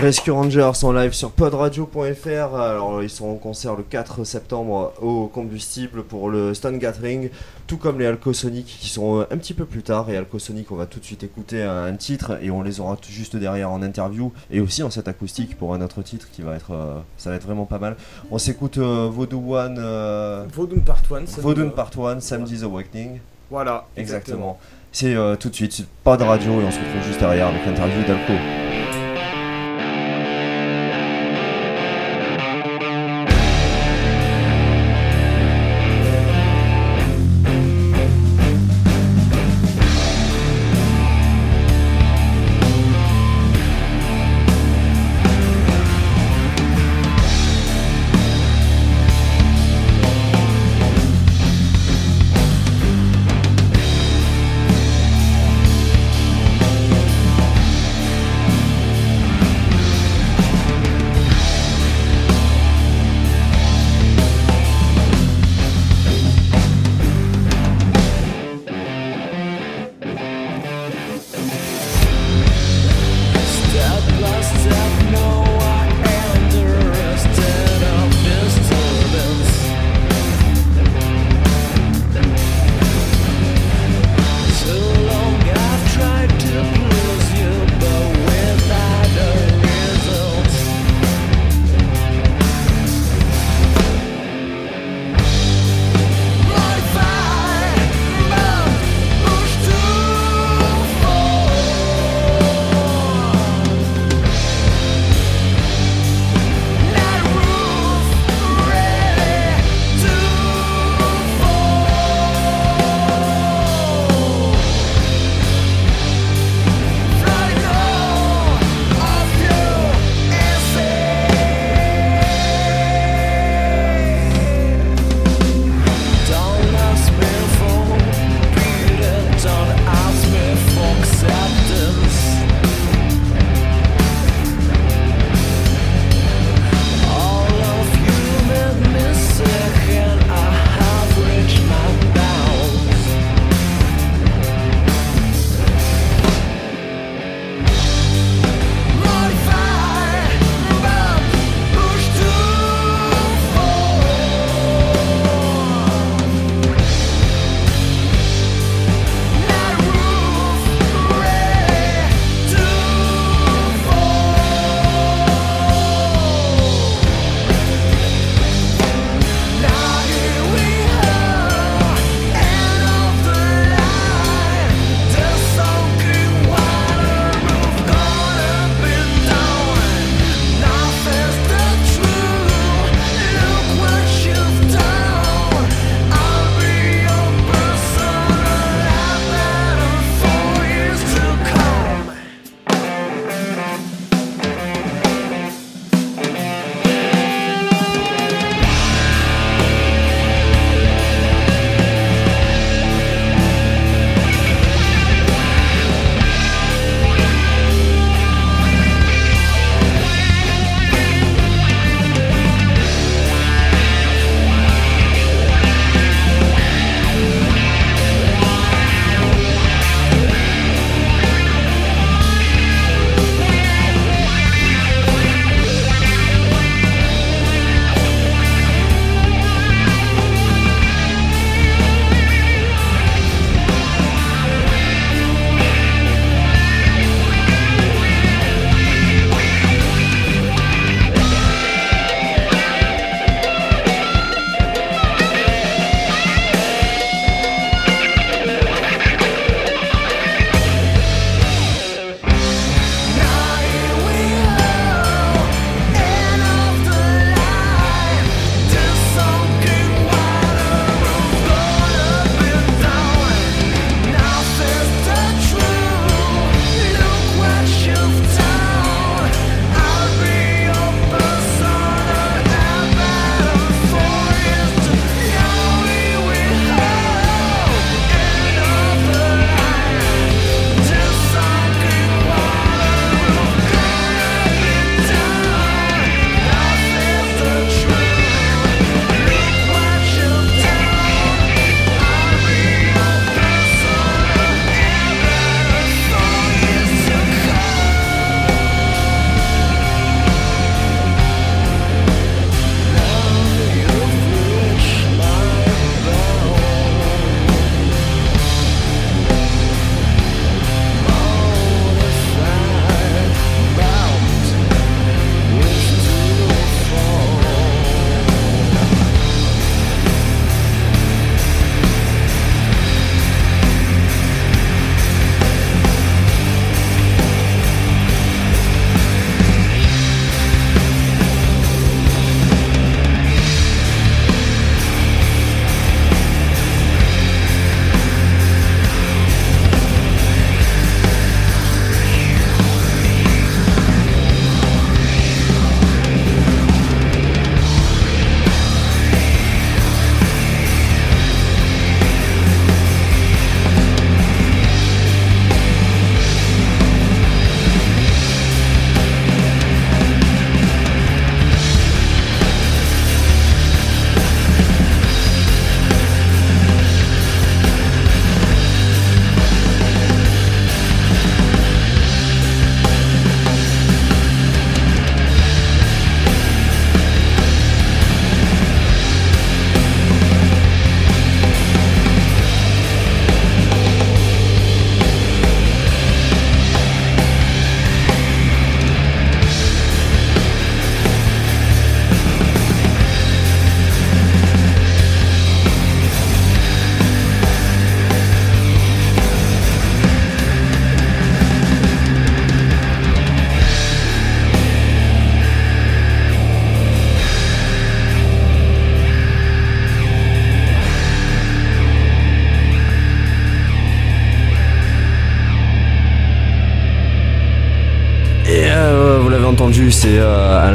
Rescue 0.04 0.32
Rangers 0.32 0.72
en 0.84 0.91
live 0.91 1.14
sur 1.14 1.32
podradio.fr. 1.32 2.56
Alors, 2.56 3.01
ils 3.01 3.10
sont 3.10 3.28
en 3.28 3.36
concert 3.36 3.78
le 3.78 3.84
4 3.84 4.26
septembre 4.26 4.91
au 5.01 5.28
combustible 5.28 6.04
pour 6.04 6.30
le 6.30 6.54
Stone 6.54 6.78
Gathering, 6.78 7.30
tout 7.68 7.78
comme 7.78 7.99
les 7.99 8.08
Alcosonic 8.08 8.66
qui 8.66 8.89
sont 8.89 9.22
un 9.22 9.38
petit 9.38 9.54
peu 9.54 9.64
plus 9.64 9.82
tard. 9.82 10.10
Et 10.10 10.18
Alcosonic, 10.18 10.70
on 10.74 10.76
va 10.76 10.88
tout 10.88 10.99
de 10.99 11.06
suite 11.06 11.24
écouter 11.24 11.64
un 11.64 11.95
titre 11.95 12.38
et 12.41 12.51
on 12.51 12.62
les 12.62 12.82
aura 12.82 12.97
tout 12.97 13.12
juste 13.14 13.38
derrière 13.38 13.72
en 13.72 13.82
interview 13.82 14.34
et 14.51 14.60
aussi 14.60 14.84
en 14.84 14.89
set 14.89 15.08
acoustique 15.08 15.58
pour 15.58 15.74
un 15.74 15.80
autre 15.80 16.01
titre 16.01 16.28
qui 16.34 16.41
va 16.41 16.56
être, 16.56 16.72
euh, 16.74 16.99
ça 17.18 17.30
va 17.30 17.38
être 17.38 17.45
vraiment 17.45 17.66
pas 17.66 17.80
mal. 17.80 17.95
On 18.30 18.38
s'écoute 18.39 18.80
euh, 18.80 19.08
Voodoo 19.10 19.56
One, 19.56 19.78
euh, 19.80 20.43
Part 20.86 20.97
1. 21.12 21.28
ça 21.28 21.39
Vodun 21.39 21.64
nous- 21.64 21.70
Part 21.70 21.91
1, 21.97 22.20
Samedi's 22.20 22.64
Awakening. 22.64 23.20
Voilà. 23.49 23.86
Exactement. 23.95 24.60
C'est 24.91 25.16
euh, 25.16 25.38
tout 25.38 25.47
de 25.47 25.56
suite, 25.56 25.88
pas 26.04 26.18
de 26.18 26.24
radio 26.26 26.60
et 26.60 26.66
on 26.66 26.72
se 26.72 26.80
retrouve 26.80 27.04
juste 27.08 27.22
derrière 27.22 27.47
avec 27.47 27.66
l'interview 27.66 28.04
d'Alco. 28.06 28.34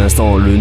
Euh, 0.08 0.38
à 0.38 0.57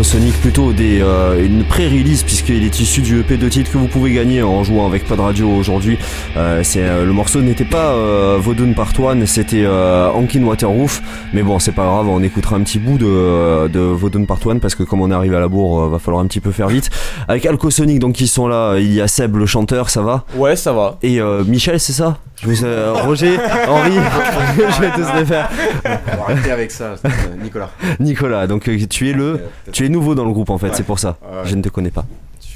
Alcosonic, 0.00 0.32
plutôt 0.40 0.72
des, 0.72 1.02
euh, 1.02 1.44
une 1.44 1.62
pré-release 1.62 2.22
puisqu'il 2.22 2.64
est 2.64 2.80
issu 2.80 3.02
du 3.02 3.20
EP 3.20 3.36
de 3.36 3.50
titre 3.50 3.70
que 3.70 3.76
vous 3.76 3.86
pouvez 3.86 4.12
gagner 4.14 4.42
en 4.42 4.64
jouant 4.64 4.86
avec 4.86 5.04
Pod 5.04 5.20
Radio 5.20 5.50
aujourd'hui. 5.50 5.98
Euh, 6.38 6.62
c'est 6.64 6.80
euh, 6.80 7.04
le 7.04 7.12
morceau 7.12 7.42
n'était 7.42 7.66
pas 7.66 7.92
euh, 7.92 8.38
Vodun 8.40 8.72
Part 8.72 8.98
One, 8.98 9.26
c'était 9.26 9.62
euh, 9.62 10.08
Ankin 10.08 10.42
Waterroof, 10.42 11.02
mais 11.34 11.42
bon 11.42 11.58
c'est 11.58 11.72
pas 11.72 11.84
grave, 11.84 12.08
on 12.08 12.22
écoutera 12.22 12.56
un 12.56 12.62
petit 12.62 12.78
bout 12.78 12.96
de, 12.96 13.68
de 13.68 13.78
Vodun 13.78 14.24
Part 14.24 14.38
One 14.46 14.58
parce 14.58 14.74
que 14.74 14.84
comme 14.84 15.02
on 15.02 15.10
arrive 15.10 15.34
à 15.34 15.40
la 15.40 15.48
bourre, 15.48 15.82
euh, 15.82 15.88
va 15.90 15.98
falloir 15.98 16.22
un 16.24 16.26
petit 16.28 16.40
peu 16.40 16.50
faire 16.50 16.68
vite. 16.68 16.88
Avec 17.28 17.44
Alcosonic 17.44 17.98
donc 17.98 18.14
qui 18.14 18.26
sont 18.26 18.48
là, 18.48 18.78
il 18.78 18.94
y 18.94 19.02
a 19.02 19.06
Seb 19.06 19.36
le 19.36 19.44
chanteur, 19.44 19.90
ça 19.90 20.00
va? 20.00 20.24
Ouais, 20.34 20.56
ça 20.56 20.72
va. 20.72 20.96
Et 21.02 21.20
euh, 21.20 21.44
Michel, 21.44 21.78
c'est 21.78 21.92
ça? 21.92 22.16
Je 22.42 22.46
vous, 22.46 22.64
euh, 22.64 22.94
Roger, 23.04 23.36
Henri, 23.68 23.92
je 24.56 24.80
vais 24.80 24.90
tous 24.92 25.18
les 25.18 25.26
faire. 25.26 25.50
On 25.84 26.16
va 26.16 26.22
arrêter 26.32 26.50
avec 26.52 26.70
ça, 26.70 26.94
Nicolas. 27.42 27.68
Nicolas, 28.00 28.46
donc 28.46 28.62
tu 28.88 29.10
es 29.10 29.12
le, 29.12 29.32
peut-être- 29.32 29.72
tu 29.72 29.84
es 29.84 29.89
nouveau 29.90 30.14
dans 30.14 30.24
le 30.24 30.32
groupe 30.32 30.50
en 30.50 30.58
fait, 30.58 30.68
Ouais. 30.68 30.74
c'est 30.74 30.82
pour 30.84 30.98
ça. 30.98 31.18
Ouais. 31.22 31.42
Je 31.44 31.54
ne 31.56 31.62
te 31.62 31.68
connais 31.68 31.90
pas. 31.90 32.04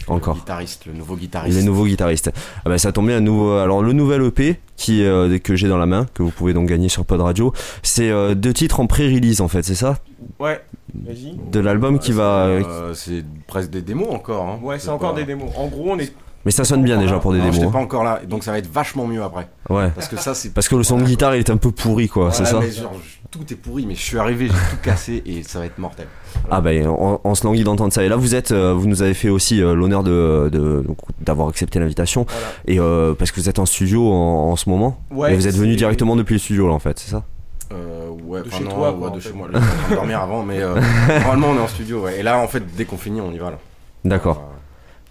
Encore. 0.06 0.34
Le 0.34 0.40
guitariste, 0.40 0.84
le 0.86 0.92
nouveau 0.92 1.16
guitariste. 1.16 1.56
Les 1.58 1.64
nouveaux 1.64 1.86
guitaristes. 1.86 2.30
Ah 2.64 2.68
bah 2.68 2.76
ça 2.78 2.92
tombe 2.92 3.06
bien, 3.06 3.20
nouveau. 3.20 3.52
Alors 3.52 3.82
le 3.82 3.94
nouvel 3.94 4.22
EP 4.22 4.60
qui 4.76 5.02
euh, 5.02 5.38
que 5.38 5.56
j'ai 5.56 5.66
dans 5.68 5.78
la 5.78 5.86
main, 5.86 6.06
que 6.12 6.22
vous 6.22 6.30
pouvez 6.30 6.52
donc 6.52 6.68
gagner 6.68 6.90
sur 6.90 7.06
Pod 7.06 7.20
Radio, 7.22 7.54
c'est 7.82 8.10
euh, 8.10 8.34
deux 8.34 8.52
titres 8.52 8.80
en 8.80 8.86
pré-release 8.86 9.40
en 9.40 9.48
fait, 9.48 9.62
c'est 9.62 9.74
ça? 9.74 9.96
Ouais, 10.38 10.60
vas-y. 11.06 11.34
De 11.50 11.58
l'album 11.60 11.98
qui 11.98 12.12
va. 12.12 12.48
c'est, 12.60 12.66
euh, 12.66 12.94
c'est 12.94 13.24
presque 13.46 13.70
des 13.70 13.80
démos 13.80 14.08
encore. 14.10 14.46
Hein. 14.46 14.58
Ouais, 14.62 14.78
c'est 14.78 14.90
encore 14.90 15.14
pas- 15.14 15.20
des 15.20 15.24
démos. 15.26 15.50
En 15.56 15.68
gros, 15.68 15.92
on 15.92 15.98
est. 15.98 16.12
Mais 16.44 16.50
ça 16.50 16.64
sonne 16.64 16.82
bien 16.84 16.98
déjà 16.98 17.18
pour 17.18 17.32
des 17.32 17.38
Non, 17.38 17.44
démos. 17.44 17.54
j'étais 17.56 17.68
hein. 17.68 17.72
pas 17.72 17.78
encore 17.78 18.04
là, 18.04 18.20
donc 18.28 18.44
ça 18.44 18.50
va 18.52 18.58
être 18.58 18.70
vachement 18.70 19.06
mieux 19.06 19.22
après. 19.22 19.48
Ouais. 19.70 19.88
Parce 19.94 20.08
que 20.08 20.18
ça, 20.18 20.34
c'est. 20.34 20.52
Parce 20.52 20.68
que 20.68 20.76
le 20.76 20.82
son 20.82 20.98
de 20.98 21.04
guitare 21.04 21.34
il 21.34 21.38
est 21.38 21.48
un 21.50 21.56
peu 21.56 21.70
pourri 21.70 22.08
quoi, 22.08 22.30
c'est 22.30 22.44
ça? 22.44 22.60
mais 22.60 22.70
genre, 22.70 22.92
je- 23.02 23.23
tout 23.38 23.52
est 23.52 23.56
pourri, 23.56 23.84
mais 23.86 23.94
je 23.94 24.00
suis 24.02 24.18
arrivé, 24.18 24.46
j'ai 24.46 24.52
tout 24.52 24.82
cassé 24.82 25.22
et 25.26 25.42
ça 25.42 25.58
va 25.58 25.66
être 25.66 25.78
mortel. 25.78 26.06
Ah 26.50 26.60
bah 26.60 26.70
on, 26.86 27.20
on 27.24 27.34
se 27.34 27.44
languit 27.44 27.64
d'entendre 27.64 27.92
ça. 27.92 28.04
Et 28.04 28.08
là 28.08 28.16
vous 28.16 28.34
êtes, 28.34 28.52
euh, 28.52 28.72
vous 28.74 28.86
nous 28.86 29.02
avez 29.02 29.14
fait 29.14 29.28
aussi 29.28 29.62
euh, 29.62 29.74
l'honneur 29.74 30.02
de 30.02 30.84
d'avoir 31.20 31.48
accepté 31.48 31.78
l'invitation 31.78 32.26
Voilà. 32.28 32.46
et 32.66 32.78
euh, 32.78 33.14
parce 33.14 33.30
que 33.32 33.40
vous 33.40 33.48
êtes 33.48 33.58
en 33.58 33.66
studio 33.66 34.12
en, 34.12 34.50
en 34.52 34.56
ce 34.56 34.68
moment. 34.68 34.98
Ouais, 35.10 35.32
et 35.32 35.36
vous 35.36 35.48
êtes 35.48 35.56
venu 35.56 35.74
directement 35.76 36.16
depuis 36.16 36.34
le 36.34 36.38
studio 36.38 36.68
là 36.68 36.74
en 36.74 36.78
fait, 36.78 36.98
c'est 36.98 37.10
ça? 37.10 37.24
Euh, 37.72 38.08
ouais, 38.24 38.42
De 38.42 38.50
chez 38.50 38.62
non, 38.62 38.70
toi, 38.70 38.94
quoi, 38.96 39.10
de 39.10 39.18
fait. 39.20 39.28
chez 39.30 39.34
moi. 39.34 39.48
Là, 39.50 39.58
de 39.90 39.94
dormir 39.94 40.20
avant, 40.20 40.42
mais 40.42 40.60
euh, 40.60 40.74
normalement 41.08 41.48
on 41.50 41.56
est 41.56 41.60
en 41.62 41.68
studio. 41.68 42.02
Ouais. 42.04 42.20
Et 42.20 42.22
là, 42.22 42.38
en 42.38 42.46
fait, 42.46 42.62
dès 42.76 42.84
qu'on 42.84 42.98
finit, 42.98 43.20
on 43.20 43.32
y 43.32 43.38
va 43.38 43.50
là. 43.50 43.58
D'accord, 44.04 44.42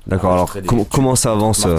d'accord. 0.05 0.33
Alors 0.33 0.53
com- 0.67 0.85
comment 0.89 1.15
ça 1.15 1.31
avance 1.31 1.65
euh. 1.65 1.77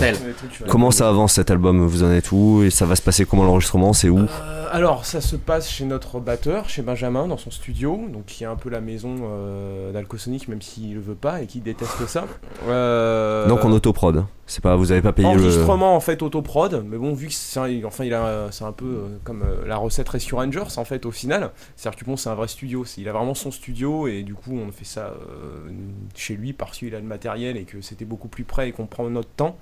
Comment 0.68 0.90
ça 0.90 1.08
avance 1.08 1.34
cet 1.34 1.50
album? 1.52 1.86
Vous 1.86 2.02
en 2.02 2.10
êtes 2.10 2.32
où? 2.32 2.62
Et 2.64 2.70
ça 2.70 2.86
va 2.86 2.96
se 2.96 3.02
passer 3.02 3.24
comment 3.24 3.44
l'enregistrement? 3.44 3.92
C'est 3.92 4.08
où? 4.08 4.18
Euh, 4.18 4.63
alors, 4.74 5.06
ça 5.06 5.20
se 5.20 5.36
passe 5.36 5.70
chez 5.70 5.84
notre 5.84 6.18
batteur, 6.18 6.68
chez 6.68 6.82
Benjamin, 6.82 7.28
dans 7.28 7.36
son 7.36 7.52
studio, 7.52 8.08
donc 8.12 8.26
qui 8.26 8.42
est 8.42 8.48
un 8.48 8.56
peu 8.56 8.68
la 8.70 8.80
maison 8.80 9.14
euh, 9.22 9.92
d'Alcosonic, 9.92 10.48
même 10.48 10.62
s'il 10.62 10.94
le 10.94 11.00
veut 11.00 11.14
pas 11.14 11.42
et 11.42 11.46
qui 11.46 11.60
déteste 11.60 12.04
ça. 12.08 12.24
Euh, 12.66 13.46
Donc 13.46 13.64
en 13.64 13.70
autoprod. 13.70 14.24
C'est 14.46 14.60
pas, 14.60 14.74
vous 14.74 14.90
avez 14.90 15.00
pas 15.00 15.12
payé 15.12 15.32
le. 15.32 15.40
enregistrement 15.40 15.94
en 15.94 16.00
fait 16.00 16.22
autoprod, 16.22 16.84
mais 16.86 16.98
bon 16.98 17.14
vu 17.14 17.28
que 17.28 17.32
c'est 17.32 17.60
un, 17.60 17.84
enfin 17.84 18.04
il 18.04 18.12
a 18.12 18.48
c'est 18.50 18.64
un 18.64 18.72
peu 18.72 18.84
euh, 18.84 19.18
comme 19.22 19.44
la 19.64 19.76
recette 19.76 20.08
Rescue 20.08 20.34
Rangers 20.34 20.76
en 20.76 20.84
fait 20.84 21.06
au 21.06 21.12
final, 21.12 21.52
c'est-à-dire 21.76 21.98
que 21.98 22.04
bon 22.04 22.16
c'est 22.16 22.28
un 22.28 22.34
vrai 22.34 22.48
studio, 22.48 22.84
il 22.98 23.08
a 23.08 23.12
vraiment 23.12 23.34
son 23.34 23.52
studio 23.52 24.08
et 24.08 24.22
du 24.22 24.34
coup 24.34 24.58
on 24.58 24.72
fait 24.72 24.84
ça 24.84 25.06
euh, 25.06 25.70
chez 26.14 26.34
lui 26.34 26.52
parce 26.52 26.78
qu'il 26.78 26.94
a 26.94 27.00
le 27.00 27.06
matériel 27.06 27.56
et 27.56 27.64
que 27.64 27.80
c'était 27.80 28.04
beaucoup 28.04 28.28
plus 28.28 28.44
près 28.44 28.68
et 28.70 28.72
qu'on 28.72 28.86
prend 28.86 29.08
notre 29.08 29.30
temps, 29.30 29.56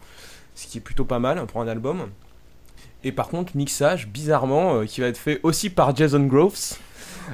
ce 0.54 0.66
qui 0.66 0.78
est 0.78 0.80
plutôt 0.80 1.04
pas 1.04 1.18
mal 1.18 1.44
pour 1.46 1.60
un 1.60 1.68
album. 1.68 2.06
Et 3.04 3.12
par 3.12 3.28
contre 3.28 3.56
mixage 3.56 4.08
bizarrement 4.08 4.76
euh, 4.76 4.84
qui 4.84 5.00
va 5.00 5.08
être 5.08 5.18
fait 5.18 5.40
aussi 5.42 5.70
par 5.70 5.94
Jason 5.94 6.20
Groves. 6.20 6.76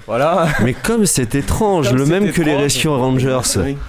Voilà. 0.07 0.49
Mais 0.63 0.75
comme 0.75 1.07
c'est 1.07 1.35
étrange, 1.35 1.89
Comme 1.89 1.99
le 1.99 2.07
même 2.07 2.33
que 2.33 2.43
les. 2.43 2.57
Rescue 2.57 2.89
Rangers. 2.89 3.41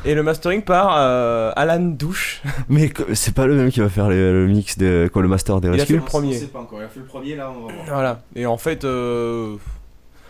Et 0.06 0.14
le 0.14 0.24
mastering 0.24 0.62
par 0.62 0.96
euh, 0.98 1.52
Alan 1.56 1.80
Douche. 1.80 2.42
Mais 2.70 2.92
c'est 3.14 3.34
pas 3.34 3.46
le 3.46 3.56
même 3.56 3.72
qui 3.72 3.80
va 3.80 3.90
faire 3.90 4.10
le 4.10 4.48
mix 4.48 4.78
de 4.78 5.10
quoi 5.12 5.22
le 5.22 5.28
master 5.28 5.60
des 5.62 5.68
Il 5.68 5.74
a 5.74 5.78
fait 5.78 5.82
Rescue 5.82 5.96
le 5.96 6.02
premier. 6.02 6.40
Pas 6.40 6.60
encore. 6.60 6.80
Il 6.82 6.86
a 6.86 6.90
fait 6.90 7.00
le 7.00 7.06
premier 7.06 7.36
là, 7.36 7.52
on 7.52 7.68
va 7.68 7.74
voir. 7.74 7.86
Voilà. 7.88 8.22
Et 8.36 8.46
en 8.46 8.58
fait, 8.58 8.84
euh, 8.86 9.56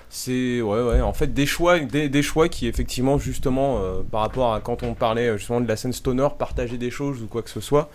c'est 0.09 0.61
ouais, 0.61 0.81
ouais. 0.81 1.01
En 1.01 1.13
fait, 1.13 1.33
des 1.33 1.45
choix, 1.45 1.79
des, 1.79 2.09
des 2.09 2.21
choix 2.23 2.49
qui 2.49 2.67
effectivement, 2.67 3.17
justement, 3.19 3.77
euh, 3.79 4.01
par 4.09 4.21
rapport 4.21 4.53
à 4.53 4.59
quand 4.59 4.81
on 4.83 4.95
parlait 4.95 5.27
euh, 5.29 5.37
justement 5.37 5.61
de 5.61 5.67
la 5.67 5.75
scène 5.75 5.93
stoner, 5.93 6.27
partager 6.37 6.77
des 6.77 6.89
choses 6.89 7.21
ou 7.21 7.27
quoi 7.27 7.43
que 7.43 7.49
ce 7.49 7.59
soit, 7.61 7.89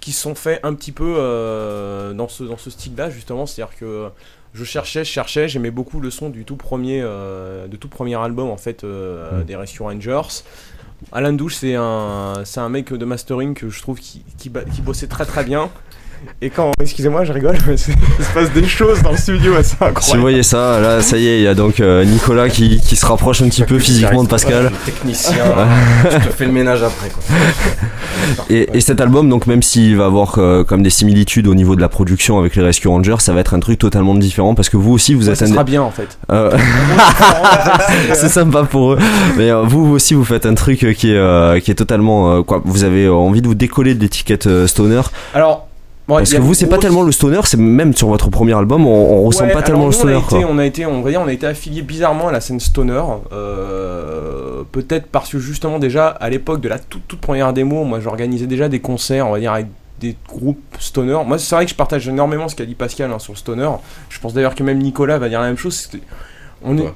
qui 0.00 0.12
sont 0.12 0.34
faits 0.36 0.60
un 0.62 0.74
petit 0.74 0.92
peu 0.92 1.16
euh, 1.18 2.12
dans 2.12 2.28
ce 2.28 2.44
dans 2.44 2.56
ce 2.56 2.70
style-là, 2.70 3.10
justement. 3.10 3.46
C'est-à-dire 3.46 3.76
que 3.76 4.08
je 4.54 4.64
cherchais, 4.64 5.04
je 5.04 5.10
cherchais, 5.10 5.48
j'aimais 5.48 5.72
beaucoup 5.72 6.00
le 6.00 6.10
son 6.10 6.30
du 6.30 6.44
tout 6.44 6.56
premier, 6.56 7.00
euh, 7.02 7.66
de 7.66 7.76
tout 7.76 7.88
premier 7.88 8.14
album 8.14 8.48
en 8.48 8.56
fait 8.56 8.84
euh, 8.84 9.40
Mm. 9.42 9.44
des 9.44 9.56
Rescue 9.56 9.82
Rangers. 9.82 10.42
Alan 11.12 11.32
Douche, 11.32 11.56
c'est 11.56 11.74
un, 11.74 12.42
c'est 12.44 12.60
un 12.60 12.68
mec 12.70 12.92
de 12.92 13.04
mastering 13.04 13.54
que 13.54 13.68
je 13.68 13.82
trouve 13.82 13.98
qui, 14.00 14.24
qui, 14.38 14.50
qui 14.50 14.80
bossait 14.82 15.08
très 15.08 15.26
très 15.26 15.44
bien. 15.44 15.68
Et 16.42 16.50
quand, 16.50 16.70
excusez-moi, 16.80 17.24
je 17.24 17.32
rigole, 17.32 17.56
mais 17.66 17.76
c'est- 17.76 17.92
il 18.18 18.24
se 18.24 18.30
passe 18.32 18.52
des 18.52 18.66
choses 18.66 19.02
dans 19.02 19.12
le 19.12 19.16
studio 19.16 19.54
assez 19.56 19.76
Si 20.00 20.14
vous 20.16 20.20
voyez 20.20 20.42
ça, 20.42 20.80
là, 20.80 21.00
ça 21.00 21.16
y 21.16 21.26
est, 21.26 21.38
il 21.38 21.42
y 21.44 21.46
a 21.48 21.54
donc 21.54 21.80
euh, 21.80 22.04
Nicolas 22.04 22.48
qui, 22.48 22.78
qui 22.80 22.96
se 22.96 23.06
rapproche 23.06 23.40
un 23.42 23.48
petit 23.48 23.62
peu 23.64 23.78
physiquement 23.78 24.22
de 24.24 24.28
Pascal. 24.28 24.70
Technicien, 24.84 25.34
je 26.10 26.16
te 26.16 26.32
fais 26.32 26.44
le 26.46 26.52
ménage 26.52 26.82
après 26.82 27.08
quoi. 27.08 27.22
Et, 28.50 28.68
et 28.74 28.80
cet 28.80 29.00
album, 29.00 29.28
donc 29.28 29.46
même 29.46 29.62
s'il 29.62 29.96
va 29.96 30.06
avoir 30.06 30.38
euh, 30.38 30.64
comme 30.64 30.82
des 30.82 30.90
similitudes 30.90 31.46
au 31.46 31.54
niveau 31.54 31.76
de 31.76 31.80
la 31.80 31.88
production 31.88 32.38
avec 32.38 32.56
les 32.56 32.62
Rescue 32.62 32.88
Rangers, 32.88 33.16
ça 33.20 33.32
va 33.32 33.40
être 33.40 33.54
un 33.54 33.60
truc 33.60 33.78
totalement 33.78 34.14
différent 34.14 34.54
parce 34.54 34.68
que 34.68 34.76
vous 34.76 34.92
aussi 34.92 35.14
vous 35.14 35.26
Ouais, 35.26 35.32
êtes 35.32 35.38
ça 35.38 35.44
un 35.46 35.48
sera 35.48 35.64
bien 35.64 35.82
en 35.82 35.90
fait. 35.90 36.18
Euh, 36.32 36.56
c'est 38.14 38.28
sympa 38.28 38.64
pour 38.64 38.92
eux. 38.94 38.98
Mais 39.36 39.50
euh, 39.50 39.62
vous 39.62 39.86
aussi, 39.86 40.14
vous 40.14 40.24
faites 40.24 40.46
un 40.46 40.54
truc 40.54 40.78
qui 40.96 41.10
est, 41.12 41.16
euh, 41.16 41.60
qui 41.60 41.70
est 41.70 41.74
totalement. 41.74 42.32
euh, 42.38 42.42
quoi, 42.42 42.60
vous 42.64 42.84
avez 42.84 43.08
envie 43.08 43.42
de 43.42 43.46
vous 43.46 43.54
décoller 43.54 43.94
de 43.94 44.00
l'étiquette 44.00 44.46
euh, 44.46 44.66
stoner. 44.66 45.00
Alors, 45.34 45.65
bon, 46.08 46.16
Parce 46.16 46.32
que 46.32 46.38
vous, 46.38 46.54
c'est 46.54 46.66
pas 46.66 46.78
tellement 46.78 47.02
le 47.02 47.12
stoner, 47.12 47.40
c'est 47.44 47.56
même 47.58 47.94
sur 47.94 48.08
votre 48.08 48.30
premier 48.30 48.54
album, 48.54 48.86
on, 48.86 48.90
on 49.18 49.22
ressent 49.24 49.48
pas 49.48 49.62
tellement 49.62 49.82
le 49.82 49.86
nous, 49.86 49.92
stoner. 49.92 50.14
On 50.14 50.18
a, 50.18 50.22
été, 50.24 50.42
quoi. 50.42 50.50
on 50.50 50.58
a 50.58 50.64
été, 50.66 50.86
on 50.86 51.02
va 51.02 51.10
dire, 51.10 51.20
on 51.20 51.28
a 51.28 51.32
été 51.32 51.46
affilié 51.46 51.82
bizarrement 51.82 52.28
à 52.28 52.32
la 52.32 52.40
scène 52.40 52.60
stoner. 52.60 53.02
euh, 53.32 54.62
Peut-être 54.72 55.06
parce 55.06 55.30
que 55.30 55.38
justement 55.38 55.78
déjà 55.78 56.08
à 56.08 56.28
l'époque 56.28 56.60
de 56.60 56.68
la 56.68 56.78
toute, 56.78 57.06
toute 57.06 57.20
première 57.20 57.52
démo, 57.52 57.84
moi 57.84 58.00
j'organisais 58.00 58.46
déjà 58.46 58.68
des 58.68 58.80
concerts, 58.80 59.26
on 59.26 59.32
va 59.32 59.38
dire 59.40 59.52
avec 59.52 59.66
des 60.00 60.16
groupes 60.28 60.58
stoner. 60.78 61.18
Moi 61.26 61.38
c'est 61.38 61.54
vrai 61.54 61.64
que 61.64 61.70
je 61.70 61.76
partage 61.76 62.08
énormément 62.08 62.48
ce 62.48 62.56
qu'a 62.56 62.66
dit 62.66 62.74
Pascal 62.74 63.10
hein, 63.12 63.18
sur 63.18 63.32
le 63.32 63.38
stoner. 63.38 63.68
Je 64.10 64.18
pense 64.20 64.34
d'ailleurs 64.34 64.54
que 64.54 64.62
même 64.62 64.78
Nicolas 64.78 65.18
va 65.18 65.28
dire 65.28 65.40
la 65.40 65.46
même 65.46 65.56
chose. 65.56 65.88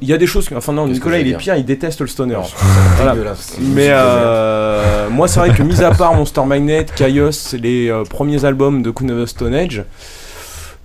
Il 0.01 0.09
y 0.09 0.13
a 0.13 0.17
des 0.19 0.27
choses, 0.27 0.49
que, 0.49 0.55
enfin 0.55 0.73
non, 0.73 0.85
Qu'est-ce 0.87 0.95
Nicolas 0.95 1.19
il 1.19 1.29
est 1.29 1.37
pire, 1.37 1.55
il 1.57 1.65
déteste 1.65 2.01
le 2.01 2.07
stoner. 2.07 2.35
Voilà. 2.97 3.15
Mais 3.61 3.89
euh, 3.91 5.09
moi, 5.11 5.29
c'est 5.29 5.39
vrai 5.41 5.51
que 5.51 5.63
mis 5.63 5.83
à 5.83 5.91
part 5.93 6.15
Monster 6.15 6.45
Magnet, 6.45 6.87
Chaos, 6.97 7.31
les 7.55 7.89
euh, 7.91 8.05
premiers 8.05 8.45
albums 8.45 8.83
de 8.83 8.91
Queen 8.91 9.11
of 9.13 9.25
the 9.25 9.27
Stone 9.27 9.55
Age, 9.55 9.85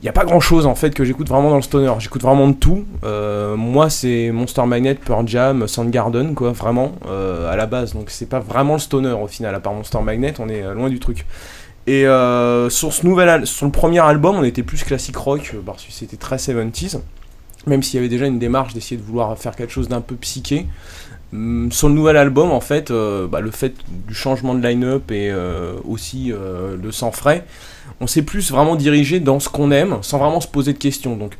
il 0.01 0.03
n'y 0.03 0.09
a 0.09 0.13
pas 0.13 0.25
grand 0.25 0.39
chose 0.41 0.65
en 0.67 0.75
fait 0.75 0.93
que 0.93 1.03
j'écoute 1.03 1.27
vraiment 1.29 1.49
dans 1.49 1.55
le 1.55 1.61
stoner. 1.61 1.91
J'écoute 1.99 2.21
vraiment 2.21 2.47
de 2.47 2.53
tout. 2.53 2.85
Euh, 3.05 3.55
moi, 3.55 3.89
c'est 3.89 4.29
Monster 4.31 4.65
Magnet, 4.67 4.95
Pearl 4.95 5.27
Jam, 5.27 5.67
Soundgarden, 5.67 6.35
quoi, 6.35 6.51
vraiment, 6.51 6.91
à 7.49 7.55
la 7.55 7.65
base. 7.65 7.93
Donc, 7.93 8.09
c'est 8.09 8.29
pas 8.29 8.39
vraiment 8.39 8.73
le 8.73 8.79
stoner 8.79 9.11
au 9.19 9.27
final, 9.27 9.55
à 9.55 9.59
part 9.59 9.73
Monster 9.73 9.99
Magnet, 10.03 10.33
on 10.39 10.49
est 10.49 10.61
loin 10.75 10.89
du 10.89 10.99
truc. 10.99 11.25
Et 11.87 12.03
sur, 12.69 12.93
ce 12.93 13.05
nouvel 13.05 13.29
al- 13.29 13.47
sur 13.47 13.65
le 13.65 13.71
premier 13.71 13.99
album, 13.99 14.35
on 14.35 14.43
était 14.43 14.63
plus 14.63 14.83
classique 14.83 15.17
rock, 15.17 15.55
parce 15.65 15.83
que 15.83 15.91
c'était 15.91 16.17
très 16.17 16.35
70s. 16.35 16.99
Même 17.67 17.81
s'il 17.83 17.95
y 17.95 17.99
avait 17.99 18.09
déjà 18.09 18.25
une 18.27 18.39
démarche 18.39 18.73
d'essayer 18.73 18.97
de 18.97 19.03
vouloir 19.03 19.37
faire 19.37 19.55
quelque 19.55 19.71
chose 19.73 19.87
d'un 19.87 20.01
peu 20.01 20.15
psyché. 20.15 20.67
Hum, 21.33 21.71
Sur 21.71 21.89
le 21.89 21.95
nouvel 21.95 22.17
album, 22.17 22.51
en 22.51 22.61
fait, 22.61 22.91
euh, 22.91 23.27
bah, 23.27 23.41
le 23.41 23.51
fait 23.51 23.73
du 24.07 24.13
changement 24.13 24.53
de 24.53 24.65
line-up 24.65 25.11
et 25.11 25.31
euh, 25.31 25.73
aussi 25.87 26.31
euh, 26.31 26.77
le 26.81 26.91
sang 26.91 27.11
frais, 27.11 27.45
on 27.99 28.07
s'est 28.07 28.21
plus 28.21 28.51
vraiment 28.51 28.75
dirigé 28.75 29.19
dans 29.19 29.39
ce 29.39 29.49
qu'on 29.49 29.71
aime 29.71 29.97
sans 30.01 30.17
vraiment 30.19 30.39
se 30.39 30.47
poser 30.47 30.73
de 30.73 30.77
questions. 30.77 31.17
Donc, 31.17 31.37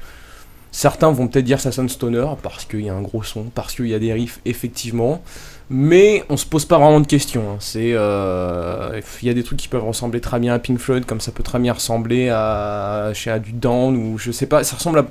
certains 0.72 1.12
vont 1.12 1.28
peut-être 1.28 1.46
dire 1.46 1.60
ça 1.60 1.72
sonne 1.72 1.90
stoner 1.90 2.26
parce 2.42 2.66
qu'il 2.66 2.82
y 2.82 2.90
a 2.90 2.96
un 2.96 3.02
gros 3.02 3.24
son, 3.24 3.44
parce 3.44 3.76
qu'il 3.76 3.88
y 3.88 3.94
a 3.94 4.00
des 4.00 4.12
riffs, 4.12 4.40
effectivement. 4.46 5.22
Mais 5.70 6.24
on 6.30 6.38
se 6.38 6.46
pose 6.46 6.66
pas 6.66 6.78
vraiment 6.78 7.00
de 7.00 7.08
questions. 7.08 7.44
hein. 7.54 7.58
C'est, 7.60 7.90
il 7.90 9.28
y 9.28 9.30
a 9.30 9.34
des 9.34 9.44
trucs 9.44 9.58
qui 9.60 9.68
peuvent 9.68 9.86
ressembler 9.86 10.22
très 10.22 10.40
bien 10.40 10.54
à 10.54 10.60
Pink 10.60 10.78
Floyd, 10.80 11.06
comme 11.06 11.22
ça 11.22 11.32
peut 11.32 11.44
très 11.44 11.60
bien 11.60 11.74
ressembler 11.74 12.30
à 12.30 13.12
du 13.42 13.52
Down 13.54 13.96
ou 13.96 14.18
je 14.18 14.32
sais 14.32 14.46
pas. 14.46 14.64
Ça 14.64 14.76
ressemble 14.76 15.00
à, 15.00 15.06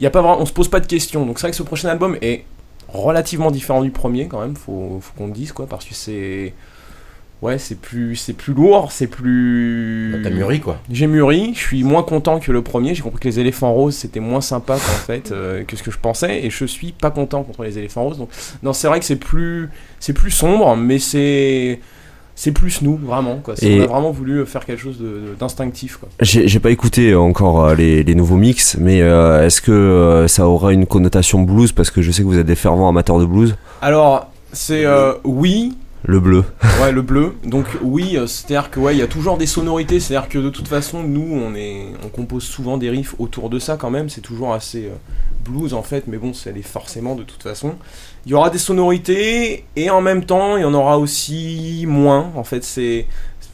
y 0.00 0.06
a 0.06 0.10
pas 0.10 0.22
vraiment, 0.22 0.40
on 0.40 0.46
se 0.46 0.52
pose 0.52 0.68
pas 0.68 0.80
de 0.80 0.86
questions. 0.86 1.26
Donc 1.26 1.38
c'est 1.38 1.46
vrai 1.46 1.50
que 1.50 1.56
ce 1.56 1.62
prochain 1.62 1.88
album 1.88 2.16
est 2.22 2.44
relativement 2.88 3.50
différent 3.50 3.82
du 3.82 3.90
premier 3.90 4.28
quand 4.28 4.40
même. 4.40 4.56
Faut, 4.56 4.98
faut 5.00 5.12
qu'on 5.16 5.26
le 5.26 5.32
dise 5.32 5.52
quoi, 5.52 5.66
parce 5.66 5.84
que 5.84 5.94
c'est, 5.94 6.54
ouais, 7.42 7.58
c'est 7.58 7.80
plus, 7.80 8.16
c'est 8.16 8.32
plus 8.32 8.54
lourd, 8.54 8.92
c'est 8.92 9.06
plus. 9.06 10.12
Bah, 10.12 10.18
T'as 10.22 10.34
mûri 10.34 10.60
quoi. 10.60 10.78
J'ai 10.90 11.06
mûri, 11.06 11.52
je 11.54 11.60
suis 11.60 11.84
moins 11.84 12.02
content 12.02 12.40
que 12.40 12.52
le 12.52 12.62
premier. 12.62 12.94
J'ai 12.94 13.02
compris 13.02 13.20
que 13.20 13.28
les 13.28 13.40
éléphants 13.40 13.72
roses 13.72 13.96
c'était 13.96 14.20
moins 14.20 14.40
sympa 14.40 14.74
qu'en 14.74 14.80
fait 15.06 15.32
euh, 15.32 15.64
que 15.64 15.76
ce 15.76 15.82
que 15.82 15.90
je 15.90 15.98
pensais, 15.98 16.44
et 16.44 16.50
je 16.50 16.64
suis 16.64 16.92
pas 16.92 17.10
content 17.10 17.42
contre 17.42 17.64
les 17.64 17.78
éléphants 17.78 18.04
roses. 18.04 18.18
Donc 18.18 18.30
non, 18.62 18.72
c'est 18.72 18.88
vrai 18.88 18.98
que 18.98 19.06
c'est 19.06 19.16
plus, 19.16 19.68
c'est 20.00 20.12
plus 20.12 20.30
sombre, 20.30 20.76
mais 20.76 20.98
c'est 20.98 21.80
c'est 22.36 22.52
plus 22.52 22.82
nous, 22.82 22.96
vraiment. 22.96 23.36
Quoi. 23.42 23.54
Et- 23.62 23.80
On 23.80 23.84
a 23.84 23.86
vraiment 23.86 24.10
voulu 24.10 24.44
faire 24.46 24.64
quelque 24.64 24.80
chose 24.80 24.98
d'instinctif. 25.38 25.98
J'ai 26.20 26.58
pas 26.60 26.70
écouté 26.70 27.14
encore 27.14 27.64
euh, 27.64 27.74
les, 27.74 28.02
les 28.02 28.14
nouveaux 28.14 28.36
mix, 28.36 28.76
mais 28.78 29.00
euh, 29.02 29.46
est-ce 29.46 29.60
que 29.62 29.70
euh, 29.72 30.28
ça 30.28 30.46
aura 30.48 30.72
une 30.72 30.86
connotation 30.86 31.42
blues? 31.42 31.72
Parce 31.72 31.90
que 31.90 32.02
je 32.02 32.10
sais 32.10 32.22
que 32.22 32.26
vous 32.26 32.38
êtes 32.38 32.46
des 32.46 32.54
fervents 32.56 32.88
amateurs 32.88 33.18
de 33.18 33.26
blues. 33.26 33.56
Alors, 33.82 34.30
c'est 34.52 34.84
euh, 34.84 35.12
oui, 35.24 35.76
Le 36.04 36.20
bleu. 36.20 36.44
ouais, 36.82 36.92
le 36.92 37.02
bleu. 37.02 37.34
Donc 37.44 37.66
oui, 37.82 38.18
c'est-à-dire 38.26 38.70
que 38.70 38.80
ouais, 38.80 38.94
il 38.94 38.98
y 38.98 39.02
a 39.02 39.06
toujours 39.06 39.36
des 39.38 39.46
sonorités. 39.46 40.00
C'est-à-dire 40.00 40.28
que 40.28 40.38
de 40.38 40.50
toute 40.50 40.68
façon, 40.68 41.02
nous, 41.02 41.26
on 41.40 41.54
est, 41.54 41.86
on 42.04 42.08
compose 42.08 42.42
souvent 42.44 42.76
des 42.78 42.90
riffs 42.90 43.14
autour 43.18 43.48
de 43.50 43.58
ça 43.58 43.76
quand 43.76 43.90
même. 43.90 44.08
C'est 44.08 44.20
toujours 44.20 44.52
assez 44.54 44.90
blues 45.44 45.74
en 45.74 45.82
fait, 45.82 46.04
mais 46.06 46.16
bon, 46.16 46.32
ça 46.32 46.50
l'est 46.50 46.62
forcément 46.62 47.14
de 47.14 47.22
toute 47.22 47.42
façon. 47.42 47.74
Il 48.26 48.32
y 48.32 48.34
aura 48.34 48.50
des 48.50 48.58
sonorités 48.58 49.64
et 49.76 49.90
en 49.90 50.00
même 50.00 50.24
temps, 50.24 50.56
il 50.56 50.62
y 50.62 50.64
en 50.64 50.74
aura 50.74 50.98
aussi 50.98 51.84
moins. 51.86 52.32
En 52.36 52.44
fait, 52.44 52.64
c'est, 52.64 53.06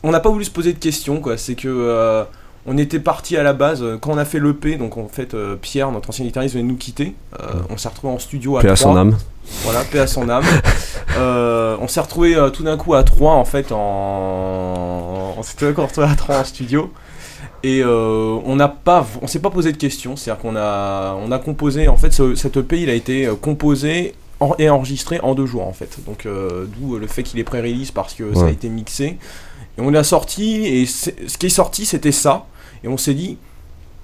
on 0.03 0.11
n'a 0.11 0.21
pas 0.21 0.31
voulu 0.31 0.45
se 0.45 0.51
poser 0.51 0.73
de 0.73 0.79
questions 0.79 1.21
quoi. 1.21 1.37
C'est 1.37 1.55
que 1.55 1.69
euh, 1.69 2.25
on 2.67 2.79
était 2.79 3.01
parti 3.01 3.37
à 3.37 3.43
la 3.43 3.53
base 3.53 3.85
quand 4.01 4.13
on 4.13 4.19
a 4.19 4.25
fait 4.25 4.41
l'EP. 4.41 4.77
Donc 4.77 4.97
en 4.97 5.09
fait, 5.09 5.35
euh, 5.35 5.57
Pierre, 5.57 5.91
notre 5.91 6.09
ancien 6.11 6.25
guitariste, 6.25 6.55
venait 6.55 6.69
nous 6.69 6.77
quitter. 6.77 7.15
Euh, 7.41 7.47
on 7.69 7.77
s'est 7.77 7.89
retrouvé 7.89 8.13
en 8.13 8.19
studio 8.19 8.57
à 8.57 8.63
Paix 8.63 8.71
à 8.71 8.77
son 8.77 8.91
trois. 8.91 9.01
âme. 9.01 9.19
Voilà, 9.65 9.83
paix 9.85 9.99
à 9.99 10.07
son 10.07 10.29
âme. 10.29 10.45
On 11.83 11.89
s'est 11.89 12.01
retrouvé 12.01 12.37
tout 12.53 12.63
d'un 12.63 12.77
coup 12.77 12.95
à 12.95 13.03
3 13.03 13.33
en 13.33 13.45
fait 13.45 13.73
en. 13.73 15.35
On 15.37 15.43
d'un 15.61 15.73
coup 15.73 15.83
retrouvé 15.83 16.07
à 16.07 16.15
3 16.15 16.41
en 16.41 16.45
studio. 16.45 16.93
Et 17.63 17.83
euh, 17.83 18.39
on 18.45 18.57
n'a 18.57 18.69
pas, 18.69 19.07
on 19.21 19.27
s'est 19.27 19.39
pas 19.41 19.51
posé 19.51 19.71
de 19.73 19.77
questions, 19.77 20.17
c'est-à-dire 20.17 20.41
qu'on 20.41 20.57
a, 20.57 21.15
on 21.23 21.31
a 21.31 21.39
composé, 21.39 21.89
en 21.89 21.97
fait, 21.97 22.11
ce, 22.13 22.35
cet 22.35 22.57
EP 22.57 22.81
il 22.81 22.89
a 22.91 22.95
été 22.95 23.27
euh, 23.27 23.35
composé 23.35 24.15
en- 24.41 24.55
et 24.59 24.71
enregistré 24.71 25.21
en 25.23 25.35
deux 25.35 25.45
jours 25.47 25.67
en 25.67 25.73
fait. 25.75 25.99
Donc 26.07 26.25
euh, 26.25 26.65
d'où 26.79 26.97
le 26.97 27.07
fait 27.07 27.23
qu'il 27.23 27.39
est 27.39 27.45
pré-release 27.45 27.91
parce 27.91 28.15
que 28.15 28.33
ça 28.35 28.47
a 28.47 28.51
été 28.51 28.69
mixé. 28.71 29.19
Et 29.77 29.81
on 29.81 29.91
l'a 29.91 30.05
sorti 30.05 30.65
et 30.65 30.87
ce 30.87 31.11
qui 31.39 31.47
est 31.47 31.51
sorti 31.51 31.85
c'était 31.85 32.13
ça. 32.13 32.47
Et 32.83 32.89
on 32.89 32.97
s'est 32.97 33.13
dit, 33.15 33.37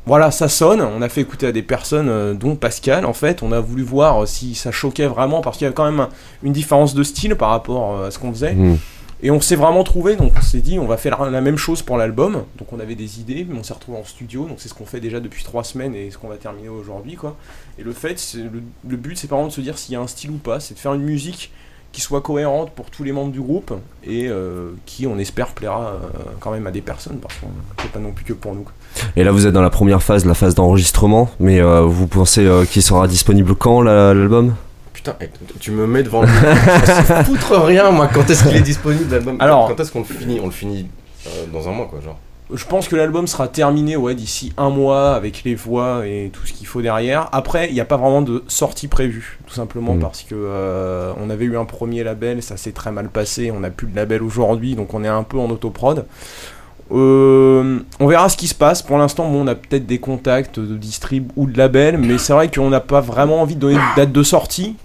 voilà, 0.04 0.30
ça 0.30 0.48
sonne. 0.48 0.82
On 0.82 1.00
a 1.00 1.08
fait 1.08 1.22
écouter 1.22 1.46
à 1.46 1.52
des 1.52 1.62
personnes, 1.62 2.36
dont 2.38 2.54
Pascal, 2.56 3.06
en 3.06 3.14
fait. 3.14 3.42
On 3.42 3.50
a 3.52 3.58
voulu 3.60 3.82
voir 3.82 4.28
si 4.28 4.54
ça 4.54 4.70
choquait 4.70 5.06
vraiment, 5.06 5.40
parce 5.40 5.56
qu'il 5.56 5.64
y 5.64 5.66
avait 5.66 5.74
quand 5.74 5.86
même 5.90 5.98
un- 6.00 6.10
une 6.42 6.52
différence 6.52 6.94
de 6.94 7.02
style 7.02 7.34
par 7.36 7.48
rapport 7.48 8.02
à 8.04 8.10
ce 8.10 8.18
qu'on 8.18 8.30
faisait. 8.32 8.52
Hmm. 8.52 8.76
Et 9.22 9.30
on 9.30 9.40
s'est 9.40 9.56
vraiment 9.56 9.82
trouvé, 9.82 10.14
donc 10.16 10.32
on 10.36 10.42
s'est 10.42 10.60
dit, 10.60 10.78
on 10.78 10.86
va 10.86 10.96
faire 10.98 11.30
la 11.30 11.40
même 11.40 11.56
chose 11.56 11.80
pour 11.82 11.96
l'album. 11.96 12.44
Donc 12.58 12.72
on 12.72 12.80
avait 12.80 12.94
des 12.94 13.18
idées, 13.20 13.46
mais 13.48 13.58
on 13.58 13.62
s'est 13.62 13.72
retrouvé 13.72 13.98
en 13.98 14.04
studio. 14.04 14.44
Donc 14.46 14.56
c'est 14.58 14.68
ce 14.68 14.74
qu'on 14.74 14.84
fait 14.86 15.00
déjà 15.00 15.20
depuis 15.20 15.42
trois 15.42 15.64
semaines 15.64 15.94
et 15.94 16.10
ce 16.10 16.18
qu'on 16.18 16.28
va 16.28 16.36
terminer 16.36 16.68
aujourd'hui, 16.68 17.14
quoi. 17.14 17.34
Et 17.78 17.82
le 17.82 17.92
fait, 17.92 18.36
le, 18.86 18.96
but, 18.96 19.16
c'est 19.16 19.26
pas 19.26 19.36
vraiment 19.36 19.48
de 19.48 19.52
se 19.54 19.60
dire 19.62 19.78
s'il 19.78 19.94
y 19.94 19.96
a 19.96 20.00
un 20.00 20.06
style 20.06 20.30
ou 20.32 20.36
pas, 20.38 20.60
c'est 20.60 20.74
de 20.74 20.78
faire 20.78 20.92
une 20.94 21.02
musique 21.02 21.50
qui 21.92 22.02
soit 22.02 22.20
cohérente 22.20 22.72
pour 22.72 22.90
tous 22.90 23.04
les 23.04 23.12
membres 23.12 23.32
du 23.32 23.40
groupe 23.40 23.72
et 24.04 24.28
euh, 24.28 24.72
qui, 24.84 25.06
on 25.06 25.16
espère, 25.18 25.48
plaira 25.54 25.92
euh, 25.94 25.98
quand 26.40 26.50
même 26.50 26.66
à 26.66 26.70
des 26.70 26.82
personnes, 26.82 27.16
parce 27.16 27.34
c'est 27.80 27.90
pas 27.90 28.00
non 28.00 28.12
plus 28.12 28.24
que 28.26 28.34
pour 28.34 28.54
nous. 28.54 28.66
Et 29.16 29.24
là, 29.24 29.32
vous 29.32 29.46
êtes 29.46 29.54
dans 29.54 29.62
la 29.62 29.70
première 29.70 30.02
phase, 30.02 30.26
la 30.26 30.34
phase 30.34 30.54
d'enregistrement. 30.54 31.30
Mais 31.40 31.58
euh, 31.58 31.80
vous 31.80 32.06
pensez 32.06 32.46
qu'il 32.70 32.82
sera 32.82 33.08
disponible 33.08 33.54
quand 33.54 33.80
la- 33.80 34.12
l'album? 34.12 34.54
Putain, 34.96 35.14
eh, 35.20 35.28
tu 35.60 35.72
me 35.72 35.86
mets 35.86 36.02
devant 36.02 36.22
le. 36.22 36.28
Je 36.28 37.22
foutre 37.24 37.52
rien, 37.60 37.90
moi, 37.90 38.08
quand 38.12 38.28
est-ce 38.30 38.44
qu'il 38.44 38.56
est 38.56 38.60
disponible 38.62 39.12
l'album 39.12 39.36
Alors- 39.40 39.68
Quand 39.68 39.78
est-ce 39.78 39.92
qu'on 39.92 39.98
le 40.00 40.06
finit? 40.06 40.40
On 40.42 40.46
le 40.46 40.50
finit 40.52 40.88
euh, 41.26 41.44
dans 41.52 41.68
un 41.68 41.72
mois, 41.72 41.86
quoi, 41.86 42.00
genre. 42.00 42.18
Je 42.54 42.64
pense 42.64 42.88
que 42.88 42.96
l'album 42.96 43.26
sera 43.26 43.46
terminé 43.48 43.96
ouais, 43.96 44.14
d'ici 44.14 44.52
un 44.56 44.70
mois 44.70 45.14
avec 45.16 45.42
les 45.44 45.54
voix 45.56 46.06
et 46.06 46.30
tout 46.32 46.46
ce 46.46 46.52
qu'il 46.54 46.66
faut 46.66 46.80
derrière. 46.80 47.28
Après, 47.32 47.68
il 47.68 47.74
n'y 47.74 47.80
a 47.80 47.84
pas 47.84 47.96
vraiment 47.98 48.22
de 48.22 48.42
sortie 48.48 48.86
prévue, 48.88 49.38
tout 49.46 49.52
simplement 49.52 49.96
Mm. 49.96 50.00
parce 50.00 50.22
que 50.22 50.34
euh, 50.34 51.12
on 51.20 51.28
avait 51.28 51.44
eu 51.44 51.58
un 51.58 51.64
premier 51.66 52.02
label, 52.04 52.42
ça 52.42 52.56
s'est 52.56 52.70
très 52.72 52.90
mal 52.92 53.08
passé, 53.10 53.50
on 53.50 53.60
n'a 53.60 53.70
plus 53.70 53.88
de 53.88 53.96
label 53.96 54.22
aujourd'hui, 54.22 54.76
donc 54.76 54.94
on 54.94 55.02
est 55.04 55.08
un 55.08 55.24
peu 55.24 55.38
en 55.38 55.50
autoprod. 55.50 56.06
Euh, 56.92 57.80
on 57.98 58.06
verra 58.06 58.28
ce 58.28 58.36
qui 58.36 58.46
se 58.48 58.54
passe. 58.54 58.82
Pour 58.82 58.98
l'instant, 58.98 59.28
bon, 59.28 59.42
on 59.44 59.46
a 59.46 59.54
peut-être 59.54 59.86
des 59.86 59.98
contacts 59.98 60.60
de 60.60 60.76
distrib 60.76 61.30
ou 61.36 61.46
de 61.46 61.56
label, 61.58 61.98
mais 61.98 62.18
c'est 62.18 62.32
vrai 62.32 62.50
qu'on 62.50 62.70
n'a 62.70 62.80
pas 62.80 63.00
vraiment 63.00 63.40
envie 63.42 63.56
de 63.56 63.60
donner 63.60 63.74
de 63.76 63.96
date 63.96 64.12
de 64.12 64.22
sortie 64.22 64.76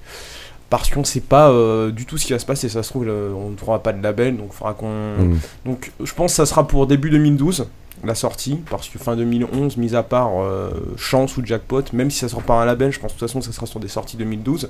parce 0.70 0.89
qu'on 0.89 1.02
ne 1.02 1.06
sait 1.06 1.20
pas 1.20 1.49
euh, 1.49 1.91
du 1.91 2.06
tout 2.06 2.18
ce 2.18 2.26
qui 2.26 2.34
va 2.34 2.39
se 2.39 2.45
passer. 2.45 2.70
Ça 2.70 2.82
se 2.82 2.89
trouve, 2.89 3.04
on 3.08 3.49
ne 3.49 3.56
trouvera 3.56 3.84
pas 3.84 3.93
de 3.93 4.02
label, 4.02 4.38
donc 4.38 4.47
il 4.52 4.56
faudra 4.56 4.74
qu'on 4.74 4.88
Hmm. 5.20 5.38
donc 5.66 5.91
je 6.02 6.14
pense 6.14 6.32
que 6.32 6.38
ça 6.38 6.45
sera 6.45 6.66
pour 6.68 6.88
début 6.88 7.10
2012 7.10 7.68
la 8.04 8.16
sortie 8.16 8.60
parce 8.72 8.88
que 8.89 8.97
fin 8.97 9.16
2011 9.16 9.78
mis 9.78 9.93
à 9.95 10.02
part 10.02 10.30
euh, 10.41 10.70
chance 10.97 11.38
ou 11.38 11.45
jackpot 11.45 11.84
même 11.93 12.10
si 12.10 12.18
ça 12.20 12.30
sort 12.30 12.41
par 12.41 12.58
un 12.60 12.66
label 12.66 12.91
je 12.91 12.99
pense 12.99 13.14
de 13.14 13.20
toute 13.20 13.28
façon 13.28 13.41
ça 13.41 13.52
sera 13.52 13.68
sur 13.68 13.80
des 13.80 13.89
sorties 13.89 14.18
2012 14.18 14.70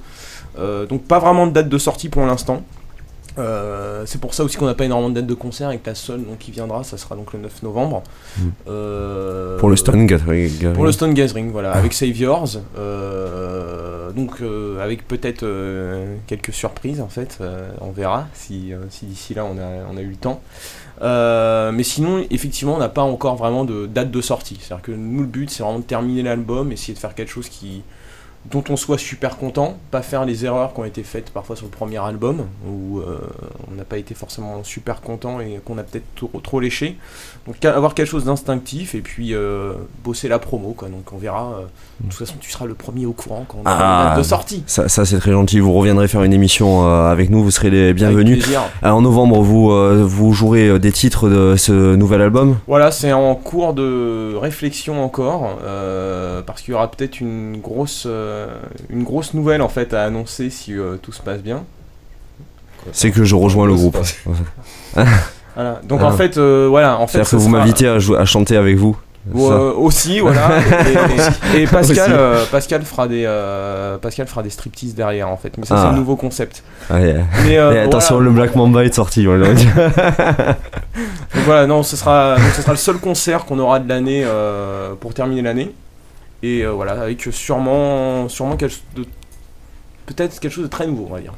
Euh, 0.59 0.85
donc 0.85 1.03
pas 1.03 1.19
vraiment 1.19 1.47
de 1.47 1.53
date 1.53 1.69
de 1.69 1.77
sortie 1.77 2.09
pour 2.09 2.25
l'instant 2.25 2.61
Euh, 3.37 4.03
c'est 4.05 4.19
pour 4.19 4.33
ça 4.33 4.43
aussi 4.43 4.57
qu'on 4.57 4.65
n'a 4.65 4.73
pas 4.73 4.85
énormément 4.85 5.09
de 5.09 5.15
date 5.15 5.27
de 5.27 5.33
concert 5.33 5.69
avec 5.69 5.85
la 5.85 5.95
seule 5.95 6.23
donc, 6.25 6.39
qui 6.39 6.51
viendra 6.51 6.83
ça 6.83 6.97
sera 6.97 7.15
donc 7.15 7.31
le 7.31 7.39
9 7.39 7.63
novembre 7.63 8.03
Mm. 8.37 8.49
Euh, 8.67 9.59
Pour 9.59 9.69
le 9.69 9.75
Stone 9.75 10.05
Gathering. 10.05 10.73
pour 10.73 10.85
le 10.85 10.91
Stone 10.91 11.13
Gathering, 11.13 11.51
voilà, 11.51 11.71
avec 11.73 11.93
Saviors, 11.93 12.49
euh, 12.77 14.11
donc 14.11 14.41
euh, 14.41 14.81
avec 14.81 15.07
peut-être 15.07 15.45
quelques 16.27 16.53
surprises 16.53 17.01
en 17.01 17.07
fait, 17.07 17.39
on 17.81 17.91
verra 17.91 18.27
si, 18.33 18.71
si 18.89 19.05
d'ici 19.05 19.33
là 19.33 19.45
on 19.45 19.57
a, 19.57 19.91
on 19.91 19.97
a 19.97 20.01
eu 20.01 20.09
le 20.09 20.15
temps. 20.15 20.41
Mais 21.01 21.83
sinon, 21.83 22.23
effectivement, 22.29 22.75
on 22.75 22.79
n'a 22.79 22.89
pas 22.89 23.01
encore 23.01 23.35
vraiment 23.35 23.65
de 23.65 23.87
date 23.87 24.11
de 24.11 24.21
sortie. 24.21 24.57
C'est-à-dire 24.61 24.83
que 24.83 24.91
nous, 24.91 25.21
le 25.21 25.27
but, 25.27 25.49
c'est 25.49 25.63
vraiment 25.63 25.79
de 25.79 25.83
terminer 25.83 26.21
l'album, 26.21 26.71
essayer 26.71 26.93
de 26.93 26.99
faire 26.99 27.15
quelque 27.15 27.31
chose 27.31 27.49
qui 27.49 27.81
dont 28.49 28.63
on 28.69 28.75
soit 28.75 28.97
super 28.97 29.37
content, 29.37 29.77
pas 29.91 30.01
faire 30.01 30.25
les 30.25 30.45
erreurs 30.45 30.73
qui 30.73 30.79
ont 30.79 30.85
été 30.85 31.03
faites 31.03 31.29
parfois 31.29 31.55
sur 31.55 31.65
le 31.67 31.71
premier 31.71 31.97
album, 31.99 32.47
où 32.67 32.99
euh, 32.99 33.19
on 33.71 33.75
n'a 33.75 33.83
pas 33.83 33.97
été 33.97 34.15
forcément 34.15 34.63
super 34.63 35.01
content 35.01 35.39
et 35.39 35.59
qu'on 35.63 35.77
a 35.77 35.83
peut-être 35.83 36.05
trop, 36.15 36.31
trop 36.43 36.59
léché. 36.59 36.97
Donc 37.47 37.63
avoir 37.63 37.93
quelque 37.93 38.07
chose 38.07 38.25
d'instinctif 38.25 38.95
et 38.95 39.01
puis 39.01 39.35
euh, 39.35 39.73
bosser 40.03 40.27
la 40.27 40.39
promo, 40.39 40.73
quoi. 40.73 40.89
Donc 40.89 41.13
on 41.13 41.17
verra. 41.17 41.51
euh, 41.59 41.61
de 42.03 42.09
toute 42.09 42.17
façon, 42.17 42.33
tu 42.39 42.49
seras 42.49 42.65
le 42.65 42.73
premier 42.73 43.05
au 43.05 43.13
courant 43.13 43.45
quand 43.47 43.59
on 43.59 43.61
aura 43.61 44.13
Ah. 44.13 44.17
de 44.17 44.23
sortie. 44.23 44.63
Ça, 44.65 44.89
ça, 44.89 45.05
c'est 45.05 45.19
très 45.19 45.31
gentil. 45.31 45.59
Vous 45.59 45.73
reviendrez 45.73 46.07
faire 46.07 46.23
une 46.23 46.33
émission 46.33 46.83
avec 46.83 47.29
nous. 47.29 47.43
Vous 47.43 47.51
serez 47.51 47.69
les 47.69 47.93
bienvenus. 47.93 48.43
Ah, 48.81 48.95
en 48.95 49.01
novembre, 49.01 49.41
vous, 49.41 49.69
vous 50.07 50.33
jouerez 50.33 50.79
des 50.79 50.91
titres 50.91 51.29
de 51.29 51.55
ce 51.57 51.95
nouvel 51.95 52.21
album? 52.21 52.57
Voilà, 52.67 52.89
c'est 52.91 53.13
en 53.13 53.35
cours 53.35 53.73
de 53.75 54.35
réflexion 54.35 55.03
encore, 55.03 55.57
parce 56.45 56.61
qu'il 56.61 56.71
y 56.71 56.75
aura 56.75 56.89
peut-être 56.89 57.19
une 57.21 57.57
grosse, 57.61 58.07
une 58.89 59.03
grosse 59.03 59.33
nouvelle 59.33 59.61
en 59.61 59.69
fait 59.69 59.93
à 59.93 60.03
annoncer 60.03 60.49
si 60.49 60.73
euh, 60.77 60.97
tout 61.01 61.11
se 61.11 61.21
passe 61.21 61.41
bien. 61.41 61.63
C'est 62.93 63.11
que 63.11 63.23
je 63.23 63.35
rejoins 63.35 63.67
le 63.67 63.73
groupe. 63.75 63.97
Voilà. 65.55 65.81
Donc 65.83 65.99
Ah. 66.01 66.05
en 66.07 66.11
fait, 66.13 66.37
euh, 66.37 66.67
voilà, 66.69 66.97
en 66.97 67.07
fait, 67.07 67.11
C'est-à-dire 67.23 67.27
ce 67.27 67.31
que 67.35 67.41
vous 67.41 67.49
sera- 67.49 67.59
m'invitez 67.59 67.87
à, 67.87 68.25
chanter 68.25 68.55
avec 68.55 68.77
vous. 68.77 68.97
Ou, 69.33 69.51
euh, 69.51 69.71
aussi, 69.73 70.19
voilà. 70.21 70.49
Et, 71.53 71.57
et- 71.59 71.61
et 71.63 71.67
Pascal, 71.67 72.11
euh, 72.11 72.43
Pascal 72.49 72.81
fera 72.83 73.07
des, 73.07 73.23
euh, 73.27 73.97
Pascal 73.99 74.25
fera 74.27 74.41
des 74.43 74.49
striptease 74.49 74.95
derrière 74.95 75.27
en 75.29 75.35
fait. 75.37 75.57
Mais 75.57 75.65
ça 75.65 75.75
Ah. 75.77 75.81
c'est 75.85 75.91
le 75.91 75.97
nouveau 75.99 76.15
concept. 76.15 76.63
Ouais. 76.89 77.17
Mais 77.45 77.57
euh, 77.59 77.73
Et 77.73 77.79
attention, 77.79 78.15
voilà. 78.15 78.29
le 78.29 78.35
Black 78.35 78.55
Mamba 78.55 78.83
est 78.85 78.93
sorti. 78.95 79.25
voilà. 79.25 79.49
Donc 79.53 81.43
voilà, 81.45 81.67
non, 81.67 81.83
ce 81.83 81.95
sera, 81.95 82.35
donc 82.37 82.45
ce 82.55 82.61
sera 82.61 82.71
le 82.73 82.77
seul 82.77 82.97
concert 82.97 83.45
qu'on 83.45 83.59
aura 83.59 83.79
de 83.79 83.87
l'année 83.87 84.23
euh, 84.25 84.93
pour 84.99 85.13
terminer 85.13 85.41
l'année. 85.41 85.71
Et 86.43 86.61
euh, 86.61 86.71
voilà, 86.71 86.93
avec 86.93 87.21
sûrement, 87.31 88.27
sûrement 88.29 88.57
quelque 88.57 88.75
de 88.95 89.05
peut-être 90.07 90.39
quelque 90.39 90.51
chose 90.51 90.63
de 90.63 90.69
très 90.69 90.87
nouveau, 90.87 91.07
on 91.09 91.13
va 91.13 91.21
dire. 91.21 91.33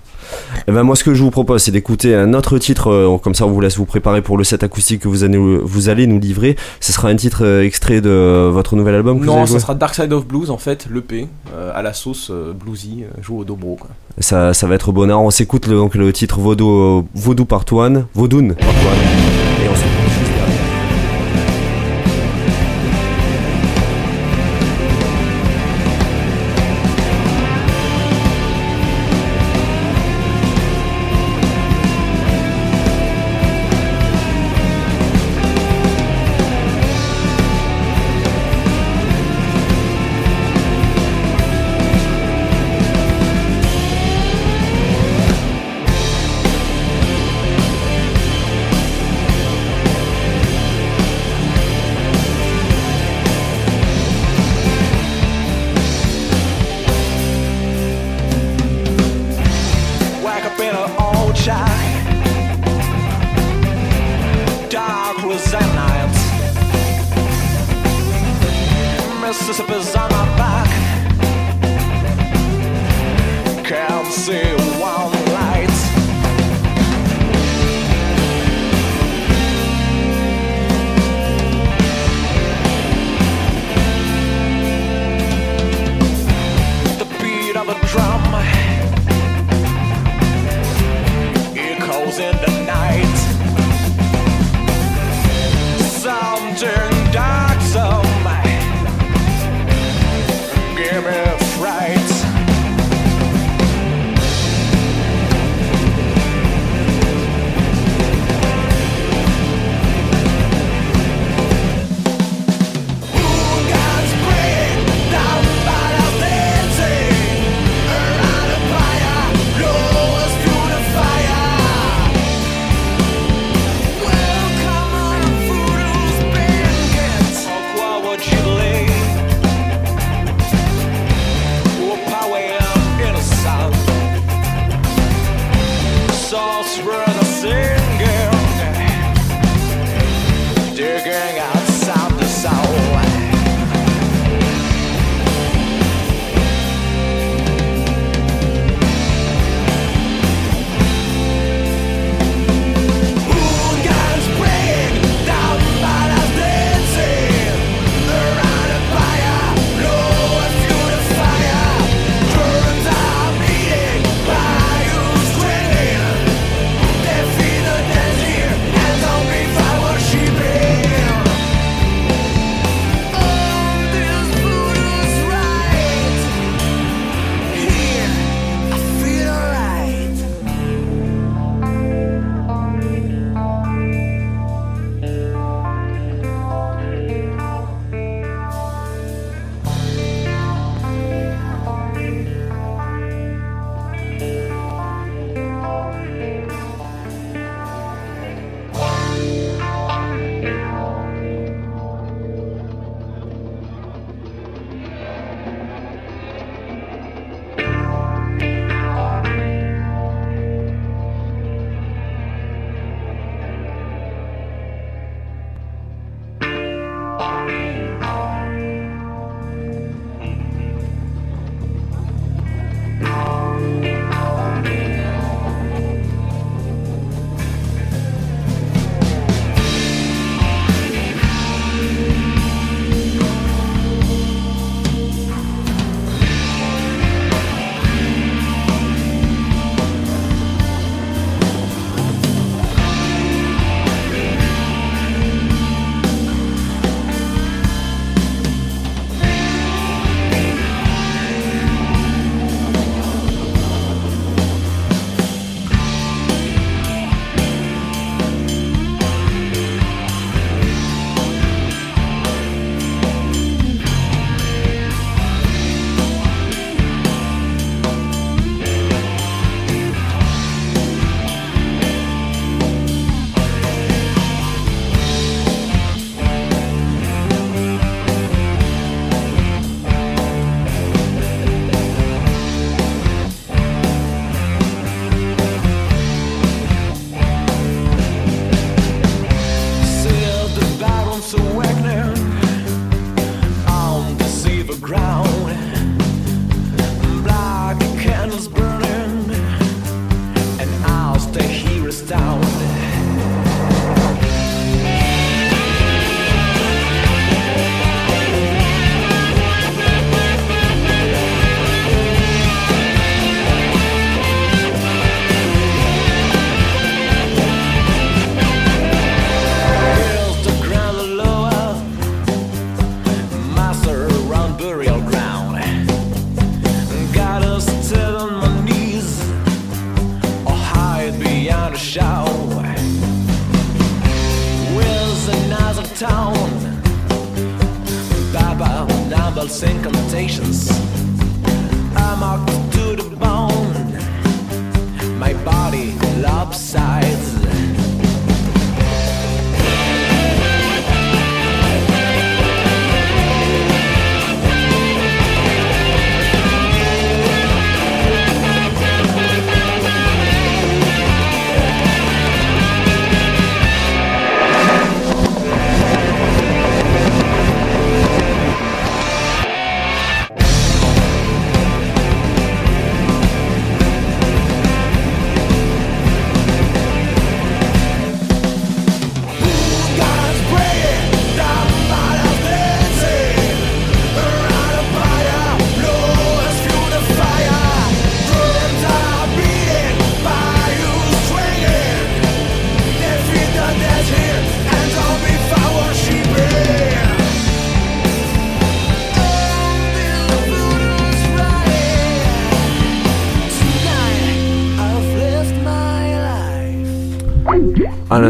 Eh 0.67 0.71
ben 0.71 0.81
moi 0.83 0.95
ce 0.95 1.03
que 1.03 1.13
je 1.13 1.21
vous 1.21 1.29
propose 1.29 1.61
c'est 1.61 1.71
d'écouter 1.71 2.15
un 2.15 2.33
autre 2.33 2.57
titre 2.57 2.89
euh, 2.89 3.17
comme 3.17 3.35
ça 3.35 3.45
on 3.45 3.51
vous 3.51 3.61
laisse 3.61 3.77
vous 3.77 3.85
préparer 3.85 4.21
pour 4.21 4.37
le 4.37 4.43
set 4.43 4.63
acoustique 4.63 5.01
que 5.01 5.07
vous 5.07 5.23
allez, 5.23 5.37
vous 5.37 5.89
allez 5.89 6.07
nous 6.07 6.19
livrer. 6.19 6.55
Ce 6.79 6.91
sera 6.91 7.09
un 7.09 7.15
titre 7.15 7.43
euh, 7.45 7.63
extrait 7.63 8.01
de 8.01 8.49
votre 8.51 8.75
nouvel 8.75 8.95
album 8.95 9.19
que 9.19 9.25
Non, 9.25 9.45
jouer 9.45 9.59
sera 9.59 9.75
Dark 9.75 9.93
Side 9.93 10.13
of 10.13 10.25
Blues 10.25 10.49
en 10.49 10.57
fait, 10.57 10.87
l'EP, 10.89 11.27
à 11.75 11.81
la 11.81 11.93
sauce 11.93 12.31
bluesy, 12.31 13.03
joue 13.21 13.39
au 13.39 13.43
dobro 13.43 13.75
quoi. 13.79 13.89
ça, 14.19 14.53
ça 14.53 14.65
va 14.65 14.75
être 14.75 14.91
bonheur. 14.91 15.21
On 15.21 15.29
s'écoute 15.29 15.67
le, 15.67 15.75
donc 15.75 15.95
le 15.95 16.11
titre 16.13 16.39
Vaudou, 16.39 17.05
Vaudou 17.13 17.45
Part 17.45 17.65
1, 17.71 18.05
Vaudoun 18.15 18.55
Part 18.55 18.69
1 18.69 19.32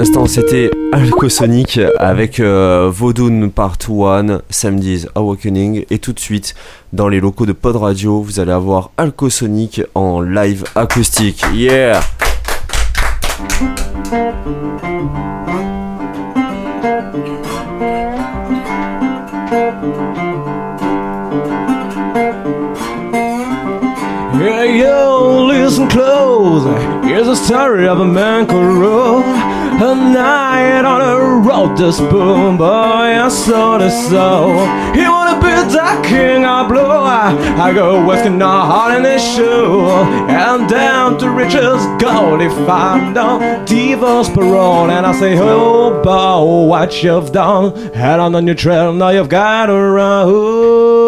l'instant, 0.04 0.26
c'était 0.26 0.70
Alcosonic 0.92 1.80
avec 1.98 2.42
euh, 2.42 2.92
Vodun 2.94 3.48
Part 3.48 3.78
1, 3.90 4.42
Samedi's 4.50 5.08
Awakening. 5.16 5.86
Et 5.90 5.98
tout 5.98 6.12
de 6.12 6.20
suite, 6.20 6.56
dans 6.92 7.08
les 7.08 7.22
locaux 7.22 7.46
de 7.46 7.54
Pod 7.54 7.78
Radio, 7.78 8.20
vous 8.20 8.42
allez 8.42 8.52
avoir 8.52 8.92
Alcosonic 8.98 9.82
en 9.96 10.20
live 10.20 10.66
acoustique. 10.76 11.46
Yeah! 11.54 12.02
Yeah, 24.38 24.66
yo, 24.66 25.48
listen 25.48 25.88
close. 25.88 26.66
Here's 27.06 27.30
a 27.30 27.38
story 27.38 27.88
of 27.88 28.02
a 28.02 28.06
man 28.06 28.46
called. 28.46 29.53
A 29.84 29.94
night 29.94 30.86
on 30.86 31.02
a 31.02 31.46
road, 31.46 31.78
this 31.78 32.00
boom 32.00 32.56
boy, 32.56 32.66
I 32.66 33.28
saw 33.28 33.78
the 33.78 33.90
soul. 33.90 34.54
He 34.96 35.02
wanna 35.02 35.36
be 35.42 35.52
the 35.74 36.08
king 36.08 36.46
of 36.46 36.70
blue. 36.70 36.80
I, 36.80 37.74
go 37.74 38.06
whisking 38.06 38.38
no 38.38 38.48
heart 38.48 38.98
in 38.98 39.04
his 39.04 39.22
shoe. 39.22 39.82
And 40.30 40.70
down 40.70 41.18
to 41.18 41.30
riches 41.30 41.84
gold 42.02 42.42
if 42.42 42.54
I 42.70 43.12
don't 43.14 43.68
divorce 43.68 44.30
parole. 44.30 44.90
And 44.90 45.06
I 45.06 45.12
say, 45.20 45.38
oh, 45.38 46.02
boy, 46.02 46.70
what 46.70 47.04
you've 47.04 47.34
done. 47.34 47.76
Head 47.94 48.22
on 48.22 48.36
on 48.36 48.46
your 48.46 48.56
trail, 48.56 48.94
now 48.94 49.10
you've 49.10 49.28
got 49.28 49.66
to 49.66 49.74
run. 49.74 51.03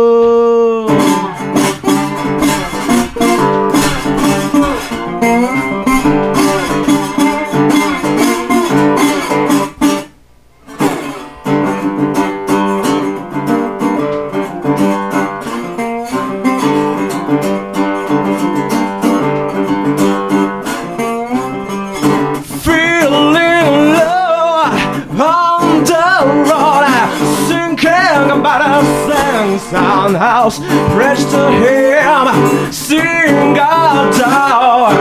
Sing 29.75 29.83
sound 29.83 30.15
house, 30.15 30.59
bridge 30.93 31.19
to 31.31 31.51
him, 31.51 32.71
sing 32.71 33.57
a 33.57 34.11
dog 34.17 34.95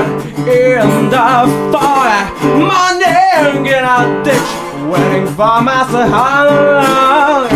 in 0.48 1.10
the 1.10 1.70
fire, 1.72 2.24
morning 2.58 3.66
in 3.66 3.84
a 3.84 4.22
ditch, 4.24 4.50
waiting 4.90 5.26
for 5.28 5.62
Master 5.62 6.06
Holland. 6.06 7.52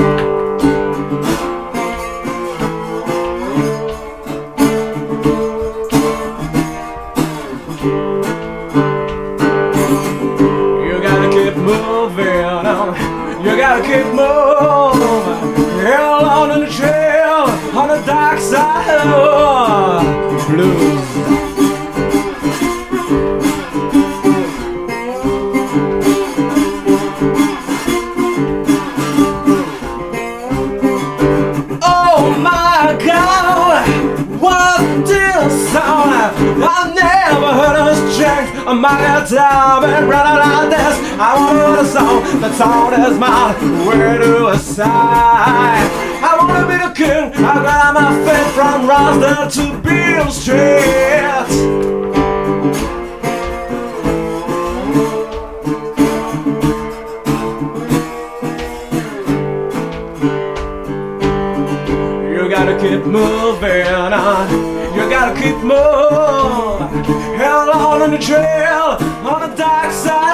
You 10.86 11.02
gotta 11.02 11.28
keep 11.30 11.56
moving 11.56 12.44
on. 12.44 13.44
You 13.44 13.56
gotta 13.56 13.82
keep 13.82 14.06
moving. 14.06 14.57
Time 39.28 39.84
and 39.84 40.08
running 40.08 40.38
like 40.38 40.70
this. 40.70 40.96
I 41.20 41.52
hear 41.52 41.76
the 41.76 41.84
song, 41.84 42.40
the 42.40 42.52
song 42.54 42.92
is 42.94 43.18
mine. 43.18 43.86
Where 43.86 44.18
do 44.18 44.46
I 44.46 44.56
sigh? 44.56 44.86
I 44.86 46.36
wanna 46.38 46.66
be 46.66 46.78
the 46.78 46.92
king. 46.94 47.44
I 47.44 47.54
got 47.62 47.94
my 47.94 48.08
feet 48.24 48.48
from 48.54 48.88
Roswell 48.88 49.50
to 49.50 49.78
Beale 49.82 50.30
Street. 50.30 51.48
You 62.32 62.48
gotta 62.48 62.78
keep 62.80 63.04
moving 63.04 63.86
on. 63.86 64.50
You 64.94 65.10
gotta 65.10 65.38
keep 65.38 65.56
moving. 65.56 67.17
Hell 67.38 67.70
on 67.70 68.10
the 68.10 68.18
trail, 68.18 68.98
on 69.24 69.48
the 69.48 69.56
dark 69.56 69.92
side 69.92 70.28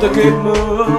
the 0.00 0.08
good 0.10 0.44
mood. 0.44 0.97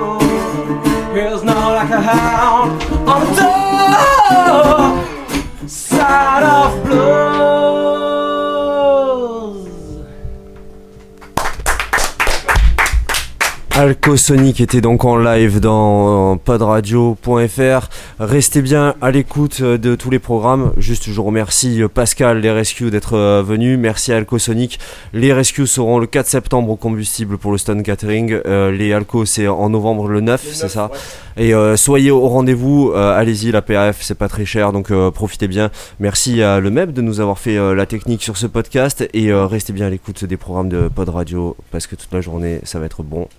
Alcosonic 14.19 14.59
était 14.59 14.81
donc 14.81 15.05
en 15.05 15.15
live 15.15 15.61
dans 15.61 16.35
podradio.fr. 16.35 17.87
Restez 18.19 18.61
bien 18.61 18.95
à 18.99 19.11
l'écoute 19.11 19.61
de 19.61 19.95
tous 19.95 20.09
les 20.09 20.19
programmes. 20.19 20.73
Juste, 20.75 21.09
je 21.09 21.21
remercie 21.21 21.81
Pascal, 21.93 22.41
les 22.41 22.51
Rescues, 22.51 22.91
d'être 22.91 23.13
euh, 23.13 23.41
venu. 23.41 23.77
Merci 23.77 24.11
à 24.11 24.17
Alcosonic. 24.17 24.77
Les 25.13 25.31
Rescues 25.31 25.67
seront 25.67 25.99
le 25.99 26.05
4 26.05 26.27
septembre 26.27 26.69
au 26.69 26.75
combustible 26.75 27.37
pour 27.37 27.53
le 27.53 27.57
Stone 27.57 27.81
Catering. 27.81 28.41
Euh, 28.45 28.71
les 28.71 28.91
Alco, 28.91 29.23
c'est 29.23 29.47
en 29.47 29.69
novembre 29.69 30.09
le 30.09 30.19
9, 30.19 30.45
c'est 30.51 30.67
ça 30.67 30.91
Et 31.37 31.53
euh, 31.53 31.77
soyez 31.77 32.11
au 32.11 32.27
rendez-vous. 32.27 32.91
Euh, 32.93 33.17
Allez-y, 33.17 33.53
la 33.53 33.61
PAF, 33.61 34.01
c'est 34.01 34.17
pas 34.17 34.27
très 34.27 34.43
cher, 34.43 34.73
donc 34.73 34.91
euh, 34.91 35.11
profitez 35.11 35.47
bien. 35.47 35.71
Merci 36.01 36.43
à 36.43 36.59
le 36.59 36.69
MEB 36.69 36.91
de 36.91 37.01
nous 37.01 37.21
avoir 37.21 37.39
fait 37.39 37.57
euh, 37.57 37.73
la 37.73 37.85
technique 37.85 38.21
sur 38.21 38.35
ce 38.35 38.47
podcast. 38.47 39.07
Et 39.13 39.31
euh, 39.31 39.45
restez 39.45 39.71
bien 39.71 39.87
à 39.87 39.89
l'écoute 39.89 40.25
des 40.25 40.37
programmes 40.37 40.67
de 40.67 40.89
Pod 40.89 41.07
Radio 41.07 41.55
parce 41.71 41.87
que 41.87 41.95
toute 41.95 42.11
la 42.11 42.19
journée, 42.19 42.59
ça 42.63 42.79
va 42.79 42.85
être 42.85 43.01
bon. 43.01 43.29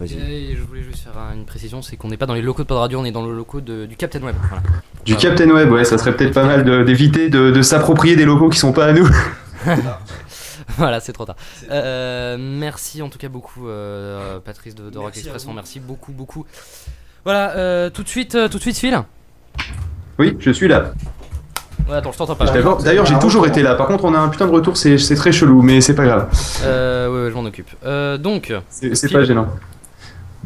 Et 0.00 0.54
je 0.56 0.62
voulais 0.62 0.82
juste 0.82 1.02
faire 1.04 1.18
un- 1.18 1.34
une 1.34 1.44
précision, 1.44 1.82
c'est 1.82 1.96
qu'on 1.96 2.08
n'est 2.08 2.16
pas 2.16 2.26
dans 2.26 2.34
les 2.34 2.42
locaux 2.42 2.62
de 2.62 2.68
Pod 2.68 2.78
Radio, 2.78 3.00
on 3.00 3.04
est 3.04 3.10
dans 3.10 3.26
le 3.26 3.34
locaux 3.34 3.60
de- 3.60 3.86
du 3.86 3.96
Captain 3.96 4.20
Web. 4.22 4.36
Voilà. 4.48 4.62
Du 5.04 5.16
Captain 5.16 5.50
Web, 5.50 5.70
ouais, 5.72 5.84
ça 5.84 5.98
serait 5.98 6.14
peut-être 6.16 6.34
pas 6.34 6.44
mal 6.44 6.84
d'éviter 6.84 7.28
de, 7.30 7.50
de 7.50 7.62
s'approprier 7.62 8.14
des 8.16 8.24
locaux 8.24 8.48
qui 8.48 8.58
sont 8.58 8.72
pas 8.72 8.86
à 8.86 8.92
nous. 8.92 9.08
voilà, 10.76 11.00
c'est 11.00 11.12
trop 11.12 11.24
tard. 11.24 11.36
Euh, 11.70 12.36
merci 12.38 13.02
en 13.02 13.08
tout 13.08 13.18
cas 13.18 13.28
beaucoup, 13.28 13.68
euh, 13.68 14.38
Patrice 14.40 14.74
de, 14.74 14.90
de 14.90 14.98
Rock 14.98 15.16
Express. 15.16 15.44
vous. 15.44 15.52
Merci 15.52 15.80
beaucoup, 15.80 16.12
beaucoup. 16.12 16.46
Voilà, 17.24 17.56
euh, 17.56 17.90
tout 17.90 18.02
de 18.02 18.08
suite, 18.08 18.34
euh, 18.36 18.48
tout 18.48 18.58
de 18.58 18.62
suite, 18.62 18.78
Phil. 18.78 18.98
Oui, 20.18 20.36
je 20.38 20.50
suis 20.50 20.68
là. 20.68 20.92
Ouais, 21.88 21.96
attends, 21.96 22.12
je 22.12 22.18
t'entends 22.18 22.34
pas. 22.34 22.44
D'accord. 22.46 22.82
D'ailleurs, 22.82 23.06
j'ai 23.06 23.18
toujours 23.18 23.46
été 23.46 23.62
là. 23.62 23.74
Par 23.74 23.86
contre, 23.86 24.04
on 24.04 24.14
a 24.14 24.18
un 24.18 24.28
putain 24.28 24.46
de 24.46 24.52
retour, 24.52 24.76
c'est 24.76 24.98
c'est 24.98 25.14
très 25.14 25.32
chelou, 25.32 25.62
mais 25.62 25.80
c'est 25.80 25.94
pas 25.94 26.04
grave. 26.04 26.28
Euh, 26.64 27.08
ouais, 27.08 27.24
ouais, 27.24 27.30
je 27.30 27.34
m'en 27.34 27.44
occupe. 27.44 27.70
Euh, 27.84 28.18
donc, 28.18 28.52
c'est 28.68 29.12
pas 29.12 29.24
gênant. 29.24 29.48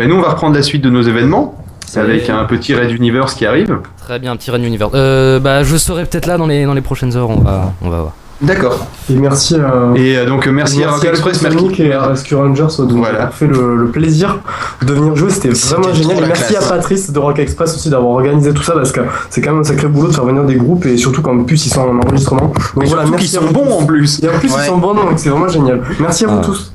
Ben 0.03 0.09
nous, 0.09 0.16
on 0.16 0.20
va 0.22 0.30
reprendre 0.30 0.57
la 0.57 0.62
suite 0.62 0.82
de 0.82 0.90
nos 0.90 1.03
événements. 1.03 1.55
Avec 1.94 2.28
un 2.30 2.44
petit 2.44 2.74
Red 2.74 2.90
Universe 2.90 3.34
qui 3.34 3.44
arrive. 3.46 3.78
très 3.98 4.18
bien, 4.18 4.34
petit 4.36 4.50
Ren 4.50 4.62
Universe. 4.62 4.90
Euh, 4.94 5.38
bah, 5.38 5.62
je 5.62 5.76
serai 5.76 6.05
peut-être 6.07 6.26
là 6.26 6.38
dans 6.38 6.46
les, 6.46 6.64
dans 6.64 6.72
les 6.74 6.80
prochaines 6.80 7.14
heures, 7.16 7.28
on 7.30 7.36
va, 7.40 7.72
on 7.82 7.90
va 7.90 8.00
voir. 8.00 8.12
D'accord. 8.40 8.86
Et 9.11 9.14
merci 9.14 9.55
à. 9.57 9.92
Et 9.94 10.16
euh, 10.16 10.26
donc, 10.26 10.48
euh, 10.48 10.53
merci, 10.53 10.82
à 10.82 10.90
Rock 10.90 11.05
Express, 11.05 11.42
merci. 11.42 11.59
Sonic 11.59 11.78
et 11.80 11.92
à 11.92 12.07
Rescue 12.09 12.34
Rangers 12.34 12.66
de 12.80 12.94
Voilà. 12.94 13.18
avoir 13.18 13.34
fait 13.34 13.46
le, 13.46 13.76
le 13.76 13.86
plaisir 13.90 14.38
de 14.84 14.92
venir 14.92 15.14
jouer. 15.14 15.30
C'était 15.30 15.50
vraiment 15.50 15.92
génial. 15.92 16.24
Et 16.24 16.26
merci 16.26 16.53
classe. 16.55 16.64
à 16.70 16.74
Patrice 16.74 17.12
de 17.12 17.18
Rock 17.20 17.38
Express 17.38 17.74
aussi 17.76 17.88
d'avoir 17.90 18.11
organisé 18.14 18.53
tout 18.53 18.62
ça 18.64 18.72
parce 18.72 18.90
que 18.90 19.00
c'est 19.30 19.40
quand 19.42 19.50
même 19.53 19.61
un 19.61 19.64
sacré 19.64 19.86
boulot 19.86 20.09
de 20.09 20.14
faire 20.14 20.24
venir 20.24 20.42
des 20.44 20.57
groupes 20.57 20.86
et 20.86 20.96
surtout 20.96 21.22
qu'en 21.22 21.44
plus 21.44 21.66
ils 21.66 21.70
sont 21.70 21.82
en 21.82 21.98
enregistrement. 21.98 22.46
Donc 22.48 22.57
Mais 22.76 22.86
voilà, 22.86 23.05
merci 23.09 23.28
qu'ils 23.28 23.36
à 23.38 23.40
sont 23.42 23.53
bons 23.53 23.70
en 23.80 23.84
plus. 23.86 24.20
Et 24.24 24.28
en 24.28 24.32
plus 24.38 24.48
Ouais. 24.53 24.61
ils 24.64 24.66
sont 24.66 24.78
bons 24.78 24.94
donc 24.94 25.11
c'est 25.16 25.28
vraiment 25.28 25.48
génial. 25.48 25.82
Merci 26.00 26.24
à 26.24 26.28
vous 26.28 26.38
Ah. 26.40 26.44
tous. 26.44 26.72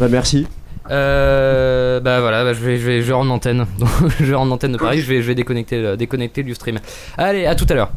Bah 0.00 0.06
merci. 0.10 0.46
Euh, 0.90 2.00
bah 2.00 2.20
voilà, 2.20 2.44
bah, 2.44 2.52
je, 2.52 2.60
vais, 2.60 2.76
je, 2.78 2.86
vais, 2.86 3.00
je 3.02 3.06
vais 3.06 3.12
rendre 3.12 3.30
l'antenne. 3.30 3.66
Donc, 3.78 3.88
je 4.20 4.24
vais 4.24 4.34
rendre 4.34 4.50
l'antenne 4.50 4.72
de 4.72 4.78
Paris, 4.78 5.00
je 5.00 5.08
vais, 5.08 5.22
je 5.22 5.26
vais 5.28 5.34
déconnecter, 5.34 5.80
le- 5.80 5.96
déconnecter 5.96 6.42
le 6.42 6.54
stream. 6.54 6.78
Allez, 7.16 7.46
à 7.46 7.54
tout 7.54 7.66
à 7.68 7.74
l'heure. 7.74 7.90